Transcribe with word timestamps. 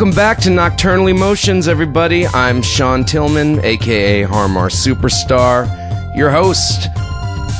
Welcome 0.00 0.16
back 0.16 0.38
to 0.38 0.48
Nocturnal 0.48 1.08
Emotions, 1.08 1.68
everybody. 1.68 2.26
I'm 2.28 2.62
Sean 2.62 3.04
Tillmann, 3.04 3.62
aka 3.62 4.22
Har 4.22 4.48
Mar 4.48 4.70
Superstar, 4.70 5.66
your 6.16 6.30
host. 6.30 6.88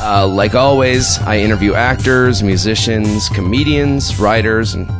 Uh, 0.00 0.26
like 0.26 0.54
always, 0.54 1.18
I 1.18 1.38
interview 1.38 1.74
actors, 1.74 2.42
musicians, 2.42 3.28
comedians, 3.28 4.18
writers, 4.18 4.72
and 4.72 4.90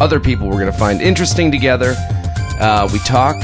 other 0.00 0.18
people 0.18 0.48
we're 0.48 0.54
going 0.54 0.72
to 0.72 0.76
find 0.76 1.00
interesting 1.00 1.52
together. 1.52 1.94
Uh, 2.58 2.88
we 2.92 2.98
talk 2.98 3.36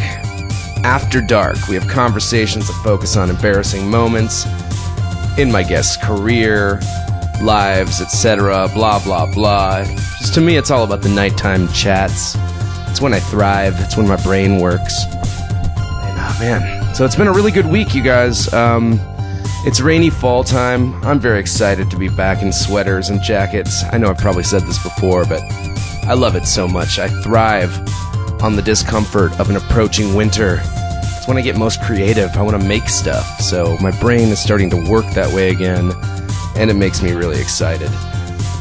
after 0.82 1.20
dark. 1.20 1.68
We 1.68 1.76
have 1.76 1.86
conversations 1.86 2.66
that 2.66 2.80
focus 2.82 3.16
on 3.16 3.30
embarrassing 3.30 3.88
moments 3.88 4.46
in 5.38 5.52
my 5.52 5.62
guest's 5.62 5.96
career, 5.96 6.80
lives, 7.40 8.00
etc. 8.00 8.68
Blah, 8.74 9.00
blah, 9.04 9.32
blah. 9.32 9.84
Just 10.18 10.34
to 10.34 10.40
me, 10.40 10.56
it's 10.56 10.72
all 10.72 10.82
about 10.82 11.02
the 11.02 11.08
nighttime 11.08 11.68
chats. 11.68 12.36
It's 12.94 13.00
when 13.00 13.12
I 13.12 13.18
thrive, 13.18 13.74
it's 13.80 13.96
when 13.96 14.06
my 14.06 14.14
brain 14.22 14.60
works. 14.60 15.06
And 15.06 16.16
oh 16.16 16.36
man, 16.38 16.94
so 16.94 17.04
it's 17.04 17.16
been 17.16 17.26
a 17.26 17.32
really 17.32 17.50
good 17.50 17.66
week, 17.66 17.92
you 17.92 18.04
guys. 18.04 18.54
Um, 18.54 19.00
it's 19.66 19.80
rainy 19.80 20.10
fall 20.10 20.44
time. 20.44 20.94
I'm 21.04 21.18
very 21.18 21.40
excited 21.40 21.90
to 21.90 21.98
be 21.98 22.08
back 22.08 22.40
in 22.40 22.52
sweaters 22.52 23.08
and 23.08 23.20
jackets. 23.20 23.82
I 23.90 23.98
know 23.98 24.10
I've 24.10 24.18
probably 24.18 24.44
said 24.44 24.62
this 24.62 24.80
before, 24.80 25.24
but 25.24 25.42
I 26.04 26.12
love 26.14 26.36
it 26.36 26.46
so 26.46 26.68
much. 26.68 27.00
I 27.00 27.08
thrive 27.24 27.76
on 28.40 28.54
the 28.54 28.62
discomfort 28.62 29.32
of 29.40 29.50
an 29.50 29.56
approaching 29.56 30.14
winter. 30.14 30.60
It's 30.62 31.26
when 31.26 31.36
I 31.36 31.40
get 31.40 31.58
most 31.58 31.82
creative. 31.82 32.30
I 32.36 32.42
want 32.42 32.62
to 32.62 32.68
make 32.68 32.88
stuff. 32.88 33.40
So 33.40 33.76
my 33.78 33.90
brain 33.98 34.28
is 34.28 34.38
starting 34.38 34.70
to 34.70 34.88
work 34.88 35.06
that 35.14 35.34
way 35.34 35.50
again, 35.50 35.90
and 36.54 36.70
it 36.70 36.74
makes 36.74 37.02
me 37.02 37.10
really 37.10 37.40
excited. 37.40 37.90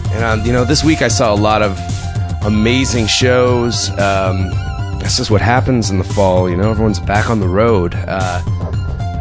And, 0.09 0.23
uh, 0.23 0.43
you 0.43 0.53
know, 0.53 0.65
this 0.65 0.83
week 0.83 1.03
I 1.03 1.07
saw 1.07 1.31
a 1.31 1.37
lot 1.37 1.61
of 1.61 1.77
amazing 2.45 3.07
shows. 3.07 3.89
Um, 3.91 4.49
that's 4.99 5.17
just 5.17 5.31
what 5.31 5.41
happens 5.41 5.89
in 5.89 5.97
the 5.97 6.03
fall. 6.03 6.49
You 6.49 6.57
know, 6.57 6.69
everyone's 6.69 6.99
back 6.99 7.29
on 7.29 7.39
the 7.39 7.47
road. 7.47 7.93
Uh, 7.95 8.41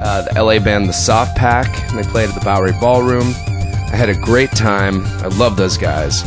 uh, 0.03 0.23
the 0.23 0.43
LA 0.43 0.59
band, 0.59 0.89
the 0.89 0.93
Soft 0.93 1.37
Pack, 1.37 1.67
they 1.93 2.03
played 2.03 2.29
at 2.29 2.35
the 2.35 2.45
Bowery 2.45 2.73
Ballroom. 2.81 3.35
I 3.93 3.97
had 3.97 4.09
a 4.09 4.15
great 4.15 4.51
time. 4.51 5.05
I 5.23 5.29
love 5.29 5.57
those 5.57 5.77
guys. 5.77 6.23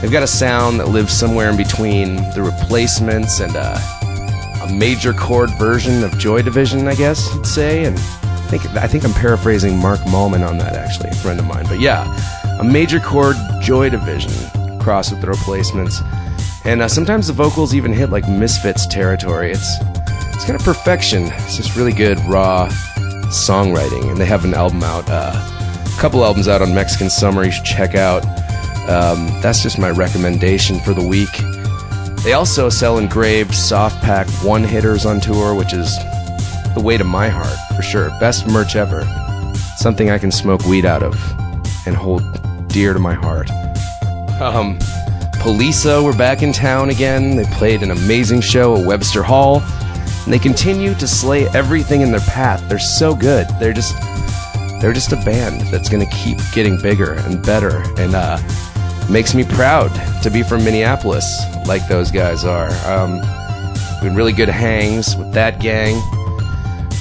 They've 0.00 0.10
got 0.10 0.22
a 0.22 0.26
sound 0.26 0.80
that 0.80 0.88
lives 0.88 1.12
somewhere 1.12 1.50
in 1.50 1.56
between 1.56 2.16
the 2.34 2.42
replacements 2.42 3.40
and 3.40 3.52
uh, 3.54 3.78
a 4.62 4.72
major 4.72 5.12
chord 5.12 5.50
version 5.58 6.02
of 6.02 6.16
Joy 6.18 6.40
Division, 6.42 6.88
I 6.88 6.94
guess 6.94 7.34
you'd 7.34 7.46
say. 7.46 7.84
And 7.84 7.98
I 7.98 8.46
think 8.48 8.66
I 8.76 8.86
think 8.86 9.04
I'm 9.04 9.12
paraphrasing 9.12 9.76
Mark 9.76 10.00
Mallman 10.00 10.46
on 10.48 10.56
that, 10.58 10.74
actually, 10.74 11.10
a 11.10 11.14
friend 11.14 11.38
of 11.38 11.46
mine. 11.46 11.66
But 11.68 11.80
yeah, 11.80 12.06
a 12.58 12.64
major 12.64 13.00
chord 13.00 13.36
Joy 13.60 13.90
Division 13.90 14.32
crossed 14.80 15.12
with 15.12 15.20
the 15.20 15.28
replacements. 15.28 16.00
And 16.64 16.82
uh, 16.82 16.88
sometimes 16.88 17.26
the 17.26 17.32
vocals 17.32 17.74
even 17.74 17.92
hit 17.92 18.10
like 18.10 18.28
Misfits 18.28 18.86
territory. 18.86 19.50
It's 19.50 19.76
it's 20.34 20.44
kind 20.44 20.58
of 20.58 20.64
perfection. 20.64 21.24
It's 21.24 21.56
just 21.56 21.76
really 21.76 21.92
good 21.92 22.18
raw 22.20 22.68
songwriting, 23.30 24.10
and 24.10 24.18
they 24.18 24.26
have 24.26 24.44
an 24.44 24.54
album 24.54 24.82
out, 24.82 25.04
uh, 25.08 25.32
a 25.34 26.00
couple 26.00 26.24
albums 26.24 26.48
out 26.48 26.62
on 26.62 26.74
Mexican 26.74 27.10
Summer. 27.10 27.44
You 27.44 27.50
should 27.50 27.64
check 27.64 27.94
out. 27.94 28.24
Um, 28.88 29.28
that's 29.40 29.62
just 29.62 29.78
my 29.78 29.90
recommendation 29.90 30.80
for 30.80 30.94
the 30.94 31.06
week. 31.06 31.30
They 32.24 32.32
also 32.34 32.68
sell 32.68 32.98
engraved 32.98 33.54
soft 33.54 34.02
pack 34.02 34.28
one 34.42 34.64
hitters 34.64 35.06
on 35.06 35.20
tour, 35.20 35.54
which 35.54 35.72
is 35.72 35.96
the 36.74 36.80
way 36.82 36.96
to 36.96 37.04
my 37.04 37.28
heart 37.28 37.58
for 37.76 37.82
sure. 37.82 38.10
Best 38.20 38.46
merch 38.46 38.76
ever. 38.76 39.04
Something 39.76 40.10
I 40.10 40.18
can 40.18 40.30
smoke 40.30 40.64
weed 40.66 40.84
out 40.84 41.02
of 41.02 41.14
and 41.86 41.96
hold 41.96 42.22
dear 42.68 42.92
to 42.92 42.98
my 42.98 43.14
heart. 43.14 43.50
Um, 44.40 44.78
Poliça 45.40 46.04
were 46.04 46.12
back 46.12 46.42
in 46.42 46.52
town 46.52 46.90
again. 46.90 47.34
They 47.34 47.44
played 47.44 47.82
an 47.82 47.90
amazing 47.90 48.42
show 48.42 48.76
at 48.76 48.86
Webster 48.86 49.22
Hall. 49.22 49.62
And 50.24 50.32
they 50.32 50.38
continue 50.38 50.94
to 50.94 51.06
slay 51.06 51.48
everything 51.48 52.02
in 52.02 52.10
their 52.10 52.20
path. 52.20 52.62
They're 52.68 52.78
so 52.78 53.14
good. 53.14 53.48
They're 53.58 53.72
just 53.72 53.96
they're 54.80 54.92
just 54.92 55.12
a 55.12 55.16
band 55.16 55.62
that's 55.72 55.88
going 55.88 56.06
to 56.06 56.14
keep 56.14 56.38
getting 56.52 56.80
bigger 56.80 57.14
and 57.14 57.42
better 57.44 57.82
and 57.98 58.14
uh, 58.14 58.38
makes 59.10 59.34
me 59.34 59.44
proud 59.44 59.88
to 60.22 60.30
be 60.30 60.42
from 60.42 60.62
Minneapolis 60.62 61.42
like 61.66 61.86
those 61.88 62.10
guys 62.10 62.44
are. 62.44 62.68
Um, 62.86 63.20
had 64.00 64.14
really 64.14 64.32
good 64.32 64.48
hangs 64.48 65.16
with 65.16 65.32
that 65.32 65.58
gang. 65.58 66.00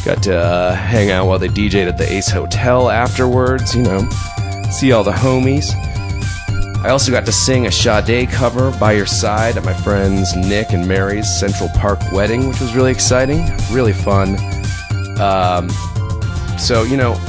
Got 0.06 0.24
to 0.24 0.38
uh, 0.38 0.76
hang 0.76 1.12
out 1.12 1.28
while 1.28 1.40
they 1.40 1.50
DJ'd 1.50 1.88
at 1.88 1.98
the 1.98 2.10
Ace 2.12 2.30
Hotel 2.30 2.90
afterwards, 2.90 3.76
you 3.76 3.84
know, 3.84 4.10
see 4.72 4.92
all 4.94 5.04
the 5.04 5.12
homies. 5.12 5.74
I 6.82 6.92
also 6.92 7.12
got 7.12 7.26
to 7.26 7.32
sing 7.34 7.68
a 7.68 7.72
Sade 7.72 8.30
cover 8.30 8.72
by 8.80 8.94
your 8.94 9.06
side 9.06 9.58
at 9.58 9.66
my 9.66 9.74
friends 9.74 10.34
Nick 10.34 10.72
and 10.72 10.88
Mary's 10.88 11.28
Central 11.38 11.68
Park 11.76 12.00
wedding, 12.14 12.48
which 12.48 12.62
was 12.62 12.74
really 12.74 12.92
exciting, 12.92 13.46
really 13.70 13.92
fun. 13.92 14.38
Um, 15.20 15.70
so, 16.58 16.84
you 16.84 16.96
know, 16.96 17.20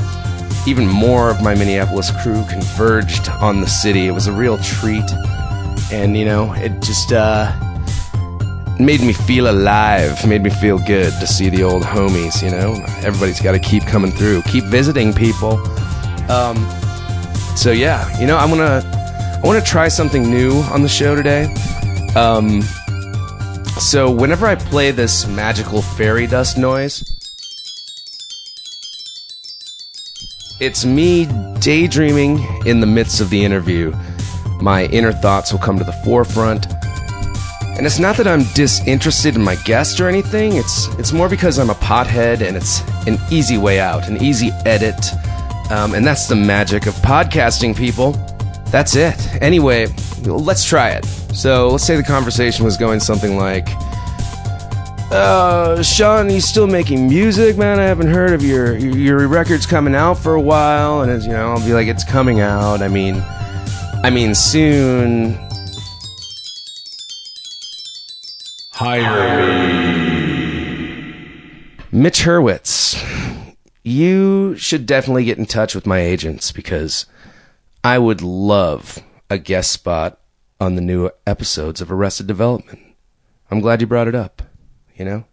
even 0.69 0.87
more 0.87 1.31
of 1.31 1.43
my 1.43 1.57
Minneapolis 1.57 2.13
crew 2.23 2.45
converged 2.49 3.29
on 3.29 3.61
the 3.61 3.67
city. 3.67 4.07
It 4.07 4.13
was 4.13 4.29
a 4.29 4.33
real 4.33 4.57
treat. 4.59 5.11
And, 5.91 6.17
you 6.17 6.25
know, 6.25 6.53
it 6.53 6.81
just 6.81 7.13
uh, 7.13 7.53
made 8.79 9.01
me 9.01 9.13
feel 9.13 9.51
alive, 9.51 10.25
made 10.29 10.45
me 10.45 10.51
feel 10.51 10.79
good 10.79 11.13
to 11.15 11.27
see 11.27 11.49
the 11.49 11.65
old 11.65 11.83
homies, 11.83 12.41
you 12.41 12.51
know? 12.51 12.75
Everybody's 13.05 13.41
got 13.41 13.53
to 13.53 13.59
keep 13.59 13.83
coming 13.83 14.13
through, 14.13 14.43
keep 14.43 14.63
visiting 14.65 15.13
people. 15.13 15.59
Um, 16.31 16.57
so, 17.57 17.73
yeah, 17.73 18.17
you 18.21 18.29
know, 18.29 18.37
I'm 18.37 18.49
going 18.49 18.61
to 18.61 19.00
I 19.43 19.47
want 19.47 19.65
to 19.65 19.71
try 19.71 19.89
something 19.89 20.31
new 20.31 20.53
on 20.65 20.83
the 20.83 20.89
show 20.89 21.15
today. 21.15 21.45
Um, 22.15 22.61
so, 23.81 24.11
whenever 24.11 24.47
I 24.47 24.55
play 24.55 24.91
this 24.91 25.27
magical 25.27 25.81
fairy 25.81 26.27
dust 26.27 26.59
noise, 26.59 27.03
it's 30.61 30.85
me 30.85 31.25
daydreaming 31.59 32.47
in 32.67 32.81
the 32.81 32.87
midst 32.87 33.23
of 33.23 33.31
the 33.31 33.43
interview. 33.43 33.95
My 34.61 34.85
inner 34.87 35.13
thoughts 35.13 35.53
will 35.53 35.61
come 35.61 35.79
to 35.79 35.85
the 35.85 35.99
forefront. 36.05 36.67
And 37.79 37.87
it's 37.87 37.99
not 37.99 38.19
that 38.19 38.29
I'm 38.29 38.45
disinterested 38.53 39.37
in 39.37 39.43
my 39.43 39.57
guest 39.65 40.01
or 40.01 40.09
anything. 40.09 40.57
It's 40.57 40.87
it's 40.99 41.15
more 41.15 41.31
because 41.31 41.59
I'm 41.59 41.71
a 41.71 41.75
pothead 41.77 42.47
and 42.47 42.59
it's 42.59 42.83
an 43.07 43.19
easy 43.31 43.57
way 43.57 43.81
out, 43.81 44.07
an 44.07 44.23
easy 44.23 44.51
edit. 44.67 45.03
Um, 45.71 45.95
and 45.95 46.07
that's 46.07 46.29
the 46.29 46.37
magic 46.37 46.85
of 46.85 46.93
podcasting, 46.97 47.75
people. 47.75 48.13
That's 48.71 48.95
it. 48.95 49.15
Anyway, 49.43 49.89
let's 50.25 50.65
try 50.65 50.91
it. 50.91 51.05
So 51.35 51.71
let's 51.71 51.85
say 51.85 51.97
the 51.97 52.03
conversation 52.03 52.65
was 52.65 52.77
going 52.77 53.01
something 53.01 53.37
like, 53.37 53.67
uh, 55.11 55.83
Sean, 55.83 56.31
you 56.31 56.41
still 56.41 56.69
making 56.69 57.09
music, 57.09 57.57
man? 57.59 57.81
I 57.81 57.85
haven't 57.85 58.09
heard 58.09 58.33
of 58.33 58.43
your 58.43 58.77
your 58.77 59.27
record's 59.27 59.67
coming 59.67 59.97
out 59.97 60.15
for 60.15 60.37
a 60.37 60.41
while, 60.41 61.03
and 61.03 61.11
it's, 61.11 61.27
you 61.27 61.33
know, 61.33 61.51
I'll 61.51 61.65
be 61.65 61.73
like, 61.73 61.89
it's 61.89 62.05
coming 62.05 62.39
out. 62.39 62.81
I 62.81 62.87
mean, 62.87 63.21
I 64.05 64.11
mean, 64.11 64.37
soon. 64.37 65.37
Hire 68.71 69.37
me. 69.49 69.91
Mitch 71.91 72.21
Hurwitz, 72.23 72.97
you 73.83 74.55
should 74.57 74.87
definitely 74.87 75.25
get 75.25 75.39
in 75.39 75.47
touch 75.47 75.75
with 75.75 75.89
my 75.89 75.99
agents 75.99 76.53
because 76.53 77.05
I 77.83 77.99
would 77.99 78.21
love 78.21 78.99
a 79.31 79.39
guest 79.39 79.73
spot 79.73 80.21
on 80.61 80.75
the 80.75 80.83
new 80.83 81.09
episodes 81.27 81.81
of 81.81 81.91
Arrested 81.91 82.27
Development. 82.27 82.79
I'm 83.51 83.61
glad 83.61 83.81
you 83.81 83.87
brought 83.87 84.07
it 84.07 84.15
up. 84.15 84.43
You 84.95 85.07
know? 85.07 85.25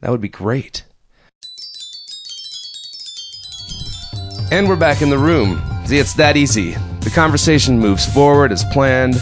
That 0.00 0.10
would 0.10 0.22
be 0.22 0.30
great. 0.30 0.84
And 4.50 4.66
we're 4.66 4.76
back 4.76 5.02
in 5.02 5.10
the 5.10 5.18
room. 5.18 5.62
See, 5.84 5.98
it's 5.98 6.14
that 6.14 6.38
easy. 6.38 6.72
The 7.00 7.12
conversation 7.14 7.78
moves 7.78 8.10
forward 8.14 8.50
as 8.50 8.64
planned. 8.72 9.16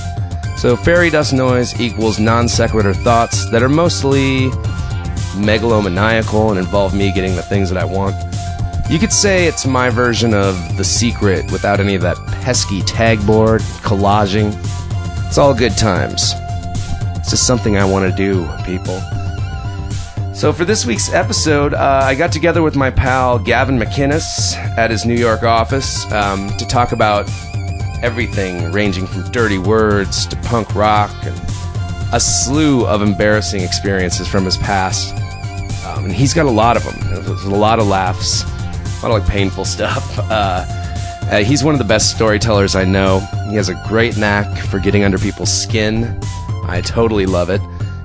So, 0.57 0.77
fairy 0.77 1.11
dust 1.11 1.33
noise 1.33 1.79
equals 1.81 2.21
non 2.21 2.49
sequitur 2.49 2.95
thoughts 2.95 3.51
that 3.51 3.63
are 3.63 3.69
mostly 3.69 4.51
megalomaniacal 5.35 6.51
and 6.51 6.61
involve 6.61 6.95
me 6.95 7.13
getting 7.13 7.35
the 7.35 7.43
things 7.43 7.71
that 7.71 7.79
I 7.79 7.85
want. 7.85 8.15
You 8.89 9.01
could 9.01 9.13
say 9.13 9.49
it's 9.49 9.67
my 9.67 9.91
version 9.91 10.33
of 10.33 10.77
The 10.77 10.85
Secret 10.85 11.51
without 11.51 11.81
any 11.81 11.97
of 11.97 12.03
that 12.03 12.17
pesky 12.41 12.83
tagboard, 12.83 13.61
collaging. 13.83 14.57
It's 15.27 15.39
all 15.39 15.53
good 15.53 15.77
times. 15.77 16.33
It's 17.17 17.31
just 17.31 17.49
something 17.49 17.77
I 17.77 17.85
want 17.85 18.09
to 18.09 18.17
do, 18.17 18.49
people. 18.65 19.01
So, 20.33 20.53
for 20.53 20.65
this 20.65 20.87
week's 20.87 21.13
episode, 21.13 21.75
uh, 21.75 22.03
I 22.05 22.15
got 22.15 22.31
together 22.31 22.63
with 22.63 22.77
my 22.77 22.91
pal 22.91 23.41
Gavin 23.41 23.77
McInnes 23.77 24.55
at 24.79 24.93
his 24.93 25.05
New 25.05 25.17
York 25.17 25.43
office 25.43 26.11
um, 26.13 26.57
to 26.57 26.65
talk 26.65 26.93
about 26.93 27.29
everything 28.05 28.71
ranging 28.71 29.09
from 29.09 29.29
dirty 29.33 29.59
words 29.59 30.27
to 30.27 30.37
punk 30.43 30.77
rock 30.77 31.11
and 31.25 31.37
a 32.13 32.21
slew 32.21 32.87
of 32.87 33.03
embarrassing 33.03 33.63
experiences 33.63 34.29
from 34.29 34.45
his 34.45 34.57
past. 34.59 35.13
Um, 35.87 36.05
and 36.05 36.13
he's 36.13 36.33
got 36.33 36.47
a 36.47 36.51
lot 36.51 36.77
of 36.77 36.85
them. 36.85 37.25
There's 37.25 37.45
a 37.45 37.51
lot 37.51 37.81
of 37.81 37.89
laughs, 37.89 38.45
lot 39.09 39.17
of 39.17 39.23
like 39.23 39.33
painful 39.33 39.65
stuff. 39.77 40.19
Uh, 40.19 40.65
uh, 41.31 41.39
he's 41.39 41.65
one 41.65 41.75
of 41.75 41.79
the 41.79 41.85
best 41.85 42.15
storytellers 42.15 42.77
I 42.77 42.85
know. 42.85 43.21
He 43.49 43.57
has 43.57 43.69
a 43.69 43.75
great 43.87 44.17
knack 44.17 44.59
for 44.67 44.79
getting 44.79 45.05
under 45.05 45.19
people's 45.19 45.53
skin. 45.53 46.19
I 46.65 46.83
totally 46.85 47.27
love 47.27 47.51
it. 47.51 47.61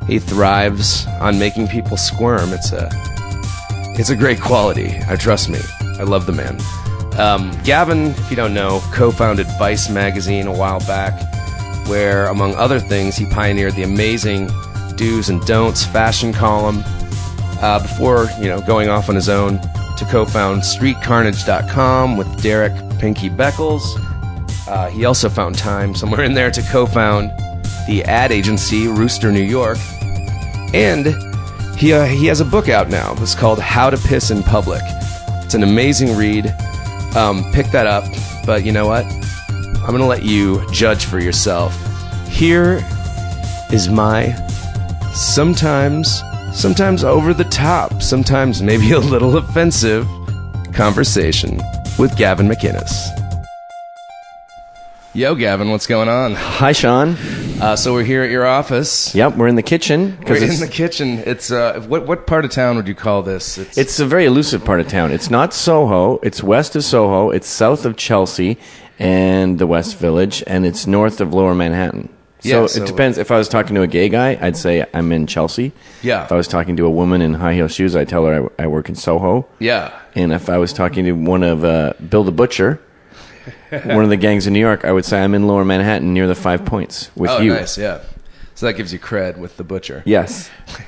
he 0.08 0.20
thrives 0.20 1.06
on 1.20 1.38
making 1.38 1.68
people 1.68 1.98
squirm. 1.98 2.54
It's 2.54 2.72
a 2.72 2.90
it's 4.00 4.10
a 4.10 4.16
great 4.16 4.40
quality. 4.40 4.98
I 5.08 5.16
trust 5.16 5.50
me. 5.50 5.60
I 6.00 6.04
love 6.04 6.26
the 6.26 6.32
man. 6.32 6.58
Um, 7.20 7.52
Gavin, 7.64 8.12
if 8.12 8.30
you 8.30 8.36
don't 8.36 8.54
know, 8.54 8.82
co-founded 8.94 9.48
Vice 9.60 9.90
magazine 9.90 10.48
a 10.48 10.52
while 10.52 10.80
back, 10.80 11.14
where 11.88 12.28
among 12.28 12.56
other 12.56 12.80
things 12.80 13.18
he 13.18 13.26
pioneered 13.28 13.76
the 13.76 13.84
amazing 13.84 14.50
do's 14.96 15.30
and 15.30 15.42
don'ts 15.46 15.86
fashion 15.86 16.32
column 16.34 16.84
uh, 17.62 17.80
before 17.82 18.30
you 18.40 18.48
know 18.48 18.62
going 18.62 18.90
off 18.90 19.10
on 19.10 19.16
his 19.16 19.30
own 19.30 19.60
to 20.02 20.12
co-found 20.12 20.62
StreetCarnage.com 20.64 22.18
with 22.18 22.42
Derek 22.42 22.74
Pinky 22.98 23.30
Beckles. 23.30 23.84
Uh, 24.68 24.90
he 24.90 25.06
also 25.06 25.30
found 25.30 25.56
time 25.56 25.94
somewhere 25.94 26.24
in 26.24 26.34
there 26.34 26.50
to 26.50 26.62
co-found 26.64 27.30
the 27.86 28.04
ad 28.06 28.32
agency 28.32 28.88
Rooster 28.88 29.32
New 29.32 29.44
York, 29.44 29.78
and 30.74 31.08
he 31.78 31.94
uh, 31.94 32.06
he 32.06 32.26
has 32.26 32.42
a 32.42 32.46
book 32.46 32.68
out 32.68 32.90
now. 32.90 33.14
It's 33.18 33.36
called 33.36 33.60
How 33.60 33.92
to 33.92 33.98
Piss 33.98 34.32
in 34.32 34.42
Public. 34.42 34.82
It's 35.44 35.54
an 35.54 35.62
amazing 35.64 36.18
read. 36.18 36.48
Um, 37.16 37.44
pick 37.54 37.68
that 37.68 37.86
up. 37.86 38.04
But 38.46 38.66
you 38.66 38.72
know 38.72 38.88
what? 38.88 39.06
I'm 39.06 39.88
going 39.88 40.00
to 40.00 40.06
let 40.06 40.24
you 40.24 40.66
judge 40.72 41.06
for 41.06 41.20
yourself. 41.20 41.76
Here 42.28 42.84
is 43.72 43.88
my 43.88 44.34
sometimes, 45.14 46.24
sometimes 46.54 47.04
over 47.04 47.34
the 47.34 47.46
top, 47.46 48.02
sometimes 48.02 48.62
maybe 48.62 48.92
a 48.92 49.00
little 49.00 49.38
offensive 49.38 50.08
conversation 50.74 51.60
with 51.98 52.16
Gavin 52.18 52.48
McInnes. 52.48 52.92
Yo, 55.14 55.36
Gavin, 55.36 55.72
what's 55.72 55.88
going 55.88 56.08
on? 56.08 56.36
Hi, 56.36 56.72
Sean. 56.72 57.18
Uh, 57.60 57.76
so 57.76 57.94
we're 57.94 58.04
here 58.04 58.24
at 58.24 58.32
your 58.32 58.48
office. 58.48 59.14
Yep, 59.14 59.36
we're 59.36 59.48
in 59.48 59.56
the 59.56 59.62
kitchen 59.62 60.18
We're 60.26 60.38
in 60.38 60.44
it's, 60.44 60.62
the 60.62 60.70
kitchen. 60.70 61.20
It's 61.26 61.52
uh, 61.52 61.82
what 61.82 62.08
what 62.08 62.26
part 62.26 62.46
of 62.46 62.52
town 62.52 62.78
would 62.78 62.88
you 62.88 62.96
call 62.96 63.22
this? 63.22 63.58
It's, 63.58 63.78
it's 63.78 64.00
a 64.00 64.06
very 64.06 64.26
elusive 64.26 64.64
part 64.64 64.80
of 64.80 64.88
town. 64.88 65.12
It's 65.12 65.30
not 65.30 65.54
Soho. 65.54 66.18
It's 66.24 66.42
west 66.42 66.78
of 66.78 66.84
Soho. 66.86 67.30
It's 67.30 67.48
south 67.48 67.86
of 67.86 67.98
Chelsea 67.98 68.58
and 69.00 69.60
the 69.60 69.68
West 69.68 69.98
Village, 69.98 70.44
and 70.48 70.66
it's 70.66 70.88
north 70.88 71.20
of 71.20 71.34
Lower 71.34 71.54
Manhattan. 71.54 72.08
So, 72.42 72.62
Yeah, 72.62 72.66
so- 72.68 72.84
it 72.84 72.88
depends. 72.88 73.18
If 73.18 73.32
I 73.32 73.38
was 73.38 73.48
talking 73.48 73.76
to 73.76 73.82
a 73.84 73.88
gay 73.88 74.10
guy, 74.10 74.38
I'd 74.42 74.58
say 74.58 74.86
I'm 74.94 75.12
in 75.12 75.28
Chelsea. 75.28 75.72
Yeah. 76.02 76.26
If 76.26 76.32
I 76.32 76.36
was 76.36 76.48
talking 76.48 76.76
to 76.78 76.86
a 76.86 76.90
woman 76.90 77.22
in 77.22 77.36
high 77.36 77.54
heel 77.54 77.68
shoes, 77.68 77.96
I'd 77.96 78.10
tell 78.10 78.26
her 78.26 78.50
I, 78.60 78.64
I 78.64 78.68
work 78.68 78.90
in 78.90 78.96
Soho. 78.96 79.48
yeah. 79.60 79.98
And 80.16 80.34
if 80.34 80.50
I 80.50 80.58
was 80.58 80.74
talking 80.74 81.06
to 81.06 81.14
one 81.14 81.44
of 81.44 81.64
uh, 81.64 81.94
Bill 82.10 82.26
the 82.26 82.32
Butcher, 82.34 82.82
one 83.86 84.04
of 84.04 84.10
the 84.10 84.18
gangs 84.18 84.46
in 84.48 84.54
New 84.54 84.60
York, 84.60 84.84
I 84.84 84.92
would 84.92 85.06
say 85.06 85.24
I'm 85.24 85.34
in 85.34 85.48
Lower 85.48 85.64
Manhattan 85.64 86.14
near 86.14 86.28
the 86.28 86.36
Five 86.36 86.66
Points 86.66 87.10
with 87.16 87.30
Oh, 87.32 87.40
you. 87.40 87.54
nice. 87.54 87.78
Yeah. 87.78 88.02
So 88.56 88.66
that 88.66 88.74
gives 88.74 88.92
you 88.92 89.00
cred 89.00 89.38
with 89.38 89.56
the 89.58 89.64
butcher. 89.64 90.04
Yes. 90.06 90.50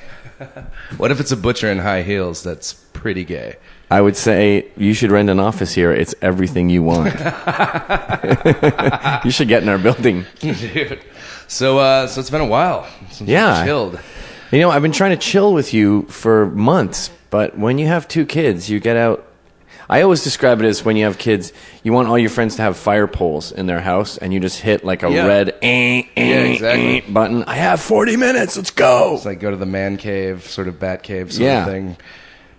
What 0.98 1.10
if 1.12 1.20
it's 1.20 1.30
a 1.30 1.36
butcher 1.36 1.70
in 1.70 1.78
high 1.78 2.02
heels 2.02 2.42
that's 2.42 2.72
pretty 2.74 3.24
gay? 3.24 3.54
I 3.90 4.00
would 4.00 4.16
say 4.16 4.66
you 4.76 4.92
should 4.92 5.12
rent 5.12 5.30
an 5.30 5.38
office 5.38 5.72
here. 5.72 5.92
It's 5.92 6.12
everything 6.20 6.68
you 6.68 6.82
want. 6.82 7.14
you 9.24 9.30
should 9.30 9.46
get 9.48 9.62
in 9.62 9.68
our 9.68 9.78
building. 9.78 10.26
Dude. 10.40 11.00
So 11.48 11.78
uh, 11.78 12.06
so 12.06 12.20
it's 12.20 12.30
been 12.30 12.40
a 12.40 12.46
while 12.46 12.86
since 13.10 13.28
Yeah. 13.28 13.60
we 13.62 13.66
chilled. 13.66 13.98
You 14.50 14.60
know, 14.60 14.70
I've 14.70 14.82
been 14.82 14.92
trying 14.92 15.10
to 15.10 15.16
chill 15.16 15.52
with 15.52 15.74
you 15.74 16.02
for 16.02 16.46
months, 16.46 17.10
but 17.30 17.58
when 17.58 17.78
you 17.78 17.86
have 17.86 18.06
two 18.06 18.24
kids, 18.26 18.70
you 18.70 18.78
get 18.80 18.96
out. 18.96 19.26
I 19.90 20.00
always 20.02 20.24
describe 20.24 20.60
it 20.62 20.66
as 20.66 20.82
when 20.84 20.96
you 20.96 21.04
have 21.04 21.18
kids, 21.18 21.52
you 21.82 21.92
want 21.92 22.08
all 22.08 22.18
your 22.18 22.30
friends 22.30 22.56
to 22.56 22.62
have 22.62 22.76
fire 22.76 23.06
poles 23.06 23.52
in 23.52 23.66
their 23.66 23.80
house, 23.80 24.16
and 24.16 24.32
you 24.32 24.40
just 24.40 24.60
hit 24.60 24.82
like 24.84 25.02
a 25.02 25.10
Yeah. 25.10 25.26
red 25.26 25.48
eh, 25.60 26.02
eh, 26.02 26.04
Yeah, 26.16 26.22
exactly. 26.52 26.98
eh 26.98 27.00
button. 27.08 27.44
I 27.46 27.54
have 27.56 27.80
40 27.80 28.16
minutes, 28.16 28.56
let's 28.56 28.70
go. 28.70 29.14
It's 29.16 29.26
like 29.26 29.40
go 29.40 29.50
to 29.50 29.56
the 29.56 29.66
man 29.66 29.96
cave, 29.98 30.44
sort 30.48 30.68
of 30.68 30.78
bat 30.80 31.02
cave 31.02 31.32
sort 31.32 31.44
Yeah. 31.44 31.66
of 31.66 31.70
thing. 31.70 31.96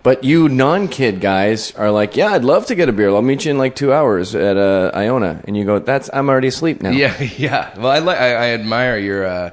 But 0.05 0.23
you 0.23 0.47
non-kid 0.49 1.19
guys 1.19 1.73
are 1.75 1.89
like, 1.89 2.15
yeah, 2.15 2.27
I'd 2.27 2.43
love 2.43 2.67
to 2.67 2.75
get 2.75 2.89
a 2.89 2.91
beer. 2.91 3.09
I'll 3.09 3.23
meet 3.23 3.43
you 3.43 3.49
in 3.49 3.57
like 3.57 3.75
two 3.75 3.91
hours 3.91 4.35
at 4.35 4.55
uh, 4.55 4.91
Iona, 4.93 5.41
and 5.45 5.57
you 5.57 5.65
go, 5.65 5.79
that's 5.79 6.11
I'm 6.13 6.29
already 6.29 6.49
asleep 6.49 6.83
now. 6.83 6.91
Yeah, 6.91 7.19
yeah. 7.37 7.75
Well, 7.75 7.87
I 7.91 7.97
li- 7.97 8.13
I, 8.13 8.27
I 8.33 8.47
admire 8.49 8.99
your 8.99 9.25
uh, 9.25 9.49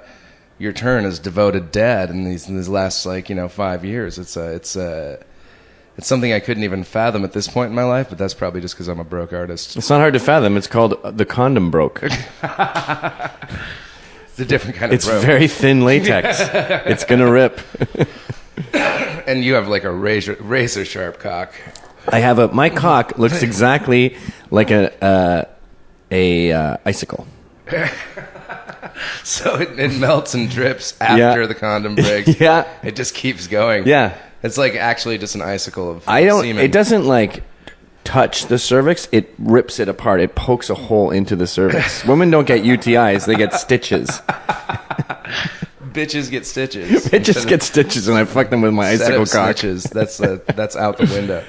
your 0.59 0.75
turn 0.75 1.07
as 1.07 1.19
devoted 1.19 1.73
dad 1.73 2.11
in 2.11 2.25
these 2.25 2.51
in 2.51 2.57
these 2.57 2.69
last 2.69 3.07
like 3.07 3.31
you 3.31 3.35
know 3.35 3.49
five 3.49 3.83
years. 3.83 4.19
It's 4.19 4.37
uh, 4.37 4.53
it's 4.55 4.77
uh, 4.77 5.23
it's 5.97 6.07
something 6.07 6.35
I 6.35 6.41
couldn't 6.41 6.65
even 6.65 6.85
fathom 6.85 7.25
at 7.25 7.33
this 7.33 7.49
point 7.49 7.71
in 7.71 7.75
my 7.75 7.85
life. 7.85 8.11
But 8.11 8.19
that's 8.19 8.35
probably 8.35 8.61
just 8.61 8.75
because 8.75 8.89
I'm 8.89 9.01
a 9.01 9.05
broke 9.05 9.33
artist. 9.33 9.79
It's 9.79 9.89
not 9.89 10.01
hard 10.01 10.13
to 10.13 10.21
fathom. 10.21 10.59
It's 10.59 10.67
called 10.67 11.01
uh, 11.03 11.13
the 11.13 11.25
condom 11.25 11.71
broke. 11.71 12.03
It's 14.33 14.41
a 14.41 14.45
different 14.47 14.77
kind 14.77 14.93
of 14.93 14.97
It's 14.97 15.07
broke. 15.07 15.23
very 15.25 15.47
thin 15.47 15.85
latex. 15.85 16.39
it's 16.87 17.05
gonna 17.05 17.31
rip. 17.31 17.61
and 18.73 19.45
you 19.45 19.55
have 19.55 19.69
like 19.69 19.85
a 19.85 19.93
razor 19.93 20.37
razor 20.41 20.85
sharp 20.85 21.19
cock. 21.19 21.55
I 22.09 22.19
have 22.19 22.39
a 22.39 22.49
my 22.49 22.69
cock 22.71 23.19
looks 23.19 23.43
exactly 23.43 24.17
like 24.51 24.71
a 24.71 25.05
uh, 25.05 25.45
a 26.11 26.53
uh, 26.53 26.77
icicle. 26.85 27.27
So 29.25 29.57
it, 29.57 29.79
it 29.79 29.99
melts 29.99 30.35
and 30.35 30.51
drips 30.51 30.95
after 31.01 31.41
Yeah. 31.41 31.47
the 31.47 31.55
condom 31.55 31.95
breaks. 31.95 32.29
Yeah. 32.41 32.67
It 32.83 32.95
just 32.97 33.15
keeps 33.15 33.47
going. 33.47 33.87
Yeah. 33.87 34.17
It's 34.43 34.59
like 34.59 34.75
actually 34.75 35.19
just 35.19 35.35
an 35.35 35.43
icicle 35.43 35.91
of 35.91 36.09
I 36.09 36.25
don't. 36.25 36.43
semen. 36.43 36.65
It 36.65 36.73
doesn't 36.73 37.05
like 37.07 37.43
touch 38.05 38.47
the 38.47 38.59
cervix. 38.59 39.09
It 39.13 39.33
rips 39.39 39.79
it 39.79 39.89
apart. 39.89 40.21
It 40.21 40.35
pokes 40.35 40.69
a 40.71 40.75
hole 40.75 41.11
into 41.11 41.37
the 41.37 41.47
cervix. 41.47 42.05
Women 42.07 42.31
don't 42.31 42.47
get 42.47 42.63
UTIs. 42.65 43.27
They 43.27 43.37
get 43.37 43.55
stitches. 43.55 44.21
Bitches 45.93 46.31
get 46.31 46.47
stitches. 46.47 47.07
Bitches 47.09 47.47
get 47.47 47.63
stitches, 47.63 48.09
and 48.09 48.17
I 48.17 48.25
fuck 48.25 48.51
them 48.51 48.63
with 48.63 48.73
my 48.73 48.95
Set 48.97 49.07
icicle 49.09 49.23
of 49.23 49.31
cock. 49.31 49.57
snitches. 49.57 49.91
That's 49.91 50.21
uh, 50.21 50.39
that's 50.55 50.77
out 50.77 50.99
the 50.99 51.07
window. 51.07 51.45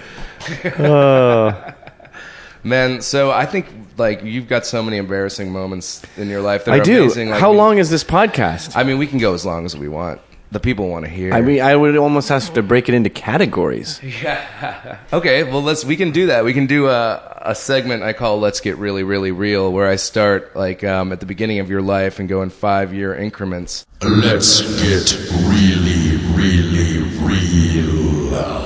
Oh. 0.80 1.74
Man, 2.66 3.02
so 3.02 3.30
I 3.30 3.46
think 3.46 3.68
like 3.98 4.24
you've 4.24 4.48
got 4.48 4.66
so 4.66 4.82
many 4.82 4.96
embarrassing 4.98 5.52
moments 5.52 6.02
in 6.16 6.30
your 6.30 6.42
life 6.42 6.64
that 6.66 6.74
I 6.74 6.80
are 6.80 6.84
do. 6.84 7.04
amazing. 7.04 7.30
Like, 7.30 7.40
How 7.42 7.52
we- 7.52 7.58
long 7.58 7.78
is 7.78 7.90
this 7.90 8.04
podcast? 8.06 8.76
I 8.78 8.84
mean, 8.84 8.98
we 8.98 9.08
can 9.08 9.20
go 9.20 9.34
as 9.34 9.46
long 9.46 9.66
as 9.66 9.76
we 9.76 9.88
want. 9.90 10.22
The 10.52 10.60
people 10.60 10.88
want 10.88 11.04
to 11.06 11.10
hear. 11.12 11.34
I 11.34 11.42
mean, 11.42 11.62
I 11.62 11.76
would 11.76 11.98
almost 11.98 12.30
have 12.30 12.54
to 12.54 12.62
break 12.62 12.88
it 12.88 12.94
into 12.96 13.10
categories. 13.10 14.00
Yeah. 14.24 15.00
Okay, 15.12 15.44
well 15.44 15.64
let's 15.64 15.84
we 15.84 15.96
can 15.98 16.12
do 16.12 16.28
that. 16.28 16.46
We 16.46 16.54
can 16.54 16.68
do 16.68 16.88
a 16.88 17.33
a 17.44 17.54
segment 17.54 18.04
I 18.04 18.14
call 18.14 18.40
"Let's 18.40 18.62
Get 18.62 18.78
Really 18.78 19.04
Really 19.04 19.32
Real," 19.32 19.72
where 19.72 19.88
I 19.88 19.98
start 19.98 20.56
like 20.56 20.84
um, 20.84 21.12
at 21.12 21.20
the 21.20 21.26
beginning 21.26 21.60
of 21.60 21.70
your 21.70 21.82
life 21.82 22.20
and 22.20 22.30
go 22.30 22.42
in 22.42 22.50
five 22.50 22.94
year 22.94 23.14
increments. 23.14 23.86
Let's 24.02 24.62
get 24.82 25.14
really, 25.46 26.18
really 26.34 27.02
real. 27.20 28.64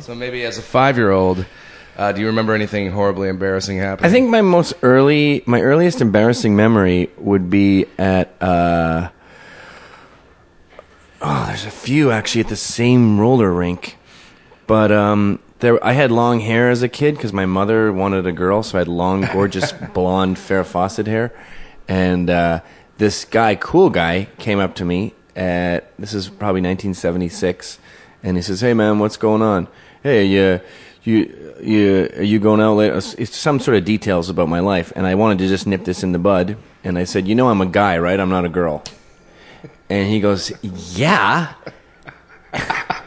So 0.00 0.14
maybe 0.14 0.44
as 0.44 0.58
a 0.58 0.62
five 0.62 0.96
year 0.96 1.10
old, 1.10 1.44
uh, 1.96 2.12
do 2.12 2.20
you 2.20 2.28
remember 2.28 2.54
anything 2.54 2.90
horribly 2.90 3.28
embarrassing 3.28 3.78
happening? 3.78 4.08
I 4.08 4.12
think 4.12 4.30
my 4.30 4.42
most 4.42 4.74
early, 4.82 5.42
my 5.46 5.60
earliest 5.60 6.00
embarrassing 6.00 6.54
memory 6.56 7.10
would 7.18 7.50
be 7.50 7.86
at. 7.98 8.34
Uh, 8.40 9.10
oh, 11.20 11.44
there's 11.48 11.66
a 11.66 11.70
few 11.70 12.12
actually 12.12 12.42
at 12.42 12.48
the 12.48 12.56
same 12.56 13.18
roller 13.18 13.52
rink, 13.52 13.96
but 14.66 14.92
um, 14.92 15.40
there 15.62 15.82
I 15.82 15.92
had 15.92 16.10
long 16.10 16.40
hair 16.40 16.70
as 16.70 16.82
a 16.82 16.88
kid 16.88 17.14
because 17.14 17.32
my 17.32 17.46
mother 17.46 17.92
wanted 17.92 18.26
a 18.26 18.32
girl, 18.32 18.62
so 18.64 18.76
I 18.76 18.80
had 18.80 18.88
long, 18.88 19.22
gorgeous 19.32 19.72
blonde 19.72 20.36
Farrah 20.36 20.66
Fawcett 20.66 21.06
hair, 21.06 21.32
and 21.88 22.28
uh, 22.28 22.60
this 22.98 23.24
guy, 23.24 23.54
cool 23.54 23.88
guy, 23.88 24.28
came 24.38 24.58
up 24.58 24.74
to 24.74 24.84
me 24.84 25.14
at 25.34 25.96
this 25.98 26.12
is 26.12 26.28
probably 26.28 26.60
1976, 26.60 27.78
and 28.22 28.36
he 28.36 28.42
says, 28.42 28.60
"Hey 28.60 28.74
man, 28.74 28.98
what's 28.98 29.16
going 29.16 29.40
on? 29.40 29.68
Hey, 30.02 30.26
you, 30.26 30.60
you, 31.04 31.56
you, 31.62 32.10
are 32.16 32.22
you 32.22 32.40
going 32.40 32.60
out 32.60 32.74
later?" 32.74 32.96
It's 32.96 33.36
some 33.36 33.60
sort 33.60 33.76
of 33.76 33.84
details 33.84 34.28
about 34.28 34.48
my 34.48 34.60
life, 34.60 34.92
and 34.96 35.06
I 35.06 35.14
wanted 35.14 35.38
to 35.38 35.48
just 35.48 35.66
nip 35.66 35.84
this 35.84 36.02
in 36.02 36.10
the 36.10 36.18
bud, 36.18 36.56
and 36.82 36.98
I 36.98 37.04
said, 37.04 37.28
"You 37.28 37.36
know, 37.36 37.48
I'm 37.48 37.60
a 37.60 37.66
guy, 37.66 37.98
right? 37.98 38.18
I'm 38.18 38.30
not 38.30 38.44
a 38.44 38.50
girl." 38.50 38.82
And 39.88 40.10
he 40.10 40.18
goes, 40.18 40.52
"Yeah." 40.60 41.54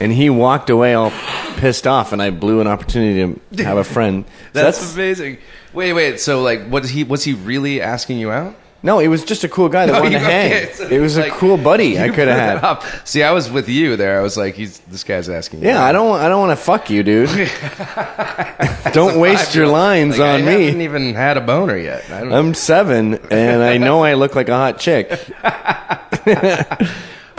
and 0.00 0.12
he 0.12 0.30
walked 0.30 0.70
away 0.70 0.94
all 0.94 1.10
pissed 1.56 1.86
off, 1.86 2.12
and 2.12 2.20
I 2.22 2.30
blew 2.30 2.60
an 2.60 2.66
opportunity 2.66 3.38
to 3.56 3.64
have 3.64 3.76
a 3.78 3.84
friend. 3.84 4.24
So 4.52 4.62
that's, 4.64 4.94
amazing. 4.94 5.38
Wait, 5.72 5.92
wait. 5.92 6.18
So 6.18 6.42
like, 6.42 6.66
what 6.66 6.84
he? 6.84 7.04
Was 7.04 7.22
he 7.22 7.34
really 7.34 7.80
asking 7.80 8.18
you 8.18 8.32
out? 8.32 8.56
no, 8.82 8.98
he 8.98 9.08
was 9.08 9.24
just 9.26 9.44
a 9.44 9.48
cool 9.48 9.68
guy 9.68 9.84
that 9.86 9.92
No, 9.96 10.00
wanted 10.00 10.12
you- 10.14 10.18
to 10.20 10.24
hang. 10.24 10.52
okay, 10.52 10.72
so 10.72 10.88
it 10.88 10.98
was 10.98 11.16
a 11.18 11.28
cool 11.30 11.56
buddy 11.58 12.00
I 12.00 12.08
could 12.08 12.26
have 12.28 12.60
had. 12.60 13.06
See, 13.06 13.22
I 13.22 13.30
was 13.32 13.48
with 13.50 13.68
you 13.68 13.94
there. 13.96 14.18
I 14.18 14.22
was 14.22 14.36
like, 14.38 14.54
he's 14.54 14.78
this 14.88 15.04
guy's 15.04 15.28
asking. 15.28 15.60
you 15.62 15.68
Yeah. 15.68 15.84
I 15.84 15.92
don't. 15.92 16.18
I 16.18 16.28
don't 16.28 16.40
want 16.40 16.58
to 16.58 16.64
fuck 16.64 16.90
you, 16.90 17.02
dude. 17.04 17.28
don't 18.92 19.20
waste 19.20 19.54
your 19.54 19.66
lines 19.68 20.18
Like, 20.18 20.40
on 20.42 20.48
I 20.48 20.56
me. 20.56 20.56
I 20.56 20.60
haven't 20.66 20.80
even 20.80 21.14
had 21.14 21.36
a 21.36 21.40
boner 21.42 21.76
yet. 21.76 22.10
I'm 22.10 22.54
seven, 22.54 23.14
and 23.30 23.62
I 23.62 23.76
know 23.78 24.02
I 24.02 24.14
look 24.14 24.34
like 24.34 24.48
a 24.48 24.56
hot 24.56 24.80
chick. 24.80 25.10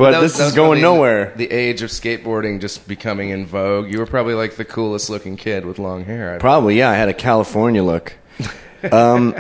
But 0.02 0.22
was- 0.22 0.34
this 0.38 0.48
is 0.48 0.54
going 0.54 0.82
nowhere. 0.82 1.34
The 1.36 1.52
age 1.52 1.82
of 1.82 1.90
skateboarding 1.90 2.60
just 2.62 2.88
becoming 2.88 3.30
in 3.30 3.46
vogue. 3.46 3.92
You 3.92 4.00
were 4.00 4.06
probably 4.06 4.34
like 4.34 4.56
the 4.56 4.66
coolest 4.66 5.10
looking 5.10 5.38
kid 5.38 5.66
with 5.66 5.80
long 5.80 6.06
hair. 6.06 6.38
Probably, 6.40 6.78
yeah. 6.78 6.90
I 6.90 6.96
had 6.96 7.10
a 7.10 7.14
California 7.14 7.84
look. 7.84 8.14
Um, 8.92 9.36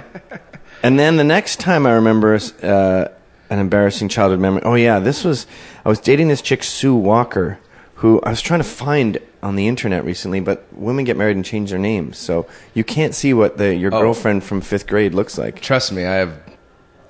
and 0.83 0.99
then 0.99 1.17
the 1.17 1.23
next 1.23 1.59
time 1.59 1.87
I 1.87 1.93
remember 1.93 2.37
uh, 2.61 3.07
an 3.49 3.57
embarrassing 3.57 4.07
childhood 4.09 4.39
memory. 4.39 4.61
Oh 4.63 4.75
yeah, 4.75 4.99
this 4.99 5.23
was 5.23 5.47
I 5.83 5.89
was 5.89 5.99
dating 5.99 6.27
this 6.27 6.43
chick 6.43 6.61
Sue 6.63 6.95
Walker, 6.95 7.57
who 7.95 8.21
I 8.21 8.29
was 8.29 8.39
trying 8.39 8.59
to 8.59 8.63
find 8.67 9.17
on 9.41 9.55
the 9.55 9.67
internet 9.67 10.05
recently. 10.05 10.41
But 10.41 10.67
women 10.73 11.05
get 11.05 11.17
married 11.17 11.37
and 11.37 11.43
change 11.43 11.71
their 11.71 11.79
names, 11.79 12.19
so 12.19 12.45
you 12.75 12.83
can't 12.83 13.15
see 13.15 13.33
what 13.33 13.57
the 13.57 13.73
your 13.75 13.89
Oh. 13.91 13.99
girlfriend 13.99 14.43
from 14.43 14.61
fifth 14.61 14.85
grade 14.85 15.15
looks 15.15 15.39
like. 15.39 15.59
Trust 15.59 15.91
me, 15.91 16.05
I 16.05 16.13
have 16.13 16.33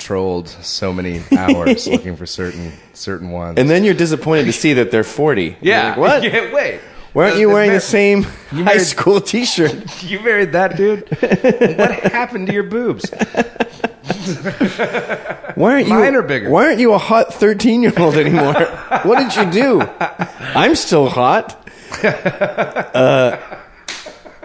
trolled 0.01 0.49
so 0.49 0.91
many 0.91 1.21
hours 1.37 1.87
looking 1.87 2.15
for 2.15 2.25
certain 2.25 2.73
certain 2.93 3.29
ones. 3.31 3.57
And 3.59 3.69
then 3.69 3.83
you're 3.83 3.93
disappointed 3.93 4.45
to 4.45 4.53
see 4.53 4.73
that 4.73 4.91
they're 4.91 5.03
forty. 5.03 5.55
Yeah, 5.61 5.89
like, 5.89 5.97
what? 5.97 6.23
Yeah, 6.31 6.53
wait. 6.53 6.79
Why 7.13 7.23
aren't 7.25 7.35
Uh, 7.35 7.39
you 7.39 7.49
wearing 7.49 7.69
mar- 7.71 7.75
the 7.77 7.81
same 7.81 8.23
high 8.51 8.61
married- 8.63 8.81
school 8.81 9.19
T-shirt? 9.21 10.03
You 10.03 10.21
married 10.21 10.53
that 10.53 10.77
dude? 10.77 11.09
what 11.09 11.91
happened 12.11 12.47
to 12.47 12.53
your 12.53 12.63
boobs? 12.63 13.09
Why 15.55 15.73
aren't 15.73 15.87
you? 15.87 15.93
Mine 15.93 16.15
are 16.15 16.21
bigger. 16.21 16.49
Why 16.49 16.65
aren't 16.67 16.79
you 16.79 16.93
a 16.93 16.97
hot 16.97 17.33
thirteen-year-old 17.33 18.15
anymore? 18.15 18.53
what 19.03 19.19
did 19.19 19.35
you 19.35 19.51
do? 19.51 19.81
I'm 19.99 20.75
still 20.75 21.09
hot. 21.09 21.57
Uh, 22.03 23.37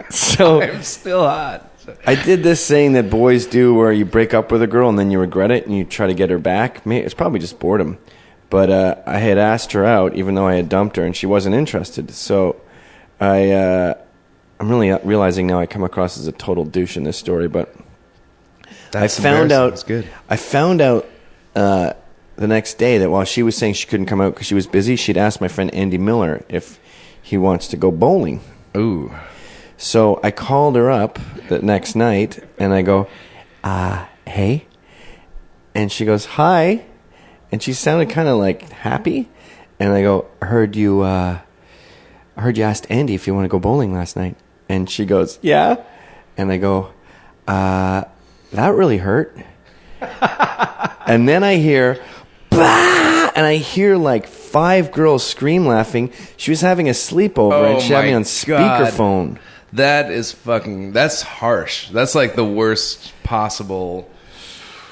so 0.09 0.61
I'm 0.61 0.83
still 0.83 1.23
hot. 1.23 1.69
I 2.05 2.15
did 2.15 2.43
this 2.43 2.63
saying 2.63 2.93
that 2.93 3.09
boys 3.09 3.45
do, 3.45 3.73
where 3.73 3.91
you 3.91 4.05
break 4.05 4.33
up 4.33 4.51
with 4.51 4.61
a 4.61 4.67
girl 4.67 4.89
and 4.89 4.99
then 4.99 5.11
you 5.11 5.19
regret 5.19 5.51
it 5.51 5.65
and 5.65 5.75
you 5.75 5.85
try 5.85 6.07
to 6.07 6.13
get 6.13 6.29
her 6.29 6.37
back. 6.37 6.85
It's 6.85 7.13
probably 7.13 7.39
just 7.39 7.59
boredom. 7.59 7.97
But 8.49 8.69
uh, 8.69 8.95
I 9.05 9.19
had 9.19 9.37
asked 9.37 9.73
her 9.73 9.85
out, 9.85 10.15
even 10.15 10.35
though 10.35 10.47
I 10.47 10.55
had 10.55 10.69
dumped 10.69 10.95
her, 10.95 11.03
and 11.03 11.15
she 11.15 11.25
wasn't 11.25 11.55
interested. 11.55 12.11
So 12.11 12.61
I, 13.19 13.51
uh, 13.51 13.93
I'm 14.59 14.69
really 14.69 14.91
realizing 15.03 15.47
now 15.47 15.59
I 15.59 15.65
come 15.65 15.83
across 15.83 16.17
as 16.17 16.27
a 16.27 16.31
total 16.31 16.63
douche 16.63 16.97
in 16.97 17.03
this 17.03 17.17
story. 17.17 17.47
But 17.47 17.75
That's 18.91 19.19
I 19.19 19.23
found 19.23 19.51
out. 19.51 19.71
That's 19.71 19.83
good. 19.83 20.07
I 20.29 20.37
found 20.37 20.81
out 20.81 21.07
uh, 21.55 21.93
the 22.37 22.47
next 22.47 22.75
day 22.75 22.97
that 22.99 23.09
while 23.09 23.25
she 23.25 23.43
was 23.43 23.57
saying 23.57 23.73
she 23.73 23.87
couldn't 23.87 24.05
come 24.05 24.21
out 24.21 24.33
because 24.33 24.47
she 24.47 24.55
was 24.55 24.67
busy, 24.67 24.95
she'd 24.95 25.17
asked 25.17 25.41
my 25.41 25.49
friend 25.49 25.73
Andy 25.73 25.97
Miller 25.97 26.45
if 26.47 26.79
he 27.21 27.37
wants 27.37 27.67
to 27.69 27.77
go 27.77 27.91
bowling. 27.91 28.41
Ooh. 28.75 29.13
So 29.77 30.19
I 30.23 30.31
called 30.31 30.75
her 30.75 30.89
up 30.89 31.19
the 31.49 31.59
next 31.59 31.95
night 31.95 32.43
and 32.57 32.73
I 32.73 32.81
go, 32.81 33.07
uh, 33.63 34.07
hey. 34.25 34.65
And 35.75 35.91
she 35.91 36.03
goes, 36.03 36.25
hi. 36.25 36.83
And 37.51 37.61
she 37.61 37.73
sounded 37.73 38.09
kind 38.09 38.27
of 38.27 38.37
like 38.37 38.69
happy. 38.71 39.29
And 39.79 39.93
I 39.93 40.01
go, 40.01 40.25
I 40.41 40.47
heard 40.47 40.75
you, 40.75 41.01
uh, 41.01 41.39
I 42.35 42.41
heard 42.41 42.57
you 42.57 42.63
asked 42.63 42.87
Andy 42.89 43.13
if 43.13 43.27
you 43.27 43.35
want 43.35 43.45
to 43.45 43.49
go 43.49 43.59
bowling 43.59 43.93
last 43.93 44.15
night. 44.15 44.35
And 44.67 44.89
she 44.89 45.05
goes, 45.05 45.37
yeah. 45.43 45.83
And 46.35 46.51
I 46.51 46.57
go, 46.57 46.91
uh, 47.47 48.03
that 48.51 48.73
really 48.73 48.97
hurt. 48.97 49.37
and 50.01 51.29
then 51.29 51.43
I 51.43 51.57
hear, 51.57 52.03
bah! 52.49 53.31
and 53.35 53.45
I 53.45 53.57
hear 53.57 53.95
like 53.95 54.25
five 54.25 54.91
girls 54.91 55.23
scream 55.23 55.67
laughing. 55.67 56.11
She 56.35 56.49
was 56.49 56.61
having 56.61 56.89
a 56.89 56.93
sleepover 56.93 57.53
Oh 57.53 57.65
and 57.65 57.81
she 57.81 57.93
had 57.93 58.05
me 58.05 58.13
on 58.13 58.23
God. 58.45 58.93
That 59.77 60.11
is 60.11 60.31
fucking. 60.31 60.91
That's 60.91 61.21
harsh. 61.21 61.89
That's 61.89 62.13
like 62.15 62.35
the 62.35 62.45
worst 62.45 63.13
possible 63.23 64.09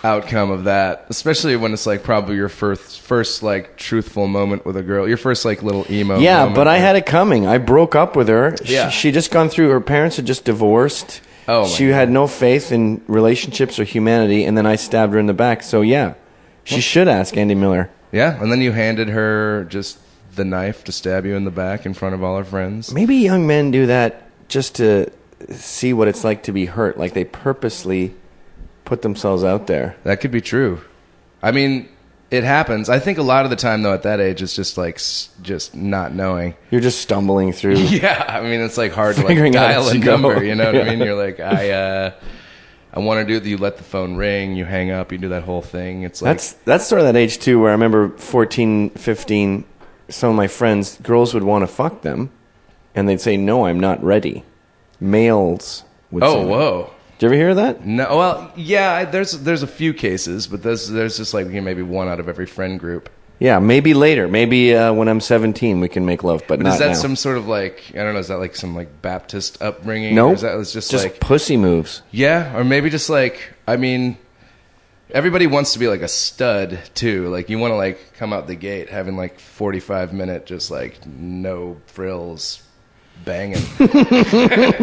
outcome 0.05 0.51
of 0.51 0.65
that, 0.65 1.07
especially 1.09 1.55
when 1.55 1.73
it's 1.73 1.85
like 1.87 2.03
probably 2.03 2.35
your 2.35 2.49
first, 2.49 3.01
first 3.01 3.41
like 3.41 3.75
truthful 3.75 4.27
moment 4.27 4.65
with 4.65 4.77
a 4.77 4.83
girl, 4.83 5.07
your 5.07 5.17
first 5.17 5.45
like 5.45 5.63
little 5.63 5.85
emo. 5.89 6.19
Yeah, 6.19 6.53
but 6.53 6.67
I 6.67 6.77
had 6.77 6.95
it 6.95 7.05
coming. 7.05 7.47
I 7.47 7.57
broke 7.57 7.95
up 7.95 8.15
with 8.15 8.27
her. 8.27 8.55
Yeah. 8.63 8.89
She, 8.89 8.99
she 8.99 9.11
just 9.11 9.31
gone 9.31 9.49
through. 9.49 9.69
Her 9.69 9.81
parents 9.81 10.15
had 10.15 10.25
just 10.25 10.45
divorced. 10.45 11.21
Oh, 11.47 11.67
she 11.67 11.85
had 11.85 12.09
no 12.09 12.27
faith 12.27 12.71
in 12.71 13.03
relationships 13.07 13.79
or 13.79 13.83
humanity, 13.83 14.45
and 14.45 14.57
then 14.57 14.65
I 14.65 14.77
stabbed 14.77 15.13
her 15.13 15.19
in 15.19 15.25
the 15.25 15.33
back. 15.33 15.63
So 15.63 15.81
yeah, 15.81 16.15
she 16.63 16.81
should 16.81 17.07
ask 17.07 17.35
Andy 17.37 17.55
Miller. 17.55 17.89
Yeah, 18.11 18.41
and 18.41 18.51
then 18.51 18.61
you 18.61 18.71
handed 18.71 19.09
her 19.09 19.65
just 19.65 19.99
the 20.35 20.45
knife 20.45 20.83
to 20.85 20.91
stab 20.91 21.25
you 21.25 21.35
in 21.35 21.45
the 21.45 21.51
back 21.51 21.85
in 21.85 21.93
front 21.93 22.15
of 22.15 22.23
all 22.23 22.37
her 22.37 22.43
friends. 22.43 22.93
Maybe 22.93 23.15
young 23.15 23.47
men 23.47 23.71
do 23.71 23.85
that 23.87 24.24
just 24.47 24.75
to 24.75 25.11
see 25.49 25.93
what 25.93 26.07
it's 26.07 26.23
like 26.23 26.43
to 26.43 26.51
be 26.51 26.65
hurt. 26.65 26.97
Like 26.97 27.13
they 27.13 27.25
purposely 27.25 28.15
put 28.85 29.01
themselves 29.01 29.43
out 29.43 29.67
there. 29.67 29.95
That 30.03 30.21
could 30.21 30.31
be 30.31 30.41
true. 30.41 30.81
I 31.41 31.51
mean, 31.51 31.89
it 32.31 32.43
happens. 32.43 32.89
I 32.89 32.99
think 32.99 33.17
a 33.17 33.23
lot 33.23 33.45
of 33.45 33.49
the 33.51 33.55
time, 33.55 33.83
though, 33.83 33.93
at 33.93 34.03
that 34.03 34.19
age, 34.19 34.41
it's 34.41 34.55
just 34.55 34.77
like 34.77 34.97
just 35.41 35.75
not 35.75 36.13
knowing. 36.13 36.55
You're 36.71 36.81
just 36.81 37.01
stumbling 37.01 37.53
through. 37.53 37.75
Yeah, 37.77 38.25
I 38.27 38.41
mean, 38.41 38.61
it's 38.61 38.77
like 38.77 38.91
hard 38.91 39.15
to 39.17 39.23
like 39.23 39.51
dial 39.51 39.87
a 39.87 39.93
you 39.95 40.03
go. 40.03 40.39
You 40.39 40.55
know 40.55 40.71
what 40.71 40.81
I 40.81 40.83
mean? 40.89 40.99
You're 40.99 41.15
like, 41.15 41.39
I, 41.39 41.71
uh, 41.71 42.11
I 42.93 42.99
want 42.99 43.27
to 43.27 43.39
do. 43.39 43.47
You 43.47 43.57
let 43.57 43.77
the 43.77 43.83
phone 43.83 44.15
ring. 44.15 44.55
You 44.55 44.65
hang 44.65 44.89
up. 44.89 45.11
You 45.11 45.17
do 45.17 45.29
that 45.29 45.43
whole 45.43 45.61
thing. 45.61 46.03
It's 46.03 46.21
like 46.21 46.33
That's 46.33 46.53
that's 46.65 46.87
sort 46.87 47.01
of 47.01 47.05
that 47.07 47.15
age 47.15 47.39
too, 47.39 47.59
where 47.59 47.69
I 47.69 47.73
remember 47.73 48.09
14, 48.17 48.89
15, 48.91 49.65
Some 50.09 50.29
of 50.31 50.35
my 50.35 50.47
friends, 50.47 50.97
girls 51.03 51.33
would 51.33 51.43
want 51.43 51.61
to 51.63 51.67
fuck 51.67 52.01
them, 52.01 52.31
and 52.95 53.07
they'd 53.07 53.21
say, 53.21 53.37
"No, 53.37 53.65
I'm 53.65 53.79
not 53.79 54.03
ready." 54.03 54.43
Males 54.99 55.83
would. 56.11 56.23
say 56.23 56.27
oh, 56.29 56.39
that. 56.41 56.47
whoa. 56.47 56.91
Did 57.17 57.25
you 57.27 57.27
ever 57.29 57.35
hear 57.35 57.55
that? 57.55 57.85
No, 57.85 58.17
well, 58.17 58.51
yeah. 58.55 58.91
I- 58.93 59.05
There's 59.05 59.31
there's 59.31 59.63
a 59.63 59.67
few 59.67 59.93
cases, 59.93 60.47
but 60.47 60.63
there's 60.63 60.89
there's 60.89 61.17
just 61.17 61.33
like 61.33 61.47
you 61.47 61.53
know, 61.53 61.61
maybe 61.61 61.81
one 61.81 62.07
out 62.07 62.19
of 62.19 62.27
every 62.27 62.45
friend 62.45 62.79
group. 62.79 63.09
Yeah, 63.37 63.59
maybe 63.59 63.93
later. 63.93 64.29
Maybe 64.29 64.73
uh, 64.73 64.93
when 64.93 65.09
I'm 65.09 65.19
17, 65.19 65.81
we 65.81 65.89
can 65.89 66.05
make 66.05 66.23
love, 66.23 66.39
but, 66.47 66.59
But 66.59 66.63
not 66.63 66.73
is 66.75 66.79
that 66.79 66.87
now. 66.87 66.93
some 66.93 67.15
sort 67.17 67.37
of 67.37 67.47
like 67.47 67.83
I 67.93 67.97
don't 67.97 68.13
know? 68.13 68.19
Is 68.19 68.29
that 68.29 68.37
like 68.39 68.55
some 68.55 68.75
like 68.75 69.01
Baptist 69.01 69.61
upbringing? 69.61 70.15
no, 70.15 70.29
or 70.29 70.33
is 70.33 70.41
that 70.41 70.57
it's 70.57 70.71
just, 70.71 70.89
just 70.89 71.03
like 71.03 71.19
pussy 71.19 71.57
moves. 71.57 72.01
yeah, 72.11 72.55
or 72.57 72.63
maybe 72.63 72.89
just 72.89 73.09
like 73.09 73.53
I 73.67 73.75
mean, 73.75 74.17
everybody 75.09 75.47
wants 75.47 75.73
to 75.73 75.79
be 75.79 75.87
like 75.89 76.01
a 76.01 76.07
stud 76.07 76.79
too. 76.95 77.27
Like 77.27 77.49
you 77.49 77.59
want 77.59 77.71
to 77.71 77.75
like 77.75 78.13
come 78.13 78.31
out 78.31 78.47
the 78.47 78.55
gate 78.55 78.89
having 78.89 79.17
like 79.17 79.39
45 79.39 80.13
minute 80.13 80.45
just 80.45 80.71
like 80.71 81.05
no 81.05 81.77
frills 81.87 82.63
banging. 83.23 83.61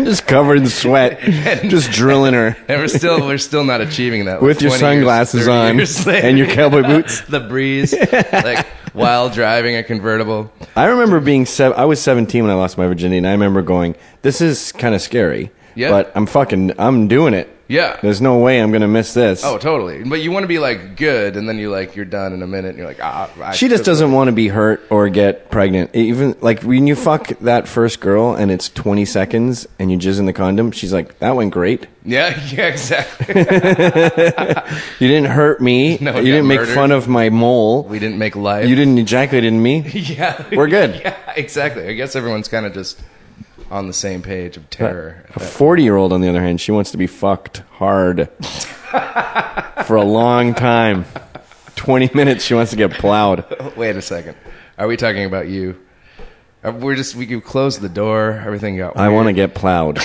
just 0.04 0.26
covered 0.26 0.58
in 0.58 0.66
sweat, 0.66 1.20
just 1.20 1.90
drilling 1.90 2.34
her 2.34 2.56
and 2.68 2.68
we're 2.80 2.88
still 2.88 3.20
we're 3.20 3.38
still 3.38 3.64
not 3.64 3.80
achieving 3.80 4.24
that 4.24 4.34
like, 4.34 4.42
with 4.42 4.62
your 4.62 4.70
20 4.70 4.82
years, 4.84 4.96
sunglasses 4.96 5.48
on 5.48 6.14
and 6.24 6.38
your 6.38 6.48
cowboy 6.48 6.82
boots. 6.82 7.20
the 7.28 7.40
breeze, 7.40 7.94
like 8.32 8.66
while 8.92 9.30
driving 9.30 9.76
a 9.76 9.82
convertible. 9.82 10.52
I 10.76 10.86
remember 10.86 11.20
being 11.20 11.46
seven. 11.46 11.78
I 11.78 11.84
was 11.84 12.00
17 12.00 12.42
when 12.42 12.50
I 12.50 12.54
lost 12.54 12.78
my 12.78 12.86
virginity, 12.86 13.18
and 13.18 13.26
I 13.26 13.32
remember 13.32 13.62
going, 13.62 13.96
"This 14.22 14.40
is 14.40 14.72
kind 14.72 14.94
of 14.94 15.00
scary." 15.00 15.50
Yeah. 15.74 15.90
But 15.90 16.12
I'm 16.14 16.26
fucking. 16.26 16.72
I'm 16.78 17.08
doing 17.08 17.34
it. 17.34 17.48
Yeah. 17.72 17.98
There's 18.02 18.20
no 18.20 18.36
way 18.38 18.60
I'm 18.60 18.70
gonna 18.70 18.86
miss 18.86 19.14
this. 19.14 19.42
Oh, 19.44 19.56
totally. 19.56 20.04
But 20.04 20.20
you 20.20 20.30
want 20.30 20.44
to 20.44 20.48
be 20.48 20.58
like 20.58 20.96
good, 20.96 21.36
and 21.36 21.48
then 21.48 21.58
you 21.58 21.70
like 21.70 21.96
you're 21.96 22.04
done 22.04 22.34
in 22.34 22.42
a 22.42 22.46
minute. 22.46 22.70
and 22.70 22.78
You're 22.78 22.86
like 22.86 23.00
ah. 23.02 23.30
I 23.42 23.52
She 23.54 23.68
just 23.68 23.84
doesn't 23.84 24.12
want 24.12 24.28
to 24.28 24.32
be 24.32 24.48
hurt 24.48 24.82
or 24.90 25.08
get 25.08 25.50
pregnant. 25.50 25.94
Even 25.94 26.36
like 26.42 26.62
when 26.62 26.86
you 26.86 26.94
fuck 26.94 27.28
that 27.40 27.66
first 27.66 28.00
girl 28.00 28.34
and 28.34 28.50
it's 28.50 28.68
20 28.68 29.06
seconds 29.06 29.66
and 29.78 29.90
you 29.90 29.96
jizz 29.96 30.18
in 30.18 30.26
the 30.26 30.34
condom, 30.34 30.70
she's 30.70 30.92
like, 30.92 31.18
"That 31.20 31.34
went 31.34 31.52
great. 31.52 31.86
Yeah, 32.04 32.38
yeah, 32.52 32.66
exactly. 32.66 33.34
You 34.98 35.08
didn't 35.08 35.30
hurt 35.30 35.60
me. 35.60 35.98
No, 36.02 36.18
you 36.18 36.32
didn't 36.32 36.48
make 36.48 36.60
murdered. 36.60 36.74
fun 36.74 36.90
of 36.92 37.08
my 37.08 37.30
mole. 37.30 37.84
we 37.84 37.98
didn't 37.98 38.18
make 38.18 38.36
life. 38.36 38.68
You 38.68 38.74
didn't 38.76 38.98
ejaculate 38.98 39.44
in 39.44 39.62
me." 39.62 39.80
Yeah, 39.88 40.44
We're 40.52 40.68
good. 40.68 41.00
Yeah, 41.00 41.16
exactly. 41.36 41.86
I 41.88 41.92
guess 41.94 42.14
everyone's 42.16 42.48
kind 42.48 42.66
of 42.66 42.74
just 42.74 43.00
on 43.72 43.86
the 43.86 43.92
same 43.92 44.20
page 44.22 44.56
of 44.56 44.68
terror. 44.70 45.24
A 45.34 45.40
40 45.40 45.82
year 45.82 45.96
old, 45.96 46.12
on 46.12 46.20
the 46.20 46.28
other 46.28 46.42
hand, 46.42 46.60
she 46.60 46.70
wants 46.72 46.90
to 46.92 46.98
be 46.98 47.06
fucked 47.06 47.58
hard 47.72 48.28
for 49.86 49.96
a 49.96 50.04
long 50.04 50.54
time. 50.54 51.06
20 51.76 52.10
minutes, 52.14 52.44
she 52.44 52.54
wants 52.54 52.70
to 52.70 52.76
get 52.76 52.92
plowed. 52.92 53.44
Wait 53.76 53.96
a 53.96 54.02
second. 54.02 54.36
Are 54.78 54.86
we 54.86 54.96
talking 54.96 55.24
about 55.24 55.48
you? 55.48 55.80
Uh, 56.62 56.70
We're 56.72 56.94
just 56.96 57.16
we 57.16 57.26
could 57.26 57.42
close 57.44 57.78
the 57.78 57.88
door. 57.88 58.32
Everything 58.46 58.76
got. 58.76 58.96
I 58.96 59.08
weird. 59.08 59.14
want 59.16 59.26
to 59.28 59.32
get 59.32 59.54
plowed. 59.54 59.98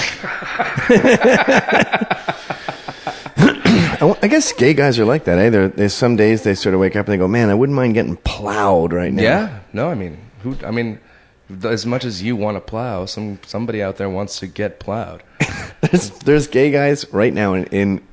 I 3.39 3.97
wa- 4.01 4.17
I 4.21 4.27
guess 4.27 4.51
gay 4.53 4.73
guys 4.73 4.97
are 4.99 5.05
like 5.05 5.25
that, 5.25 5.37
eh? 5.39 5.49
There- 5.49 5.67
There's 5.67 5.93
some 5.93 6.15
days 6.15 6.43
they 6.43 6.55
sort 6.55 6.73
of 6.73 6.81
wake 6.81 6.95
up 6.95 7.05
and 7.07 7.13
they 7.13 7.17
go, 7.17 7.27
"Man, 7.27 7.49
I 7.49 7.53
wouldn't 7.53 7.75
mind 7.75 7.93
getting 7.93 8.15
plowed 8.17 8.93
right 8.93 9.13
now." 9.13 9.21
Yeah. 9.21 9.59
No, 9.73 9.89
I 9.89 9.93
mean, 9.95 10.17
who? 10.41 10.55
I 10.65 10.71
mean, 10.71 10.99
as 11.63 11.85
much 11.85 12.05
as 12.05 12.21
you 12.21 12.35
want 12.35 12.57
to 12.57 12.61
plow, 12.61 13.05
some 13.05 13.39
somebody 13.45 13.81
out 13.81 13.97
there 13.97 14.09
wants 14.09 14.39
to 14.39 14.47
get 14.47 14.79
plowed. 14.79 15.23
there's, 15.81 16.09
there's 16.19 16.47
gay 16.47 16.71
guys 16.71 17.05
right 17.13 17.33
now 17.33 17.53
in, 17.53 17.65
in 17.65 18.07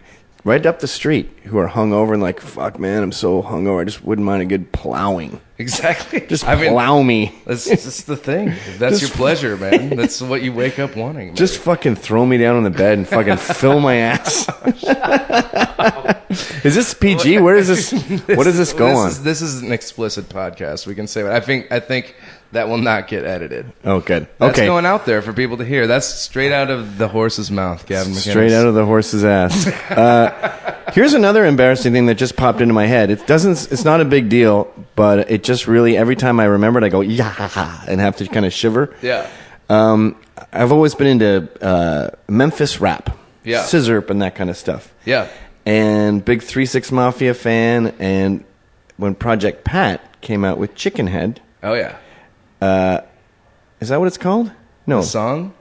right 0.44 0.64
up 0.64 0.80
the 0.80 0.88
street 0.88 1.30
who 1.44 1.58
are 1.58 1.68
hungover 1.68 2.12
and 2.12 2.22
like, 2.22 2.40
"Fuck, 2.40 2.78
man, 2.78 3.02
I'm 3.02 3.12
so 3.12 3.42
hungover. 3.42 3.80
I 3.80 3.84
just 3.84 4.04
wouldn't 4.04 4.24
mind 4.26 4.42
a 4.42 4.46
good 4.46 4.72
plowing. 4.72 5.40
Exactly. 5.56 6.20
Just 6.26 6.46
I 6.46 6.56
mean, 6.56 6.72
plow 6.72 7.00
me. 7.02 7.32
that's 7.44 7.66
that's 7.66 8.02
the 8.02 8.16
thing. 8.16 8.48
If 8.48 8.78
that's 8.78 9.00
your 9.00 9.10
pleasure, 9.10 9.56
man. 9.56 9.90
That's 9.90 10.20
what 10.20 10.42
you 10.42 10.52
wake 10.52 10.80
up 10.80 10.96
wanting. 10.96 11.28
man. 11.28 11.36
Just 11.36 11.58
fucking 11.58 11.94
throw 11.94 12.26
me 12.26 12.38
down 12.38 12.56
on 12.56 12.64
the 12.64 12.70
bed 12.70 12.98
and 12.98 13.06
fucking 13.06 13.36
fill 13.36 13.78
my 13.78 13.96
ass." 13.96 14.48
is 16.64 16.74
this 16.74 16.94
PG? 16.94 17.38
Where 17.38 17.56
is 17.56 17.68
this? 17.68 17.92
What 18.34 18.44
does 18.44 18.58
this 18.58 18.72
go 18.72 18.88
this 18.88 18.98
on? 18.98 19.08
Is, 19.08 19.22
this 19.22 19.42
is 19.42 19.62
an 19.62 19.70
explicit 19.70 20.28
podcast. 20.28 20.86
We 20.86 20.96
can 20.96 21.06
say 21.06 21.22
that. 21.22 21.32
I 21.32 21.40
think. 21.40 21.70
I 21.70 21.78
think 21.78 22.16
that 22.54 22.68
will 22.68 22.78
not 22.78 23.08
get 23.08 23.24
edited. 23.24 23.72
Oh, 23.84 24.00
good. 24.00 24.26
That's 24.38 24.58
okay. 24.58 24.66
going 24.66 24.86
out 24.86 25.06
there 25.06 25.22
for 25.22 25.32
people 25.32 25.58
to 25.58 25.64
hear. 25.64 25.86
That's 25.86 26.06
straight 26.06 26.52
out 26.52 26.70
of 26.70 26.98
the 26.98 27.08
horse's 27.08 27.50
mouth, 27.50 27.86
Gavin 27.86 28.12
McInnes. 28.12 28.30
Straight 28.30 28.52
out 28.52 28.66
of 28.66 28.74
the 28.74 28.84
horse's 28.84 29.24
ass. 29.24 29.66
uh, 29.90 30.90
here's 30.92 31.14
another 31.14 31.44
embarrassing 31.44 31.92
thing 31.92 32.06
that 32.06 32.14
just 32.14 32.36
popped 32.36 32.60
into 32.60 32.74
my 32.74 32.86
head. 32.86 33.10
It 33.10 33.26
doesn't. 33.26 33.72
It's 33.72 33.84
not 33.84 34.00
a 34.00 34.04
big 34.04 34.28
deal, 34.28 34.72
but 34.94 35.30
it 35.30 35.43
just 35.44 35.66
really 35.68 35.96
every 35.96 36.16
time 36.16 36.40
I 36.40 36.44
remember 36.46 36.78
it, 36.80 36.84
I 36.84 36.88
go 36.88 37.00
yeah, 37.00 37.84
and 37.86 38.00
have 38.00 38.16
to 38.16 38.26
kind 38.26 38.44
of 38.46 38.52
shiver. 38.52 38.94
Yeah. 39.02 39.28
Um, 39.68 40.16
I've 40.52 40.72
always 40.72 40.94
been 40.94 41.06
into 41.06 41.48
uh, 41.64 42.10
Memphis 42.28 42.80
rap, 42.80 43.16
Yeah. 43.44 43.62
scissor 43.62 44.04
and 44.08 44.20
that 44.22 44.34
kind 44.34 44.50
of 44.50 44.56
stuff. 44.56 44.92
Yeah. 45.04 45.28
and 45.66 46.22
big 46.24 46.42
Three 46.42 46.66
Six 46.66 46.90
Mafia 46.92 47.32
fan. 47.34 47.94
And 47.98 48.44
when 48.96 49.14
Project 49.14 49.64
Pat 49.64 50.20
came 50.20 50.44
out 50.44 50.58
with 50.58 50.74
Chicken 50.74 51.06
Head, 51.06 51.40
Oh 51.62 51.74
yeah. 51.74 51.96
is 53.80 53.88
that 53.88 53.98
what 54.00 54.06
it's 54.06 54.18
called? 54.18 54.50
No, 54.86 55.00
The 55.00 55.06
song. 55.06 55.54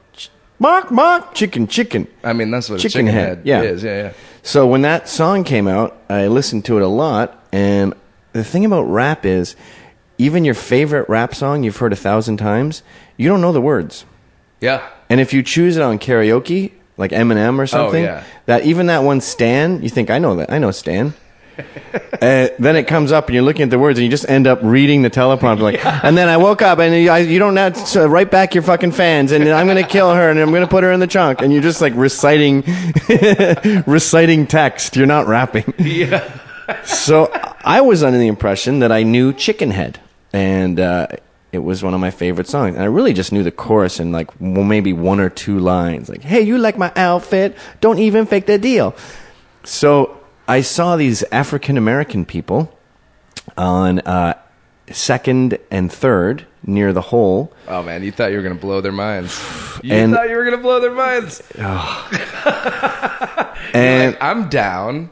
Mark 0.59 0.91
Mark 0.91 1.33
Chicken 1.33 1.67
Chicken. 1.67 2.07
I 2.23 2.33
mean, 2.33 2.51
that's 2.51 2.69
what 2.69 2.79
Chicken 2.79 3.05
chicken 3.07 3.07
head, 3.07 3.37
head, 3.39 3.41
yeah. 3.47 3.61
is. 3.63 3.83
Yeah, 3.83 3.97
yeah. 4.03 4.13
So 4.43 4.67
when 4.67 4.81
that 4.83 5.09
song 5.09 5.43
came 5.43 5.67
out, 5.67 5.97
I 6.09 6.27
listened 6.27 6.65
to 6.65 6.77
it 6.77 6.83
a 6.83 6.87
lot. 6.87 7.43
And 7.51 7.93
the 8.33 8.43
thing 8.43 8.65
about 8.65 8.83
rap 8.83 9.25
is, 9.25 9.55
even 10.17 10.45
your 10.45 10.53
favorite 10.53 11.07
rap 11.09 11.33
song 11.33 11.63
you've 11.63 11.77
heard 11.77 11.93
a 11.93 11.97
thousand 11.97 12.37
times, 12.37 12.83
you 13.17 13.29
don't 13.29 13.41
know 13.41 13.51
the 13.51 13.61
words. 13.61 14.05
Yeah. 14.59 14.87
And 15.09 15.19
if 15.19 15.33
you 15.33 15.43
choose 15.43 15.77
it 15.77 15.83
on 15.83 15.99
karaoke, 15.99 16.71
like 16.97 17.11
Eminem 17.11 17.59
or 17.59 17.67
something, 17.67 18.03
yeah. 18.03 18.23
that 18.45 18.65
even 18.65 18.87
that 18.87 18.99
one 18.99 19.21
Stan, 19.21 19.81
you 19.81 19.89
think 19.89 20.09
I 20.09 20.19
know 20.19 20.35
that 20.35 20.51
I 20.51 20.59
know 20.59 20.71
Stan. 20.71 21.13
uh, 22.21 22.47
then 22.57 22.75
it 22.75 22.87
comes 22.87 23.11
up 23.11 23.27
and 23.27 23.35
you're 23.35 23.43
looking 23.43 23.61
at 23.61 23.69
the 23.69 23.77
words 23.77 23.99
and 23.99 24.03
you 24.03 24.09
just 24.09 24.27
end 24.27 24.47
up 24.47 24.59
reading 24.63 25.03
the 25.03 25.09
teleprompter 25.11 25.59
like 25.59 25.85
and 25.85 26.17
then 26.17 26.27
I 26.27 26.37
woke 26.37 26.63
up 26.63 26.79
and 26.79 26.95
you, 26.95 27.11
I, 27.11 27.19
you 27.19 27.37
don't 27.37 27.55
have 27.57 27.91
to 27.91 28.07
write 28.07 28.31
back 28.31 28.55
your 28.55 28.63
fucking 28.63 28.91
fans 28.91 29.31
and 29.31 29.47
I'm 29.47 29.67
gonna 29.67 29.83
kill 29.83 30.11
her 30.11 30.31
and 30.31 30.39
I'm 30.39 30.51
gonna 30.51 30.67
put 30.67 30.83
her 30.83 30.91
in 30.91 30.99
the 30.99 31.05
trunk 31.05 31.43
and 31.43 31.53
you're 31.53 31.61
just 31.61 31.79
like 31.79 31.93
reciting 31.95 32.63
reciting 33.85 34.47
text 34.47 34.95
you're 34.95 35.05
not 35.05 35.27
rapping 35.27 35.71
Yeah. 35.77 36.39
So 36.85 37.31
I 37.63 37.81
was 37.81 38.03
under 38.03 38.17
the 38.19 38.27
impression 38.27 38.79
that 38.79 38.91
I 38.91 39.03
knew 39.03 39.33
Chicken 39.33 39.71
Head, 39.71 39.99
and 40.31 40.79
uh, 40.79 41.07
it 41.51 41.59
was 41.59 41.83
one 41.83 41.93
of 41.93 41.99
my 41.99 42.11
favorite 42.11 42.47
songs. 42.47 42.75
And 42.75 42.83
I 42.83 42.87
really 42.87 43.13
just 43.13 43.31
knew 43.31 43.43
the 43.43 43.51
chorus 43.51 43.99
and 43.99 44.11
like 44.11 44.29
well, 44.39 44.63
maybe 44.63 44.93
one 44.93 45.19
or 45.19 45.29
two 45.29 45.59
lines, 45.59 46.09
like 46.09 46.21
"Hey, 46.23 46.41
you 46.41 46.57
like 46.57 46.77
my 46.77 46.91
outfit? 46.95 47.55
Don't 47.81 47.99
even 47.99 48.25
fake 48.25 48.45
the 48.45 48.57
deal." 48.57 48.95
So 49.63 50.19
I 50.47 50.61
saw 50.61 50.95
these 50.95 51.23
African 51.31 51.77
American 51.77 52.25
people 52.25 52.77
on 53.57 53.99
uh, 53.99 54.33
Second 54.91 55.57
and 55.71 55.91
Third 55.91 56.45
near 56.65 56.93
the 56.93 57.01
hole. 57.01 57.51
Oh 57.67 57.83
man, 57.83 58.03
you 58.03 58.11
thought 58.11 58.31
you 58.31 58.37
were 58.37 58.43
gonna 58.43 58.55
blow 58.55 58.81
their 58.81 58.91
minds. 58.91 59.39
You 59.83 59.91
And- 59.95 60.13
thought 60.13 60.29
you 60.29 60.37
were 60.37 60.45
gonna 60.45 60.57
blow 60.61 60.79
their 60.79 60.93
minds. 60.93 61.41
And 63.75 64.13
Like, 64.13 64.21
I'm 64.23 64.49
down. 64.49 65.09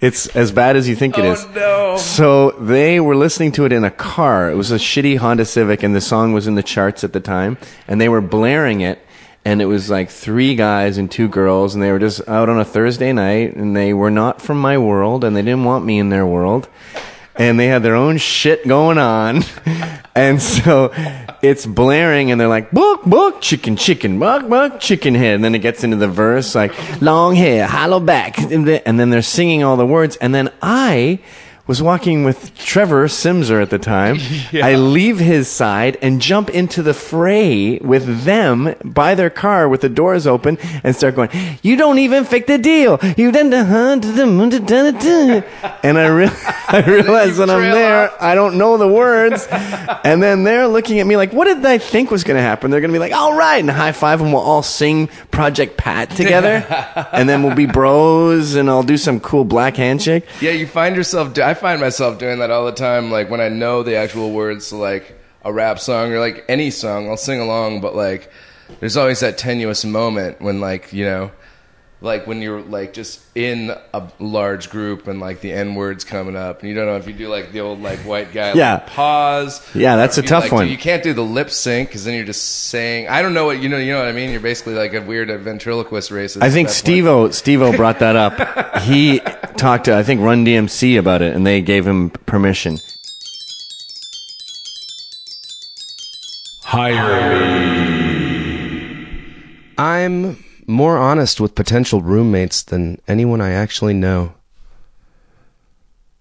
It's 0.00 0.28
as 0.28 0.50
bad 0.50 0.76
as 0.76 0.88
you 0.88 0.96
think 0.96 1.18
it 1.18 1.24
oh, 1.24 1.32
is. 1.32 1.44
Oh, 1.44 1.52
no. 1.54 1.96
So 1.98 2.50
they 2.52 3.00
were 3.00 3.16
listening 3.16 3.52
to 3.52 3.64
it 3.66 3.72
in 3.72 3.84
a 3.84 3.90
car. 3.90 4.50
It 4.50 4.54
was 4.54 4.70
a 4.70 4.76
shitty 4.76 5.18
Honda 5.18 5.44
Civic, 5.44 5.82
and 5.82 5.94
the 5.94 6.00
song 6.00 6.32
was 6.32 6.46
in 6.46 6.54
the 6.54 6.62
charts 6.62 7.04
at 7.04 7.12
the 7.12 7.20
time. 7.20 7.58
And 7.86 8.00
they 8.00 8.08
were 8.08 8.20
blaring 8.20 8.80
it, 8.80 9.04
and 9.44 9.60
it 9.60 9.66
was 9.66 9.90
like 9.90 10.10
three 10.10 10.54
guys 10.54 10.96
and 10.96 11.10
two 11.10 11.28
girls, 11.28 11.74
and 11.74 11.82
they 11.82 11.92
were 11.92 11.98
just 11.98 12.26
out 12.28 12.48
on 12.48 12.58
a 12.58 12.64
Thursday 12.64 13.12
night, 13.12 13.54
and 13.54 13.76
they 13.76 13.92
were 13.92 14.10
not 14.10 14.40
from 14.40 14.60
my 14.60 14.78
world, 14.78 15.22
and 15.24 15.36
they 15.36 15.42
didn't 15.42 15.64
want 15.64 15.84
me 15.84 15.98
in 15.98 16.08
their 16.08 16.26
world. 16.26 16.68
And 17.40 17.58
they 17.58 17.66
had 17.66 17.82
their 17.82 17.96
own 17.96 18.18
shit 18.18 18.68
going 18.68 18.98
on. 18.98 19.42
And 20.12 20.42
so 20.42 20.92
it's 21.40 21.64
blaring, 21.64 22.32
and 22.32 22.40
they're 22.40 22.48
like, 22.48 22.72
book, 22.72 23.04
book, 23.04 23.40
chicken, 23.40 23.76
chicken, 23.76 24.18
buck, 24.18 24.48
buck, 24.48 24.80
chicken 24.80 25.14
head. 25.14 25.36
And 25.36 25.44
then 25.44 25.54
it 25.54 25.60
gets 25.60 25.84
into 25.84 25.96
the 25.96 26.08
verse, 26.08 26.54
like, 26.54 26.74
long 27.00 27.36
hair, 27.36 27.66
hollow 27.66 28.00
back. 28.00 28.36
And 28.36 28.66
then 28.66 29.10
they're 29.10 29.22
singing 29.22 29.62
all 29.62 29.76
the 29.76 29.86
words. 29.86 30.16
And 30.16 30.34
then 30.34 30.50
I 30.60 31.20
was 31.70 31.80
walking 31.80 32.24
with 32.24 32.52
Trevor 32.58 33.06
Simser 33.06 33.62
at 33.62 33.70
the 33.70 33.78
time. 33.78 34.18
I 34.52 34.74
leave 34.74 35.20
his 35.20 35.46
side 35.46 35.96
and 36.02 36.20
jump 36.20 36.50
into 36.50 36.82
the 36.82 36.92
fray 36.92 37.78
with 37.78 38.24
them 38.24 38.74
by 38.84 39.14
their 39.14 39.30
car 39.30 39.68
with 39.68 39.80
the 39.80 39.88
doors 39.88 40.26
open 40.26 40.58
and 40.82 40.96
start 40.96 41.14
going, 41.14 41.30
You 41.62 41.76
don't 41.76 42.00
even 42.00 42.24
fake 42.24 42.48
the 42.48 42.58
deal. 42.58 42.98
You 43.16 43.30
done 43.30 43.50
the 43.50 43.64
hunt 43.64 44.02
the 44.02 44.26
moon 44.26 44.50
to 44.50 44.58
dun- 44.58 44.94
dun." 44.94 45.44
And 45.82 45.96
I, 45.96 46.08
re- 46.08 46.28
I 46.68 46.82
realize 46.86 47.38
when 47.38 47.48
I'm 47.48 47.62
there, 47.62 48.10
off. 48.10 48.16
I 48.20 48.34
don't 48.34 48.58
know 48.58 48.76
the 48.76 48.88
words. 48.88 49.46
And 49.50 50.20
then 50.22 50.42
they're 50.42 50.66
looking 50.66 50.98
at 50.98 51.06
me 51.06 51.16
like, 51.16 51.32
What 51.32 51.44
did 51.44 51.64
I 51.64 51.78
think 51.78 52.10
was 52.10 52.24
going 52.24 52.36
to 52.36 52.42
happen? 52.42 52.70
They're 52.72 52.80
going 52.80 52.90
to 52.90 52.94
be 52.94 52.98
like, 52.98 53.12
All 53.12 53.34
right, 53.34 53.58
and 53.60 53.70
high 53.70 53.92
five, 53.92 54.20
and 54.20 54.32
we'll 54.32 54.42
all 54.42 54.62
sing 54.64 55.06
Project 55.30 55.76
Pat 55.76 56.10
together. 56.10 56.66
and 57.12 57.28
then 57.28 57.44
we'll 57.44 57.54
be 57.54 57.66
bros, 57.66 58.56
and 58.56 58.68
I'll 58.68 58.82
do 58.82 58.96
some 58.96 59.20
cool 59.20 59.44
black 59.44 59.76
handshake. 59.76 60.24
Yeah, 60.40 60.50
you 60.50 60.66
find 60.66 60.96
yourself. 60.96 61.38
I 61.38 61.54
find 61.60 61.80
myself 61.80 62.18
doing 62.18 62.38
that 62.40 62.50
all 62.50 62.66
the 62.66 62.72
time. 62.72 63.10
Like 63.10 63.30
when 63.30 63.40
I 63.40 63.48
know 63.48 63.82
the 63.82 63.96
actual 63.96 64.32
words 64.32 64.70
to 64.70 64.76
like 64.76 65.16
a 65.44 65.52
rap 65.52 65.78
song 65.78 66.12
or 66.12 66.18
like 66.18 66.44
any 66.48 66.70
song, 66.70 67.08
I'll 67.08 67.16
sing 67.16 67.40
along. 67.40 67.80
But 67.80 67.94
like, 67.94 68.30
there's 68.80 68.96
always 68.96 69.20
that 69.20 69.38
tenuous 69.38 69.84
moment 69.84 70.40
when 70.40 70.60
like 70.60 70.92
you 70.92 71.04
know, 71.04 71.30
like 72.02 72.26
when 72.26 72.40
you're 72.40 72.62
like 72.62 72.94
just 72.94 73.20
in 73.34 73.70
a 73.92 74.08
large 74.18 74.70
group 74.70 75.06
and 75.06 75.20
like 75.20 75.40
the 75.42 75.52
n 75.52 75.74
words 75.74 76.02
coming 76.04 76.34
up, 76.36 76.60
and 76.60 76.68
you 76.68 76.74
don't 76.74 76.86
know 76.86 76.96
if 76.96 77.06
you 77.06 77.12
do 77.12 77.28
like 77.28 77.52
the 77.52 77.60
old 77.60 77.80
like 77.82 77.98
white 78.00 78.32
guy 78.32 78.52
Yeah. 78.54 78.74
like, 78.74 78.86
pause. 78.86 79.60
Yeah, 79.74 79.96
that's 79.96 80.16
a 80.18 80.22
you, 80.22 80.28
tough 80.28 80.44
like, 80.44 80.52
one. 80.52 80.66
do- 80.66 80.72
You 80.72 80.78
can't 80.78 81.02
do 81.02 81.12
the 81.12 81.22
lip 81.24 81.50
sync 81.50 81.88
because 81.88 82.04
then 82.04 82.14
you're 82.14 82.24
just 82.24 82.42
saying. 82.42 83.08
I 83.08 83.20
don't 83.22 83.34
know 83.34 83.44
what 83.44 83.60
you 83.60 83.68
know. 83.68 83.76
You 83.78 83.92
know 83.92 83.98
what 83.98 84.08
I 84.08 84.12
mean? 84.12 84.30
You're 84.30 84.40
basically 84.40 84.74
like 84.74 84.94
a 84.94 85.00
weird 85.02 85.28
ventriloquist 85.42 86.10
racist. 86.10 86.42
I 86.42 86.50
think 86.50 86.68
at 86.68 86.70
that 86.70 86.70
point. 86.70 86.70
Steve-O, 86.70 87.30
Steve-O 87.30 87.72
brought 87.76 87.98
that 87.98 88.16
up. 88.16 88.78
He 88.82 89.20
talked 89.56 89.84
to, 89.84 89.96
I 89.96 90.02
think, 90.02 90.20
Run 90.22 90.44
DMC 90.46 90.98
about 90.98 91.20
it, 91.22 91.34
and 91.36 91.46
they 91.46 91.60
gave 91.60 91.86
him 91.86 92.10
permission. 92.10 92.78
Hire. 96.62 97.40
me 97.40 97.46
I'm 99.76 100.42
more 100.70 100.96
honest 100.96 101.40
with 101.40 101.54
potential 101.54 102.00
roommates 102.02 102.62
than 102.62 103.00
anyone 103.08 103.40
I 103.40 103.50
actually 103.50 103.94
know. 103.94 104.34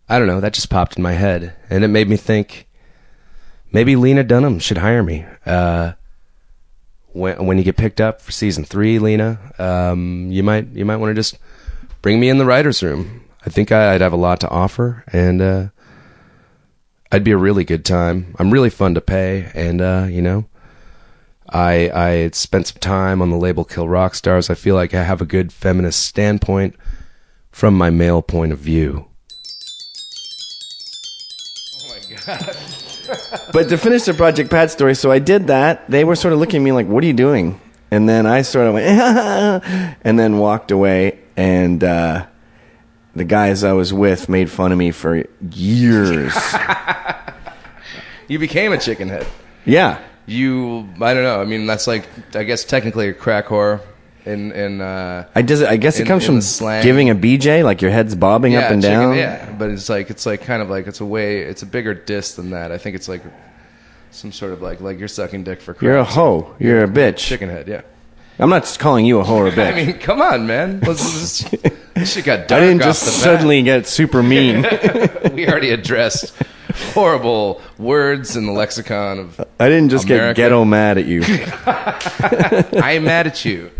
I 0.07 0.17
don't 0.17 0.27
know, 0.27 0.39
that 0.39 0.53
just 0.53 0.69
popped 0.69 0.97
in 0.97 1.03
my 1.03 1.13
head, 1.13 1.55
and 1.69 1.83
it 1.83 1.87
made 1.89 2.09
me 2.09 2.17
think 2.17 2.67
maybe 3.71 3.95
Lena 3.95 4.23
Dunham 4.23 4.57
should 4.59 4.79
hire 4.79 5.03
me. 5.03 5.25
Uh, 5.45 5.93
when 7.11 7.45
when 7.45 7.57
you 7.57 7.63
get 7.63 7.77
picked 7.77 8.01
up 8.01 8.21
for 8.21 8.31
season 8.31 8.63
three, 8.63 8.97
Lena, 8.99 9.39
um, 9.59 10.29
you 10.31 10.41
might 10.43 10.67
you 10.69 10.83
might 10.85 10.97
want 10.97 11.11
to 11.11 11.15
just 11.15 11.37
bring 12.01 12.19
me 12.19 12.29
in 12.29 12.39
the 12.39 12.45
writers' 12.45 12.81
room. 12.81 13.23
I 13.45 13.49
think 13.49 13.71
I- 13.71 13.93
I'd 13.93 14.01
have 14.01 14.13
a 14.13 14.17
lot 14.17 14.39
to 14.41 14.49
offer, 14.49 15.03
and 15.13 15.41
uh, 15.41 15.67
I'd 17.11 17.23
be 17.23 17.31
a 17.31 17.37
really 17.37 17.63
good 17.63 17.85
time. 17.85 18.35
I'm 18.39 18.51
really 18.51 18.69
fun 18.71 18.95
to 18.95 19.01
pay, 19.01 19.51
and 19.53 19.79
uh, 19.79 20.07
you 20.09 20.21
know, 20.23 20.45
I 21.51 21.89
I 21.93 22.29
spent 22.33 22.67
some 22.67 22.79
time 22.79 23.21
on 23.21 23.29
the 23.29 23.37
label 23.37 23.63
Kill 23.65 23.87
Rock 23.87 24.15
Stars. 24.15 24.49
I 24.49 24.55
feel 24.55 24.75
like 24.75 24.93
I 24.93 25.03
have 25.03 25.21
a 25.21 25.25
good 25.25 25.51
feminist 25.51 26.03
standpoint 26.05 26.75
from 27.51 27.77
my 27.77 27.89
male 27.89 28.21
point 28.21 28.51
of 28.51 28.59
view. 28.59 29.05
Oh 31.83 31.89
my 31.89 31.99
god. 32.25 32.57
But 33.51 33.69
to 33.69 33.77
finish 33.79 34.03
the 34.03 34.13
Project 34.13 34.51
Pat 34.51 34.69
story, 34.69 34.93
so 34.93 35.09
I 35.09 35.17
did 35.17 35.47
that. 35.47 35.89
They 35.89 36.03
were 36.03 36.15
sort 36.15 36.31
of 36.31 36.37
looking 36.39 36.61
at 36.61 36.63
me 36.63 36.71
like, 36.71 36.85
"What 36.85 37.03
are 37.03 37.07
you 37.07 37.13
doing?" 37.13 37.59
And 37.89 38.07
then 38.07 38.27
I 38.27 38.43
sort 38.43 38.67
of 38.67 38.75
went, 38.75 38.85
and 40.03 40.19
then 40.19 40.37
walked 40.37 40.69
away. 40.69 41.17
And 41.35 41.83
uh, 41.83 42.27
the 43.15 43.23
guys 43.23 43.63
I 43.63 43.73
was 43.73 43.91
with 43.91 44.29
made 44.29 44.51
fun 44.51 44.71
of 44.71 44.77
me 44.77 44.91
for 44.91 45.25
years. 45.51 46.33
You 48.27 48.37
became 48.37 48.71
a 48.73 48.77
chicken 48.77 49.09
head. 49.09 49.25
yeah, 49.65 49.97
You 50.29 50.87
I 51.01 51.13
don't 51.13 51.23
know. 51.23 51.41
I 51.41 51.45
mean 51.45 51.65
that's 51.65 51.87
like 51.87 52.07
I 52.35 52.43
guess 52.43 52.63
technically 52.63 53.09
a 53.09 53.13
crack 53.13 53.47
whore 53.47 53.81
in 54.25 54.51
in 54.51 54.81
uh 54.81 55.25
I. 55.35 55.39
I 55.39 55.41
guess 55.43 55.97
it 55.97 56.01
In- 56.01 56.07
comes 56.07 56.25
from 56.25 56.41
slang. 56.41 56.83
giving 56.83 57.09
a 57.09 57.15
BJ, 57.15 57.63
like 57.63 57.81
your 57.81 57.91
head's 57.91 58.15
bobbing 58.15 58.53
yeah, 58.53 58.59
up 58.59 58.71
and 58.71 58.81
chicken- 58.81 58.99
down. 58.99 59.15
Yeah, 59.17 59.51
but 59.57 59.69
it's 59.71 59.89
like 59.89 60.09
it's 60.09 60.25
like 60.25 60.41
kind 60.41 60.61
of 60.61 60.69
like 60.69 60.87
it's 60.87 60.99
a 61.01 61.05
way 61.05 61.39
it's 61.39 61.61
a 61.63 61.65
bigger 61.65 61.93
diss 61.93 62.35
than 62.35 62.51
that. 62.51 62.71
I 62.71 62.77
think 62.77 62.95
it's 62.95 63.07
like 63.09 63.21
some 64.11 64.31
sort 64.31 64.53
of 64.53 64.61
like 64.61 64.81
like 64.81 64.99
you're 64.99 65.07
sucking 65.07 65.43
dick 65.43 65.61
for 65.61 65.75
You're 65.81 65.97
a 65.97 66.03
hoe. 66.03 66.55
You're 66.59 66.83
a 66.83 66.87
bitch. 66.87 67.17
chicken 67.17 67.49
head, 67.49 67.67
yeah. 67.67 67.81
I'm 68.41 68.49
not 68.49 68.73
calling 68.79 69.05
you 69.05 69.19
a 69.19 69.23
hoe 69.23 69.35
or 69.37 69.47
a 69.47 69.51
bitch. 69.59 69.73
I 69.73 69.85
mean, 69.85 69.99
come 69.99 70.21
on, 70.21 70.47
man. 70.47 70.79
Let's, 70.87 71.43
let's, 71.43 71.71
this 71.93 72.13
shit 72.13 72.23
got 72.23 72.47
dark 72.47 72.61
I 72.61 72.67
didn't 72.67 72.81
just 72.83 73.03
suddenly 73.03 73.61
get 73.63 73.85
super 73.85 74.23
mean. 74.23 74.61
we 75.33 75.45
already 75.47 75.71
addressed 75.71 76.33
horrible 76.93 77.61
words 77.77 78.35
in 78.35 78.45
the 78.45 78.51
lexicon 78.51 79.19
of 79.19 79.39
I 79.59 79.69
didn't 79.69 79.89
just 79.89 80.05
America. 80.05 80.35
get 80.35 80.43
ghetto 80.43 80.65
mad 80.65 80.97
at 80.97 81.05
you. 81.05 81.21
I 81.25 82.93
am 82.97 83.03
mad 83.03 83.27
at 83.27 83.45
you. 83.45 83.71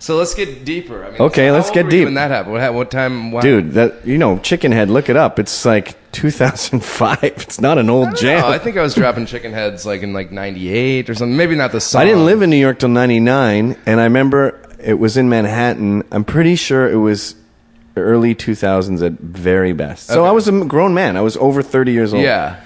So 0.00 0.16
let's 0.18 0.34
get 0.34 0.66
deeper. 0.66 1.02
I 1.02 1.12
mean, 1.12 1.20
Okay, 1.22 1.50
let's 1.50 1.70
get 1.70 1.88
deep. 1.88 2.04
When 2.04 2.12
that 2.14 2.30
happened, 2.30 2.52
what, 2.52 2.74
what 2.74 2.90
time? 2.90 3.32
Wow. 3.32 3.40
Dude, 3.40 3.72
that 3.72 4.06
you 4.06 4.18
know, 4.18 4.36
Chickenhead, 4.36 4.88
look 4.90 5.08
it 5.08 5.16
up. 5.16 5.38
It's 5.38 5.64
like 5.64 5.96
2005. 6.12 7.18
It's 7.22 7.58
not 7.58 7.78
an 7.78 7.88
old 7.88 8.14
jam. 8.14 8.44
Oh, 8.44 8.48
I 8.50 8.58
think 8.58 8.76
I 8.76 8.82
was 8.82 8.94
dropping 8.94 9.24
chicken 9.24 9.54
heads 9.54 9.86
like 9.86 10.02
in 10.02 10.12
like 10.12 10.30
'98 10.30 11.08
or 11.08 11.14
something. 11.14 11.34
Maybe 11.36 11.54
not 11.56 11.72
the 11.72 11.80
song. 11.80 12.02
I 12.02 12.04
didn't 12.04 12.26
live 12.26 12.42
in 12.42 12.50
New 12.50 12.58
York 12.58 12.80
till 12.80 12.90
99, 12.90 13.76
and 13.86 14.00
I 14.00 14.04
remember 14.04 14.60
it 14.78 14.98
was 14.98 15.16
in 15.16 15.30
Manhattan. 15.30 16.02
I'm 16.12 16.24
pretty 16.24 16.56
sure 16.56 16.90
it 16.90 16.96
was 16.96 17.34
early 17.96 18.34
2000s 18.34 19.04
at 19.04 19.12
very 19.20 19.72
best. 19.72 20.06
So 20.08 20.20
Okay. 20.22 20.28
I 20.28 20.32
was 20.32 20.48
a 20.48 20.64
grown 20.64 20.94
man. 20.94 21.16
I 21.16 21.20
was 21.20 21.36
over 21.36 21.62
30 21.62 21.92
years 21.92 22.12
old. 22.14 22.22
Yeah. 22.22 22.60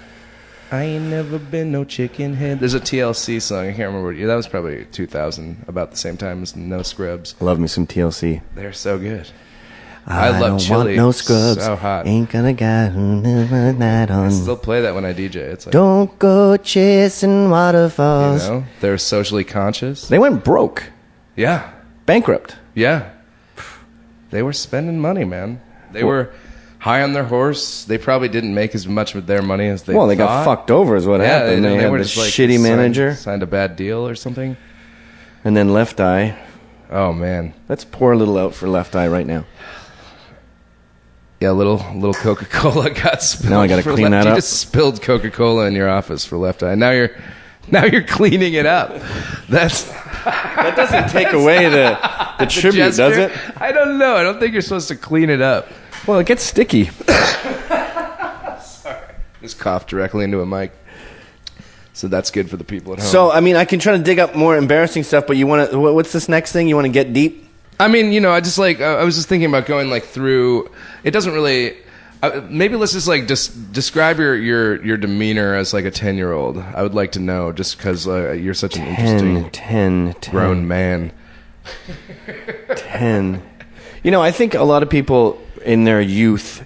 I 0.71 0.83
ain't 0.83 1.05
never 1.07 1.39
been 1.39 1.73
no 1.73 1.85
chicken 1.85 2.35
head. 2.35 2.61
There's 2.61 2.75
a 2.75 2.81
TLC 2.81 3.41
song. 3.41 3.61
I 3.61 3.69
can't 3.69 3.79
remember 3.89 4.09
what 4.09 4.17
year. 4.17 4.27
That 4.27 4.35
was 4.35 4.47
probably 4.49 4.85
2000, 4.93 5.65
about 5.67 5.91
the 5.93 5.97
same 5.97 6.19
time 6.19 6.43
as 6.43 6.55
No 6.57 6.83
Scrubs. 6.83 7.35
Love 7.41 7.59
me 7.59 7.69
some 7.69 7.87
TLC. 7.87 8.43
They're 8.55 8.75
so 8.75 8.99
good. 8.99 9.31
I 10.07 10.31
love 10.31 10.41
don't 10.41 10.59
Chilli. 10.59 10.85
Want 10.85 10.97
no 10.97 11.11
scrubs. 11.11 11.63
So 11.63 11.77
hot. 11.77 12.07
Ain't 12.07 12.31
gonna 12.31 12.55
get 12.55 12.95
night 12.95 14.11
on. 14.11 14.31
Still 14.31 14.57
play 14.57 14.81
that 14.83 14.95
when 14.95 15.05
I 15.05 15.13
DJ. 15.13 15.37
It's 15.37 15.67
like, 15.67 15.73
Don't 15.73 16.19
go 16.19 16.57
chasing 16.57 17.51
waterfalls. 17.51 18.43
you 18.47 18.51
waterfalls. 18.53 18.63
know, 18.63 18.65
they're 18.81 18.97
socially 18.99 19.45
conscious. 19.45 20.09
They 20.09 20.19
went 20.19 20.45
broke, 20.45 20.85
Yeah. 21.37 21.69
bankrupt. 22.07 22.57
Yeah. 22.75 23.11
They 24.31 24.43
were 24.43 24.53
spending 24.53 24.99
money, 25.01 25.25
man. 25.25 25.61
They 25.93 26.05
were 26.05 26.31
high 26.81 27.03
on 27.03 27.13
their 27.13 27.25
horse. 27.25 27.85
They 27.85 27.99
probably 27.99 28.29
didn't 28.29 28.55
make 28.55 28.75
as 28.75 28.87
much 28.87 29.15
of 29.15 29.27
their 29.27 29.43
money 29.43 29.69
as 29.69 29.83
they 29.85 29.95
well, 29.95 30.07
they 30.07 30.17
got 30.17 30.45
fucked 30.45 30.71
over, 30.71 30.97
is 30.97 31.07
what 31.07 31.21
Yeah, 31.21 31.39
happened. 31.41 31.65
They, 31.65 31.77
had 31.77 31.91
were 31.91 31.99
just 31.99 32.17
like 32.17 32.29
shitty 32.29 32.53
signed- 32.55 32.63
manager, 32.63 33.15
signed 33.15 33.43
a 33.43 33.47
bad 33.47 33.77
deal 33.77 34.07
or 34.07 34.15
something. 34.15 34.57
and 35.45 35.57
then 35.57 35.73
Left 35.73 35.99
Eye. 36.01 36.39
Oh 36.91 37.13
man, 37.13 37.53
Let's 37.69 37.85
pour 37.85 38.13
a 38.13 38.17
little 38.17 38.39
out 38.39 38.55
for 38.55 38.69
Left 38.69 38.95
Eye 38.97 39.09
right 39.09 39.27
now. 39.27 39.45
yeah, 41.41 41.51
little 41.53 41.77
little 41.95 42.15
Coca 42.15 42.45
Cola 42.47 42.91
got 43.03 43.23
spilled. 43.23 43.51
Now 43.51 43.61
I 43.61 43.67
gotta 43.67 43.83
clean 43.83 44.11
left. 44.11 44.13
that 44.13 44.25
You 44.25 44.31
up. 44.33 44.37
just 44.37 44.53
spilled 44.61 45.03
Coca 45.03 45.31
Cola 45.31 45.67
in 45.67 45.75
your 45.75 45.89
office 45.89 46.25
for 46.25 46.37
Left 46.37 46.63
Eye. 46.63 46.75
Now 46.75 46.91
you're 46.91 47.11
now 47.71 47.85
you're 47.85 48.03
cleaning 48.05 48.55
it 48.55 48.67
up. 48.67 48.95
That's 49.49 49.91
That 50.31 50.75
doesn't 50.77 51.09
take 51.11 51.33
away 51.33 51.69
the 51.69 51.99
the 52.39 52.47
tribute, 52.51 52.95
does 52.97 53.17
it? 53.17 53.33
I 53.61 53.73
don't 53.73 53.99
know. 53.99 54.17
I 54.17 54.23
don't 54.23 54.39
think 54.39 54.53
you're 54.53 54.63
supposed 54.63 54.89
to 54.89 54.97
clean 54.97 55.31
it 55.31 55.41
up. 55.41 55.69
Well, 56.07 56.19
it 56.19 56.27
gets 56.27 56.43
sticky. 56.43 56.85
Sorry. 58.63 59.15
Just 59.43 59.59
cough 59.59 59.87
directly 59.87 60.25
into 60.25 60.41
a 60.41 60.47
mic. 60.47 60.73
So 61.93 62.07
that's 62.09 62.31
good 62.31 62.49
for 62.49 62.57
the 62.57 62.65
people 62.65 62.93
at 62.93 63.01
home. 63.01 63.09
So, 63.09 63.31
I 63.33 63.41
mean, 63.41 63.57
I 63.57 63.65
can 63.65 63.81
try 63.81 63.97
to 63.97 64.03
dig 64.03 64.21
up 64.21 64.37
more 64.37 64.57
embarrassing 64.57 65.03
stuff, 65.03 65.27
but 65.27 65.37
you 65.37 65.47
want 65.47 65.71
to? 65.71 65.79
What's 65.79 66.13
this 66.13 66.29
next 66.29 66.53
thing? 66.53 66.69
You 66.69 66.77
want 66.77 66.87
to 66.87 66.93
get 66.93 67.13
deep? 67.13 67.49
I 67.81 67.89
mean, 67.89 68.13
you 68.13 68.21
know, 68.21 68.31
I 68.31 68.41
just 68.41 68.59
like 68.59 68.81
I 68.81 68.95
I 69.01 69.05
was 69.05 69.17
just 69.17 69.29
thinking 69.29 69.49
about 69.49 69.67
going 69.67 69.91
like 69.91 70.05
through. 70.05 70.71
It 71.05 71.11
doesn't 71.11 71.33
really. 71.33 71.77
Uh, 72.23 72.41
maybe 72.51 72.75
let's 72.77 72.93
just 72.93 73.07
like 73.07 73.29
just 73.29 73.73
describe 73.73 74.19
your 74.19 74.35
your 74.37 74.85
your 74.85 74.97
demeanor 74.97 75.55
as 75.55 75.73
like 75.73 75.85
a 75.85 75.91
ten 75.91 76.17
year 76.17 76.33
old. 76.33 76.59
I 76.59 76.83
would 76.83 76.95
like 76.95 77.13
to 77.13 77.21
know 77.21 77.53
just 77.53 77.77
because 77.79 78.09
uh, 78.09 78.33
you're 78.33 78.55
such 78.55 78.77
an 78.77 78.85
10, 78.85 78.89
interesting 78.91 79.51
10, 79.51 80.15
10, 80.21 80.33
grown 80.33 80.67
man. 80.69 81.13
10. 82.77 83.43
You 84.03 84.11
know, 84.11 84.23
I 84.23 84.31
think 84.31 84.55
a 84.55 84.63
lot 84.63 84.83
of 84.83 84.91
people 84.91 85.41
in 85.65 85.85
their 85.85 86.01
youth, 86.01 86.65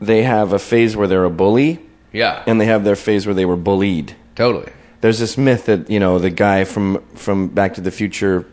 they 0.00 0.22
have 0.22 0.52
a 0.52 0.58
phase 0.58 0.96
where 0.96 1.06
they're 1.08 1.24
a 1.24 1.30
bully, 1.30 1.80
Yeah, 2.12 2.42
and 2.46 2.60
they 2.60 2.66
have 2.66 2.84
their 2.84 2.96
phase 2.96 3.26
where 3.26 3.34
they 3.34 3.44
were 3.44 3.56
bullied. 3.56 4.14
totally. 4.34 4.72
There's 5.02 5.18
this 5.18 5.36
myth 5.38 5.66
that 5.66 5.90
you 5.90 6.00
know 6.00 6.18
the 6.18 6.30
guy 6.30 6.64
from 6.64 7.04
from 7.14 7.48
Back 7.48 7.74
to 7.74 7.80
the 7.80 7.90
Future. 7.90 8.46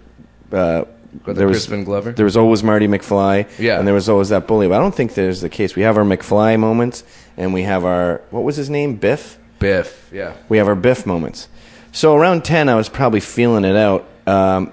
Uh, 0.52 0.84
There 1.26 1.48
was 1.48 1.58
Crispin 1.58 1.84
Glover? 1.84 2.12
There 2.12 2.26
was 2.26 2.38
always 2.38 2.64
Marty 2.64 2.88
McFly. 2.88 3.48
Yeah. 3.60 3.78
and 3.80 3.88
there 3.88 3.94
was 3.94 4.10
always 4.10 4.30
that 4.30 4.48
bully. 4.48 4.68
But 4.68 4.76
I 4.76 4.80
don't 4.80 4.96
think 4.96 5.14
there's 5.14 5.42
the 5.42 5.50
case. 5.50 5.76
We 5.76 5.84
have 5.84 5.98
our 5.98 6.04
McFly 6.04 6.60
moments, 6.60 7.04
and 7.38 7.54
we 7.54 7.64
have 7.64 7.86
our 7.86 8.22
what 8.32 8.44
was 8.44 8.56
his 8.56 8.70
name, 8.70 8.96
Biff. 8.96 9.38
Biff. 9.60 10.10
Yeah. 10.12 10.34
we 10.50 10.58
have 10.58 10.68
our 10.68 10.76
Biff 10.76 11.06
moments. 11.06 11.48
So 11.92 12.16
around 12.16 12.44
10, 12.44 12.70
I 12.70 12.76
was 12.76 12.90
probably 12.90 13.20
feeling 13.20 13.64
it 13.66 13.76
out. 13.76 14.06
Um, 14.28 14.72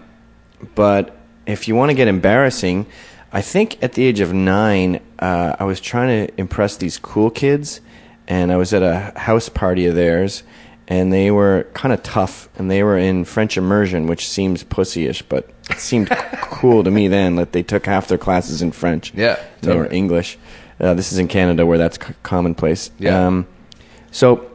but 0.74 1.16
if 1.46 1.68
you 1.68 1.74
want 1.76 1.90
to 1.90 1.94
get 1.94 2.08
embarrassing, 2.08 2.86
I 3.32 3.42
think 3.42 3.82
at 3.82 3.92
the 3.92 4.04
age 4.04 4.20
of 4.20 4.32
nine, 4.32 5.00
uh, 5.18 5.54
I 5.58 5.64
was 5.64 5.80
trying 5.80 6.26
to 6.26 6.40
impress 6.40 6.76
these 6.76 6.98
cool 6.98 7.30
kids, 7.30 7.80
and 8.26 8.50
I 8.50 8.56
was 8.56 8.72
at 8.74 8.82
a 8.82 9.18
house 9.18 9.48
party 9.48 9.86
of 9.86 9.94
theirs, 9.94 10.42
and 10.88 11.12
they 11.12 11.30
were 11.30 11.66
kind 11.74 11.92
of 11.92 12.02
tough, 12.02 12.48
and 12.56 12.70
they 12.70 12.82
were 12.82 12.98
in 12.98 13.24
French 13.24 13.56
immersion, 13.56 14.06
which 14.06 14.28
seems 14.28 14.64
pussyish, 14.64 15.22
but 15.28 15.48
it 15.70 15.78
seemed 15.78 16.08
cool 16.42 16.84
to 16.84 16.90
me 16.90 17.08
then 17.08 17.36
that 17.36 17.52
they 17.52 17.62
took 17.62 17.86
half 17.86 18.08
their 18.08 18.18
classes 18.18 18.62
in 18.62 18.72
French. 18.72 19.12
Yeah, 19.14 19.38
They 19.60 19.74
were. 19.76 19.86
English. 19.92 20.38
Uh, 20.80 20.94
this 20.94 21.12
is 21.12 21.18
in 21.18 21.28
Canada 21.28 21.66
where 21.66 21.78
that's 21.78 21.98
c- 22.04 22.14
commonplace. 22.22 22.90
Yeah. 22.98 23.26
Um, 23.26 23.46
so 24.10 24.50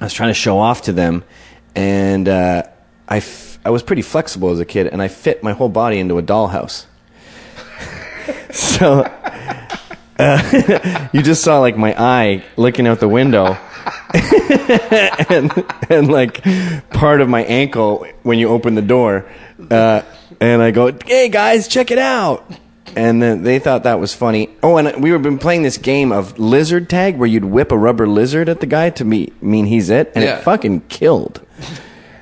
I 0.00 0.04
was 0.04 0.12
trying 0.12 0.30
to 0.30 0.34
show 0.34 0.58
off 0.58 0.82
to 0.82 0.92
them, 0.92 1.24
and 1.74 2.28
uh, 2.28 2.62
I, 3.08 3.16
f- 3.18 3.58
I 3.64 3.70
was 3.70 3.82
pretty 3.82 4.02
flexible 4.02 4.50
as 4.50 4.60
a 4.60 4.64
kid, 4.64 4.86
and 4.86 5.02
I 5.02 5.08
fit 5.08 5.42
my 5.42 5.52
whole 5.52 5.68
body 5.68 5.98
into 5.98 6.16
a 6.18 6.22
dollhouse. 6.22 6.86
so 8.50 9.00
uh, 10.18 11.08
you 11.12 11.22
just 11.22 11.42
saw 11.42 11.58
like 11.60 11.76
my 11.76 11.94
eye 12.00 12.44
looking 12.56 12.86
out 12.86 13.00
the 13.00 13.08
window. 13.08 13.56
and 15.28 15.52
and 15.90 16.08
like 16.08 16.42
part 16.90 17.20
of 17.20 17.28
my 17.28 17.42
ankle 17.44 18.06
when 18.22 18.38
you 18.38 18.48
open 18.48 18.74
the 18.76 18.82
door, 18.82 19.26
uh, 19.70 20.02
and 20.40 20.62
I 20.62 20.70
go, 20.70 20.92
"Hey 21.06 21.28
guys, 21.28 21.68
check 21.68 21.90
it 21.90 21.98
out!" 21.98 22.44
And 22.96 23.20
then 23.20 23.42
they 23.42 23.58
thought 23.58 23.82
that 23.84 23.98
was 23.98 24.14
funny. 24.14 24.50
Oh, 24.62 24.76
and 24.76 25.02
we 25.02 25.10
were 25.10 25.18
been 25.18 25.38
playing 25.38 25.62
this 25.62 25.78
game 25.78 26.12
of 26.12 26.38
lizard 26.38 26.88
tag 26.88 27.16
where 27.18 27.26
you'd 27.28 27.44
whip 27.44 27.72
a 27.72 27.76
rubber 27.78 28.06
lizard 28.06 28.48
at 28.48 28.60
the 28.60 28.66
guy 28.66 28.90
to 28.90 29.04
me, 29.04 29.32
mean 29.40 29.66
he's 29.66 29.90
it, 29.90 30.12
and 30.14 30.22
Yeah. 30.24 30.36
it 30.38 30.44
fucking 30.44 30.82
killed. 30.88 31.40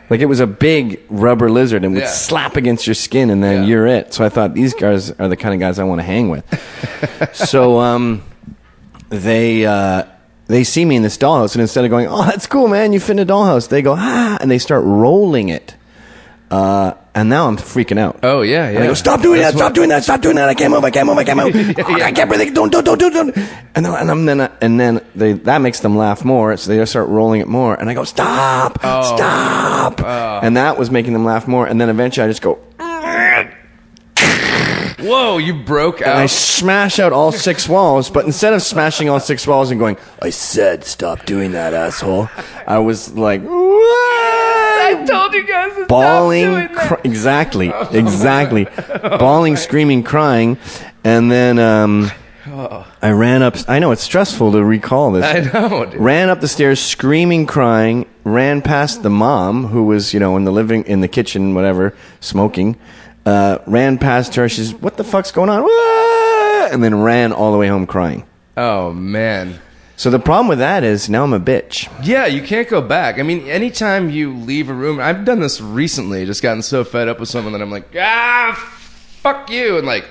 Like 0.09 0.21
it 0.21 0.27
was 0.27 0.41
a 0.41 0.47
big 0.47 1.01
rubber 1.11 1.51
lizard 1.51 1.85
and 1.85 1.95
would 1.95 2.03
Yeah. 2.05 2.09
slap 2.09 2.57
against 2.57 2.87
your 2.87 2.95
skin, 2.95 3.29
and 3.31 3.43
then 3.43 3.63
Yeah. 3.63 3.69
you're 3.69 3.87
it. 3.87 4.15
So 4.15 4.25
I 4.25 4.29
thought 4.29 4.55
these 4.55 4.73
guys 4.75 5.11
are 5.19 5.29
the 5.29 5.37
kind 5.37 5.53
of 5.55 5.61
guys 5.61 5.79
I 5.79 5.85
want 5.85 6.01
to 6.01 6.07
hang 6.07 6.31
with. 6.31 6.45
so 7.33 7.79
um, 7.81 8.23
they 9.11 9.67
uh, 9.67 10.05
they 10.49 10.65
see 10.65 10.85
me 10.85 10.97
in 10.97 11.03
this 11.03 11.17
dollhouse, 11.19 11.55
and 11.55 11.61
instead 11.63 11.85
of 11.85 11.91
going, 11.91 12.07
"Oh, 12.09 12.25
that's 12.25 12.47
cool, 12.47 12.69
man, 12.69 12.93
you 12.93 13.01
fit 13.01 13.13
in 13.13 13.19
a 13.19 13.27
dollhouse," 13.27 13.69
they 13.69 13.83
go, 13.83 13.95
"Ah," 13.99 14.39
and 14.41 14.51
they 14.51 14.59
start 14.59 14.85
rolling 14.85 15.49
it. 15.49 15.75
Uh, 16.51 16.93
and 17.15 17.29
now 17.29 17.47
I'm 17.49 17.57
freaking 17.57 17.99
out. 17.99 18.21
Oh 18.23 18.43
yeah, 18.43 18.69
yeah. 18.71 18.77
And 18.77 18.85
I 18.85 18.87
go, 18.87 18.95
stop 18.95 19.21
doing 19.23 19.41
That's 19.41 19.53
that, 19.53 19.59
stop 19.59 19.67
what- 19.71 19.75
doing 19.75 19.89
that, 19.91 20.03
stop 20.05 20.21
doing 20.23 20.37
that. 20.37 20.49
I 20.49 20.55
can't 20.55 20.71
move, 20.73 20.85
I 20.85 20.91
can't 20.91 21.07
move, 21.07 21.19
I 21.19 21.25
can't 21.25 21.39
move. 21.39 21.55
Oh, 21.87 21.95
I 22.01 22.13
can't 22.13 22.29
breathe. 22.31 22.55
Don't, 22.55 22.71
don't, 22.73 22.85
don't, 22.85 22.99
don't, 22.99 23.13
don't. 23.13 23.37
And 23.75 23.85
then, 23.85 23.95
and 23.95 24.11
I'm 24.11 24.25
then, 24.25 24.41
and 24.61 24.81
then 24.81 25.01
they, 25.15 25.33
that 25.35 25.59
makes 25.59 25.81
them 25.81 25.97
laugh 25.97 26.25
more. 26.25 26.57
So 26.57 26.71
they 26.71 26.77
just 26.79 26.93
start 26.93 27.09
rolling 27.09 27.41
it 27.41 27.49
more. 27.49 27.75
And 27.75 27.91
I 27.91 27.95
go, 27.95 28.05
stop, 28.05 28.79
Oh. 28.83 29.17
stop. 29.17 30.01
Oh. 30.03 30.41
And 30.43 30.57
that 30.57 30.79
was 30.79 30.91
making 30.91 31.13
them 31.13 31.25
laugh 31.25 31.47
more. 31.49 31.67
And 31.67 31.81
then 31.81 31.89
eventually 31.91 32.25
I 32.25 32.29
just 32.29 32.43
go, 32.43 32.59
Whoa, 35.01 35.39
you 35.39 35.55
broke 35.65 36.01
out. 36.01 36.09
and 36.11 36.19
I 36.21 36.27
smash 36.27 37.01
out 37.01 37.13
all 37.13 37.33
six 37.33 37.69
walls. 37.75 38.09
But 38.09 38.25
instead 38.25 38.53
of 38.55 38.63
smashing 38.63 39.09
all 39.09 39.19
six 39.19 39.47
walls 39.47 39.71
and 39.73 39.81
going, 39.81 39.97
I 40.21 40.31
said, 40.31 40.85
stop 40.85 41.27
doing 41.27 41.53
that, 41.53 41.75
asshole. 41.75 42.29
I 42.69 42.79
was 42.79 43.13
like, 43.13 43.43
I 44.83 45.05
told 45.07 45.33
you 45.35 45.47
guys 45.47 45.75
to 45.77 45.87
bawling, 45.87 46.43
stop 46.45 46.55
doing 46.69 46.75
that. 46.77 46.89
cr- 46.89 47.07
exactly, 47.07 47.73
exactly, 47.93 48.67
bawling, 49.19 49.57
screaming, 49.57 50.03
crying, 50.03 50.59
and 51.05 51.31
then 51.31 51.59
um, 51.59 52.11
I 53.01 53.11
ran 53.11 53.43
up. 53.43 53.57
I 53.69 53.79
know 53.79 53.93
it's 53.93 54.03
stressful 54.03 54.53
to 54.53 54.65
recall 54.65 55.13
this. 55.13 55.25
I 55.25 55.41
know. 55.53 55.85
Dude. 55.87 56.01
Ran 56.01 56.29
up 56.29 56.41
the 56.41 56.49
stairs, 56.49 56.81
screaming, 56.81 57.47
crying. 57.47 58.07
Ran 58.25 58.63
past 58.63 59.03
the 59.03 59.11
mom, 59.11 59.67
who 59.67 59.85
was, 59.85 60.13
you 60.15 60.21
know, 60.21 60.37
in 60.37 60.45
the 60.45 60.53
living, 60.53 60.85
in 60.85 61.01
the 61.01 61.09
kitchen, 61.09 61.55
whatever, 61.55 61.95
smoking. 62.21 62.77
Uh, 63.27 63.59
ran 63.67 63.99
past 63.99 64.35
her. 64.37 64.49
She's, 64.49 64.75
"What 64.75 64.97
the 64.97 65.05
fuck's 65.05 65.31
going 65.33 65.49
on?" 65.51 66.73
And 66.73 66.83
then 66.83 67.01
ran 67.03 67.33
all 67.33 67.53
the 67.53 67.59
way 67.59 67.69
home 67.69 67.87
crying. 67.87 68.25
Oh 68.57 68.93
man. 68.93 69.61
So 70.03 70.11
the 70.11 70.19
problem 70.19 70.49
with 70.49 70.59
that 70.59 70.83
is 70.83 71.09
now 71.09 71.23
I'm 71.23 71.33
a 71.33 71.39
bitch. 71.39 71.89
Yeah, 72.05 72.27
you 72.27 72.43
can't 72.43 72.69
go 72.69 72.81
back. 72.83 73.21
I 73.21 73.23
mean, 73.23 73.47
anytime 73.47 74.11
you 74.11 74.35
leave 74.35 74.69
a 74.69 74.75
room, 74.75 74.99
I've 74.99 75.25
done 75.25 75.39
this 75.39 75.61
recently. 75.61 76.27
Just 76.27 76.43
gotten 76.43 76.61
so 76.61 76.83
fed 76.83 77.07
up 77.07 77.21
with 77.21 77.29
someone 77.29 77.53
that 77.53 77.63
I'm 77.63 77.71
like, 77.71 77.95
ah, 77.97 78.53
fuck 79.21 79.49
you, 79.49 79.79
and 79.79 79.87
like 79.87 80.05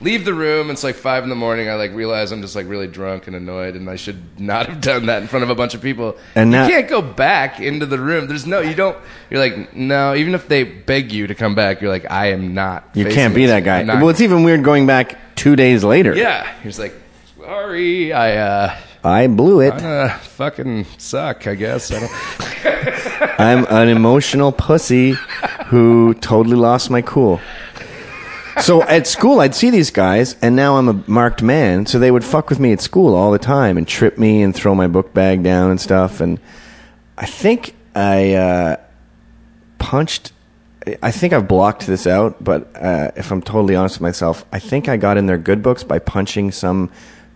leave 0.00 0.24
the 0.24 0.32
room. 0.32 0.70
It's 0.70 0.82
like 0.82 0.94
five 0.94 1.22
in 1.22 1.28
the 1.28 1.36
morning. 1.36 1.68
I 1.68 1.74
like 1.74 1.92
realize 1.92 2.32
I'm 2.32 2.40
just 2.40 2.56
like 2.56 2.66
really 2.66 2.86
drunk 2.86 3.26
and 3.26 3.36
annoyed, 3.36 3.74
and 3.74 3.90
I 3.90 3.96
should 3.96 4.40
not 4.40 4.70
have 4.70 4.80
done 4.80 5.04
that 5.04 5.20
in 5.20 5.28
front 5.28 5.42
of 5.42 5.50
a 5.50 5.54
bunch 5.54 5.74
of 5.74 5.82
people. 5.82 6.16
And 6.34 6.50
now- 6.50 6.64
you 6.66 6.72
can't 6.72 6.88
go 6.88 7.02
back 7.02 7.60
into 7.60 7.84
the 7.84 7.98
room. 7.98 8.28
There's 8.28 8.46
no, 8.46 8.60
you 8.60 8.74
don't. 8.74 8.96
You're 9.28 9.40
like, 9.40 9.76
no. 9.76 10.14
Even 10.14 10.34
if 10.34 10.48
they 10.48 10.64
beg 10.64 11.12
you 11.12 11.26
to 11.26 11.34
come 11.34 11.54
back, 11.54 11.82
you're 11.82 11.90
like, 11.90 12.10
I 12.10 12.30
am 12.30 12.54
not. 12.54 12.88
You 12.94 13.04
can't 13.04 13.34
be 13.34 13.44
this. 13.44 13.62
that 13.62 13.64
guy. 13.86 14.00
Well, 14.00 14.08
it's 14.08 14.22
even 14.22 14.44
weird 14.44 14.64
going 14.64 14.86
back 14.86 15.36
two 15.36 15.56
days 15.56 15.84
later. 15.84 16.14
yeah. 16.14 16.50
He's 16.62 16.78
like, 16.78 16.94
sorry, 17.38 18.14
I 18.14 18.36
uh, 18.38 18.76
I 19.06 19.26
blew 19.28 19.60
it. 19.60 19.72
uh 19.72 20.08
fucking 20.18 20.86
suck. 20.98 21.46
I 21.46 21.54
guess 21.54 21.90
I 21.92 22.00
don't. 22.00 23.40
I'm 23.40 23.66
an 23.70 23.88
emotional 23.88 24.52
pussy 24.52 25.16
who 25.66 26.14
totally 26.14 26.56
lost 26.56 26.90
my 26.90 27.02
cool. 27.02 27.40
so 28.60 28.82
at 28.82 29.06
school, 29.06 29.40
I'd 29.40 29.54
see 29.54 29.70
these 29.70 29.90
guys, 29.90 30.36
and 30.40 30.56
now 30.56 30.76
I'm 30.76 30.88
a 30.88 31.04
marked 31.06 31.42
man. 31.42 31.86
So 31.86 31.98
they 31.98 32.10
would 32.10 32.24
fuck 32.24 32.48
with 32.50 32.58
me 32.58 32.72
at 32.72 32.80
school 32.80 33.14
all 33.14 33.30
the 33.30 33.38
time 33.38 33.76
and 33.76 33.86
trip 33.86 34.18
me 34.18 34.42
and 34.42 34.54
throw 34.54 34.74
my 34.74 34.86
book 34.86 35.12
bag 35.12 35.42
down 35.42 35.70
and 35.70 35.80
stuff. 35.80 36.20
And 36.20 36.40
I 37.18 37.26
think 37.26 37.74
I 37.94 38.34
uh, 38.34 38.76
punched. 39.78 40.32
I 41.02 41.10
think 41.10 41.32
I've 41.32 41.48
blocked 41.48 41.86
this 41.86 42.06
out, 42.06 42.42
but 42.42 42.70
uh, 42.76 43.10
if 43.16 43.32
I'm 43.32 43.42
totally 43.42 43.74
honest 43.74 43.96
with 43.96 44.02
myself, 44.02 44.44
I 44.52 44.60
think 44.60 44.88
I 44.88 44.96
got 44.96 45.16
in 45.16 45.26
their 45.26 45.38
good 45.38 45.60
books 45.60 45.82
by 45.82 45.98
punching 45.98 46.52
some 46.52 46.90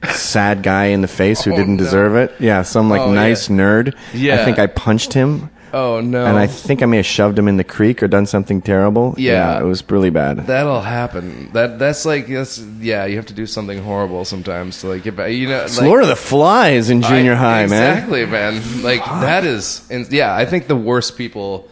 sad 0.08 0.62
guy 0.62 0.86
in 0.86 1.02
the 1.02 1.08
face 1.08 1.42
who 1.42 1.52
Oh, 1.52 1.56
didn't 1.56 1.76
no. 1.76 1.84
deserve 1.84 2.16
it. 2.16 2.34
Yeah, 2.40 2.62
some 2.62 2.88
like 2.90 3.00
Oh, 3.02 3.12
nice 3.12 3.48
yeah. 3.50 3.56
nerd. 3.56 3.94
Yeah. 4.14 4.40
I 4.40 4.44
think 4.44 4.58
I 4.58 4.66
punched 4.66 5.12
him. 5.12 5.50
Oh 5.72 6.00
no. 6.00 6.26
And 6.26 6.36
I 6.36 6.48
think 6.48 6.82
I 6.82 6.86
may 6.86 6.96
have 6.96 7.06
shoved 7.06 7.38
him 7.38 7.46
in 7.46 7.56
the 7.56 7.62
creek 7.62 8.02
or 8.02 8.08
done 8.08 8.26
something 8.26 8.60
terrible. 8.60 9.14
Yeah. 9.16 9.60
it 9.60 9.62
was 9.62 9.88
really 9.88 10.10
bad. 10.10 10.48
That'll 10.48 10.80
happen. 10.80 11.50
That 11.52 11.78
that's 11.78 12.04
like 12.04 12.26
that's 12.26 12.58
yeah. 12.80 13.04
You 13.04 13.14
have 13.16 13.26
to 13.26 13.34
do 13.34 13.46
something 13.46 13.80
horrible 13.80 14.24
sometimes 14.24 14.80
to 14.80 14.88
like 14.88 15.04
get 15.04 15.14
back. 15.14 15.30
You 15.30 15.48
know, 15.48 15.62
It's 15.62 15.78
like, 15.78 15.86
Lord 15.86 16.02
of 16.02 16.08
the 16.08 16.16
Flies 16.16 16.90
in 16.90 17.02
junior 17.02 17.34
I- 17.34 17.36
high, 17.36 17.66
man. 17.66 17.92
Exactly, 17.98 18.26
man. 18.26 18.82
Like 18.82 19.04
that 19.04 19.44
is, 19.44 19.86
and 19.90 20.10
yeah. 20.10 20.34
I 20.34 20.44
think 20.44 20.66
the 20.66 20.74
worst 20.76 21.16
people 21.16 21.68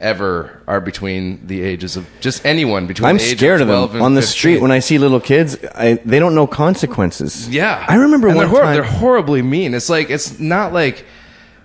ever 0.00 0.62
are 0.66 0.80
between 0.80 1.46
the 1.46 1.62
ages 1.62 1.96
of 1.96 2.06
just 2.20 2.44
anyone 2.44 2.86
between. 2.86 3.08
I'm 3.08 3.18
scared 3.18 3.60
of 3.60 3.68
12 3.68 3.92
them 3.94 4.02
on 4.02 4.14
the 4.14 4.20
15. 4.20 4.32
street 4.36 4.60
when 4.60 4.70
I 4.70 4.80
see 4.80 4.98
little 4.98 5.20
kids. 5.20 5.56
I, 5.74 5.94
they 6.04 6.18
don't 6.18 6.34
know 6.34 6.46
consequences. 6.46 7.48
Yeah, 7.48 7.84
I 7.88 7.96
remember 7.96 8.28
and 8.28 8.36
one 8.36 8.44
they're, 8.46 8.50
hor- 8.50 8.62
time. 8.62 8.74
they're 8.74 8.82
horribly 8.82 9.42
mean. 9.42 9.74
It's 9.74 9.88
like 9.88 10.10
it's 10.10 10.38
not 10.38 10.72
like 10.72 11.04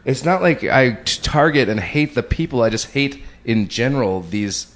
it's 0.05 0.23
not 0.23 0.41
like 0.41 0.63
I 0.63 0.93
target 1.03 1.69
and 1.69 1.79
hate 1.79 2.15
the 2.15 2.23
people. 2.23 2.61
I 2.61 2.69
just 2.69 2.91
hate 2.91 3.23
in 3.43 3.67
general 3.67 4.21
these 4.21 4.73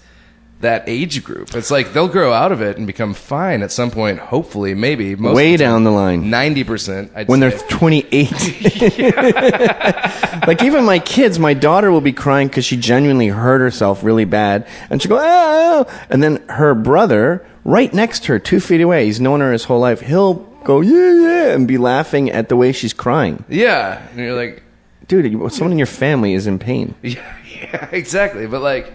that 0.61 0.83
age 0.87 1.23
group. 1.23 1.53
It's 1.53 1.69
like 1.69 1.93
they'll 1.93 2.07
grow 2.07 2.33
out 2.33 2.51
of 2.51 2.61
it 2.61 2.77
and 2.77 2.87
become 2.87 3.13
fine 3.13 3.61
at 3.61 3.71
some 3.71 3.91
point. 3.91 4.19
Hopefully, 4.19 4.73
maybe 4.73 5.15
most 5.15 5.35
Way 5.35 5.57
down 5.57 5.83
the 5.83 5.91
line. 5.91 6.29
ninety 6.29 6.63
percent. 6.63 7.11
when 7.27 7.39
they're 7.39 7.51
28. 7.51 8.31
like 10.47 10.63
even 10.63 10.83
my 10.85 10.99
kids, 10.99 11.39
my 11.39 11.53
daughter 11.53 11.91
will 11.91 12.01
be 12.01 12.13
crying 12.13 12.47
because 12.47 12.65
she 12.65 12.77
genuinely 12.77 13.27
hurt 13.27 13.59
herself 13.59 14.03
really 14.03 14.25
bad, 14.25 14.67
and 14.89 15.01
she'll 15.01 15.09
go 15.09 15.19
ah, 15.21 16.05
and 16.09 16.23
then 16.23 16.37
her 16.49 16.73
brother, 16.73 17.45
right 17.63 17.93
next 17.93 18.23
to 18.25 18.33
her, 18.33 18.39
two 18.39 18.59
feet 18.59 18.81
away, 18.81 19.05
he's 19.05 19.19
known 19.21 19.39
her 19.41 19.51
his 19.51 19.65
whole 19.65 19.79
life. 19.79 20.01
He'll 20.01 20.35
go 20.63 20.81
yeah 20.81 21.13
yeah 21.13 21.53
and 21.53 21.67
be 21.67 21.77
laughing 21.77 22.31
at 22.31 22.49
the 22.49 22.55
way 22.55 22.71
she's 22.71 22.93
crying. 22.93 23.43
yeah, 23.49 24.07
and 24.11 24.19
you're 24.19 24.35
like. 24.35 24.61
Dude, 25.07 25.51
someone 25.53 25.71
in 25.73 25.77
your 25.77 25.85
family 25.85 26.33
is 26.33 26.47
in 26.47 26.57
pain. 26.57 26.95
Yeah, 27.03 27.35
yeah, 27.61 27.89
exactly. 27.91 28.47
But 28.47 28.63
like, 28.63 28.91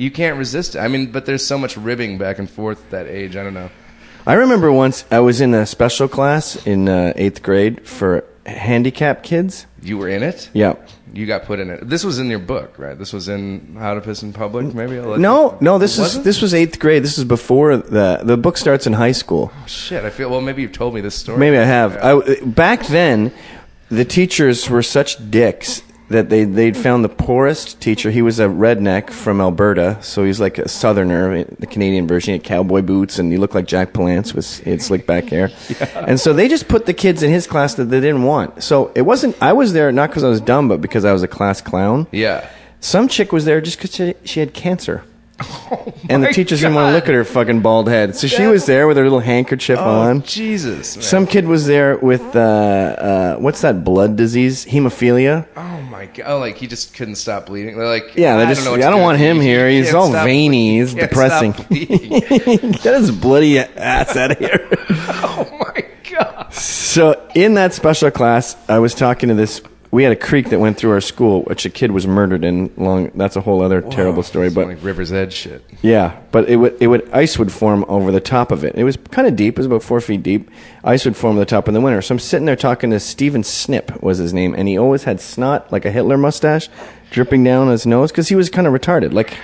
you 0.00 0.10
can't 0.10 0.38
resist 0.38 0.74
it. 0.74 0.78
I 0.78 0.88
mean, 0.88 1.12
but 1.12 1.26
there's 1.26 1.46
so 1.46 1.58
much 1.58 1.76
ribbing 1.76 2.16
back 2.18 2.38
and 2.38 2.48
forth 2.48 2.82
at 2.86 2.90
that 2.90 3.06
age. 3.06 3.36
I 3.36 3.44
don't 3.44 3.54
know. 3.54 3.70
I 4.26 4.34
remember 4.34 4.72
once 4.72 5.04
I 5.10 5.20
was 5.20 5.40
in 5.40 5.54
a 5.54 5.66
special 5.66 6.08
class 6.08 6.66
in 6.66 6.88
uh, 6.88 7.12
eighth 7.16 7.42
grade 7.42 7.86
for 7.86 8.24
handicapped 8.46 9.22
kids. 9.22 9.66
You 9.82 9.98
were 9.98 10.08
in 10.08 10.22
it. 10.22 10.50
Yeah. 10.52 10.74
You 11.12 11.26
got 11.26 11.44
put 11.44 11.58
in 11.58 11.70
it. 11.70 11.88
This 11.88 12.04
was 12.04 12.18
in 12.18 12.28
your 12.28 12.38
book, 12.38 12.78
right? 12.78 12.98
This 12.98 13.12
was 13.12 13.28
in 13.28 13.76
How 13.78 13.94
to 13.94 14.00
Piss 14.00 14.22
in 14.22 14.32
Public. 14.32 14.74
Maybe. 14.74 14.96
No, 14.96 15.52
you- 15.52 15.58
no. 15.60 15.78
This 15.78 15.94
is 15.94 16.00
Wasn't? 16.00 16.24
this 16.24 16.40
was 16.40 16.54
eighth 16.54 16.78
grade. 16.78 17.02
This 17.02 17.18
is 17.18 17.24
before 17.24 17.76
the 17.76 18.20
the 18.22 18.36
book 18.36 18.56
starts 18.56 18.86
in 18.86 18.92
high 18.94 19.12
school. 19.12 19.52
Shit, 19.66 20.04
I 20.04 20.10
feel. 20.10 20.30
Well, 20.30 20.40
maybe 20.40 20.62
you've 20.62 20.72
told 20.72 20.94
me 20.94 21.00
this 21.00 21.14
story. 21.14 21.38
Maybe 21.38 21.58
I 21.58 21.64
have. 21.64 21.96
I, 21.96 22.40
back 22.44 22.86
then, 22.86 23.32
the 23.90 24.04
teachers 24.04 24.70
were 24.70 24.82
such 24.82 25.30
dicks 25.30 25.82
that 26.10 26.28
they 26.28 26.44
they'd 26.44 26.76
found 26.76 27.04
the 27.04 27.08
poorest 27.08 27.80
teacher. 27.80 28.10
He 28.10 28.20
was 28.20 28.40
a 28.40 28.46
redneck 28.46 29.10
from 29.10 29.40
Alberta, 29.40 29.96
so 30.02 30.24
he's 30.24 30.40
like 30.40 30.58
a 30.58 30.68
southerner, 30.68 31.32
eh, 31.32 31.44
the 31.58 31.66
Canadian 31.66 32.06
version. 32.06 32.32
He 32.32 32.38
had 32.38 32.44
cowboy 32.44 32.82
boots, 32.82 33.18
and 33.18 33.30
he 33.32 33.38
looked 33.38 33.54
like 33.54 33.66
Jack 33.66 33.92
Palance 33.92 34.34
with 34.34 34.58
he 34.64 34.70
had 34.70 34.82
slick 34.82 35.06
back 35.06 35.24
hair. 35.24 35.50
And 35.94 36.18
so 36.18 36.32
they 36.32 36.48
just 36.48 36.66
put 36.66 36.86
the 36.86 36.94
kids 36.94 37.22
in 37.22 37.30
his 37.30 37.46
class 37.46 37.74
that 37.74 37.84
they 37.84 38.00
didn't 38.00 38.24
want. 38.24 38.62
So 38.62 38.90
it 38.94 39.02
wasn't. 39.02 39.40
I 39.40 39.52
was 39.52 39.72
there 39.72 39.92
not 39.92 40.10
because 40.10 40.24
I 40.24 40.28
was 40.28 40.40
dumb, 40.40 40.68
but 40.68 40.80
because 40.80 41.04
I 41.04 41.12
was 41.12 41.22
a 41.22 41.28
class 41.28 41.60
clown. 41.60 42.06
Yeah. 42.10 42.48
Some 42.80 43.06
chick 43.06 43.32
was 43.32 43.44
there 43.44 43.60
just 43.60 43.78
because 43.78 43.94
she, 43.94 44.14
she 44.24 44.40
had 44.40 44.54
cancer. 44.54 45.04
And 46.08 46.22
the 46.22 46.28
my 46.28 46.32
teachers 46.32 46.60
didn't 46.60 46.74
want 46.74 46.88
to 46.90 46.92
look 46.92 47.08
at 47.08 47.14
her 47.14 47.24
fucking 47.24 47.60
bald 47.60 47.88
head. 47.88 48.14
So 48.16 48.26
she 48.26 48.46
was 48.46 48.66
there 48.66 48.86
with 48.86 48.96
her 48.96 49.04
little 49.04 49.20
handkerchief 49.20 49.78
Oh 49.78 50.00
on. 50.00 50.22
Jesus. 50.22 50.96
man. 50.96 51.02
Some 51.02 51.26
kid 51.26 51.46
was 51.46 51.66
there 51.66 51.96
with 51.98 52.34
uh, 52.36 52.38
uh, 52.40 53.36
what's 53.36 53.60
that 53.62 53.84
blood 53.84 54.16
disease? 54.16 54.66
Hemophilia. 54.66 55.46
Oh 55.56 55.80
my 55.90 56.06
god! 56.06 56.24
Oh, 56.26 56.38
like 56.38 56.56
he 56.58 56.66
just 56.66 56.94
couldn't 56.94 57.16
stop 57.16 57.46
bleeding. 57.46 57.76
They're 57.76 57.86
like, 57.88 58.14
Yeah, 58.16 58.36
they 58.36 58.42
I 58.44 58.46
just- 58.46 58.64
don't 58.64 58.64
know. 58.66 58.70
What 58.72 58.86
I 58.86 58.90
don't 58.90 58.98
do. 59.00 59.02
want 59.04 59.18
him 59.18 59.36
He- 59.36 59.42
he 59.42 59.48
here. 59.48 59.68
He's 59.68 59.86
can't 59.86 59.96
all 59.96 60.08
stop 60.10 60.24
veiny. 60.26 60.80
bleeding. 60.80 60.80
He's 60.80 60.92
He 60.92 60.98
can't 60.98 61.10
depressing. 61.10 61.52
stop 61.54 61.68
bleeding. 61.68 62.70
Get 62.82 62.94
his 63.00 63.10
bloody 63.10 63.58
ass 63.58 64.16
out 64.16 64.32
of 64.32 64.38
here. 64.38 64.68
oh 64.90 65.48
my 65.74 65.84
god! 66.10 66.52
so 66.52 67.28
in 67.34 67.54
that 67.54 67.72
special 67.74 68.10
class, 68.10 68.56
I 68.68 68.78
was 68.78 68.94
talking 68.94 69.28
to 69.30 69.34
this. 69.34 69.62
We 69.92 70.04
had 70.04 70.12
a 70.12 70.16
creek 70.16 70.50
that 70.50 70.60
went 70.60 70.76
through 70.76 70.92
our 70.92 71.00
school, 71.00 71.42
which 71.42 71.64
a 71.64 71.70
kid 71.70 71.90
was 71.90 72.06
murdered 72.06 72.44
in. 72.44 72.72
Long. 72.76 73.10
That's 73.16 73.34
a 73.34 73.40
whole 73.40 73.60
other 73.60 73.80
terrible 73.82 74.22
story. 74.22 74.48
But 74.48 74.68
like 74.68 74.84
River's 74.84 75.12
Edge 75.12 75.32
shit. 75.32 75.64
Yeah, 75.82 76.20
but 76.30 76.48
it 76.48 76.56
would 76.56 76.80
it 76.80 76.86
would 76.86 77.10
ice 77.10 77.38
would 77.40 77.50
form 77.52 77.84
over 77.88 78.12
the 78.12 78.20
top 78.20 78.52
of 78.52 78.62
it. 78.62 78.76
It 78.76 78.84
was 78.84 78.96
kind 79.10 79.26
of 79.26 79.34
deep. 79.34 79.54
It 79.54 79.58
was 79.58 79.66
about 79.66 79.82
four 79.82 80.00
feet 80.00 80.22
deep. 80.22 80.48
Ice 80.84 81.04
would 81.04 81.16
form 81.16 81.32
on 81.32 81.38
the 81.40 81.44
top 81.46 81.66
in 81.66 81.74
the 81.74 81.80
winter. 81.80 82.00
So 82.02 82.14
I'm 82.14 82.20
sitting 82.20 82.46
there 82.46 82.54
talking 82.54 82.90
to 82.90 83.00
Steven 83.00 83.42
Snip 83.42 84.00
was 84.00 84.18
his 84.18 84.32
name, 84.32 84.54
and 84.56 84.68
he 84.68 84.78
always 84.78 85.04
had 85.04 85.20
snot 85.20 85.72
like 85.72 85.84
a 85.84 85.90
Hitler 85.90 86.16
mustache 86.16 86.68
dripping 87.10 87.42
down 87.42 87.68
his 87.68 87.84
nose 87.84 88.12
because 88.12 88.28
he 88.28 88.36
was 88.36 88.48
kind 88.48 88.68
of 88.68 88.72
retarded. 88.72 89.12
Like 89.12 89.36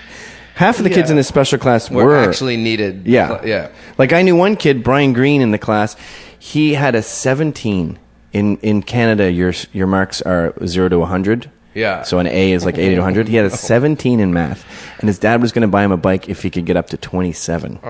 half 0.54 0.78
of 0.78 0.84
the 0.84 0.90
kids 0.90 1.10
in 1.10 1.16
his 1.16 1.26
special 1.26 1.58
class 1.58 1.90
Were 1.90 2.04
were 2.04 2.16
actually 2.16 2.56
needed. 2.56 3.06
yeah 3.06 3.44
Yeah. 3.44 3.70
Like 3.98 4.12
I 4.12 4.22
knew 4.22 4.36
one 4.36 4.54
kid, 4.54 4.84
Brian 4.84 5.12
Green, 5.12 5.42
in 5.42 5.50
the 5.50 5.58
class. 5.58 5.96
He 6.38 6.74
had 6.74 6.94
a 6.94 7.02
17. 7.02 7.98
In 8.36 8.58
in 8.58 8.82
Canada, 8.82 9.32
your 9.32 9.54
your 9.72 9.86
marks 9.86 10.20
are 10.20 10.52
zero 10.66 10.90
to 10.90 10.98
100. 10.98 11.50
Yeah. 11.72 12.02
So 12.02 12.18
an 12.18 12.26
A 12.26 12.52
is 12.52 12.66
like 12.66 12.76
80 12.76 12.96
to 12.96 13.00
100. 13.00 13.28
He 13.28 13.36
had 13.36 13.46
a 13.46 13.50
17 13.56 14.20
in 14.20 14.34
math, 14.34 14.64
and 14.98 15.08
his 15.08 15.18
dad 15.18 15.40
was 15.40 15.52
going 15.52 15.62
to 15.62 15.68
buy 15.68 15.82
him 15.82 15.92
a 15.92 15.96
bike 15.96 16.28
if 16.28 16.42
he 16.42 16.50
could 16.50 16.66
get 16.66 16.76
up 16.76 16.88
to 16.90 16.98
27. 16.98 17.78
Oh 17.82 17.88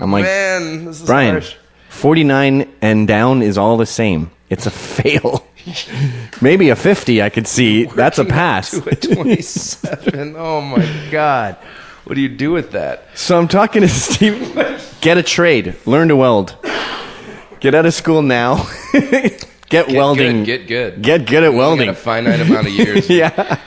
I'm 0.00 0.12
like, 0.12 0.24
man, 0.24 0.84
this 0.84 1.00
is 1.00 1.06
Brian, 1.06 1.32
harsh. 1.32 1.56
49 1.88 2.72
and 2.80 3.08
down 3.08 3.42
is 3.42 3.58
all 3.58 3.76
the 3.76 3.86
same. 3.86 4.30
It's 4.48 4.66
a 4.66 4.70
fail. 4.94 5.44
Maybe 6.40 6.70
a 6.70 6.76
50 6.76 7.20
I 7.20 7.28
could 7.28 7.48
see. 7.48 7.84
That's 7.86 8.18
a 8.18 8.24
pass. 8.24 8.70
To 8.70 8.88
a 8.88 8.94
27. 8.94 10.36
oh 10.36 10.60
my 10.60 11.08
god. 11.10 11.56
What 12.04 12.14
do 12.14 12.20
you 12.20 12.28
do 12.28 12.52
with 12.52 12.70
that? 12.72 13.08
So 13.14 13.36
I'm 13.36 13.48
talking 13.48 13.82
to 13.82 13.88
Steve. 13.88 14.56
Get 15.00 15.18
a 15.18 15.22
trade. 15.22 15.74
Learn 15.84 16.08
to 16.08 16.16
weld. 16.16 16.56
Get 17.60 17.74
out 17.74 17.86
of 17.86 17.92
school 17.92 18.22
now. 18.22 18.66
Get, 19.68 19.88
welding. 19.88 20.44
Good, 20.44 20.66
get 20.66 20.66
good. 20.66 21.02
Get 21.02 21.26
good 21.26 21.42
at 21.44 21.52
welding. 21.52 21.88
a 21.88 21.94
finite 21.94 22.40
amount 22.40 22.66
of 22.66 22.72
years. 22.72 23.08
yeah. 23.10 23.60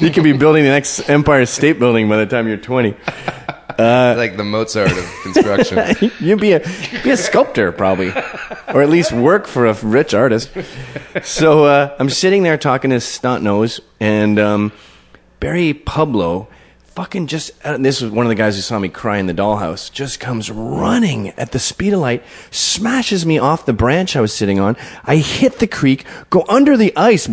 You 0.00 0.10
could 0.10 0.24
be 0.24 0.32
building 0.32 0.64
the 0.64 0.70
next 0.70 1.08
Empire 1.08 1.46
State 1.46 1.78
Building 1.78 2.08
by 2.08 2.16
the 2.16 2.26
time 2.26 2.48
you're 2.48 2.56
20. 2.56 2.96
like 3.78 4.36
the 4.36 4.44
Mozart 4.44 4.90
of 4.90 5.20
construction. 5.22 6.10
You'd 6.20 6.40
be 6.40 6.52
a 6.52 6.60
be 7.02 7.10
a 7.10 7.16
sculptor 7.16 7.72
probably, 7.72 8.10
or 8.68 8.82
at 8.82 8.88
least 8.88 9.12
work 9.12 9.46
for 9.46 9.66
a 9.66 9.74
rich 9.74 10.14
artist. 10.14 10.50
So 11.22 11.64
uh, 11.64 11.96
I'm 11.98 12.10
sitting 12.10 12.42
there 12.42 12.58
talking 12.58 12.90
to 12.90 13.00
snot 13.00 13.42
nose, 13.42 13.80
and 14.00 14.38
um, 14.38 14.72
Barry 15.40 15.74
Pablo, 15.74 16.48
fucking 16.94 17.26
just 17.26 17.50
this 17.78 18.00
was 18.00 18.10
one 18.10 18.24
of 18.24 18.28
the 18.30 18.34
guys 18.36 18.54
who 18.56 18.62
saw 18.62 18.78
me 18.78 18.88
cry 18.88 19.18
in 19.18 19.26
the 19.26 19.34
dollhouse. 19.34 19.90
Just 19.90 20.20
comes 20.20 20.50
running 20.50 21.30
at 21.30 21.52
the 21.52 21.58
speed 21.58 21.92
of 21.92 22.00
light, 22.00 22.22
smashes 22.50 23.26
me 23.26 23.38
off 23.38 23.66
the 23.66 23.72
branch 23.72 24.14
I 24.16 24.20
was 24.20 24.32
sitting 24.32 24.60
on. 24.60 24.76
I 25.04 25.16
hit 25.16 25.58
the 25.58 25.66
creek, 25.66 26.04
go 26.30 26.44
under 26.48 26.76
the 26.76 26.96
ice. 26.96 27.28
Oh 27.28 27.32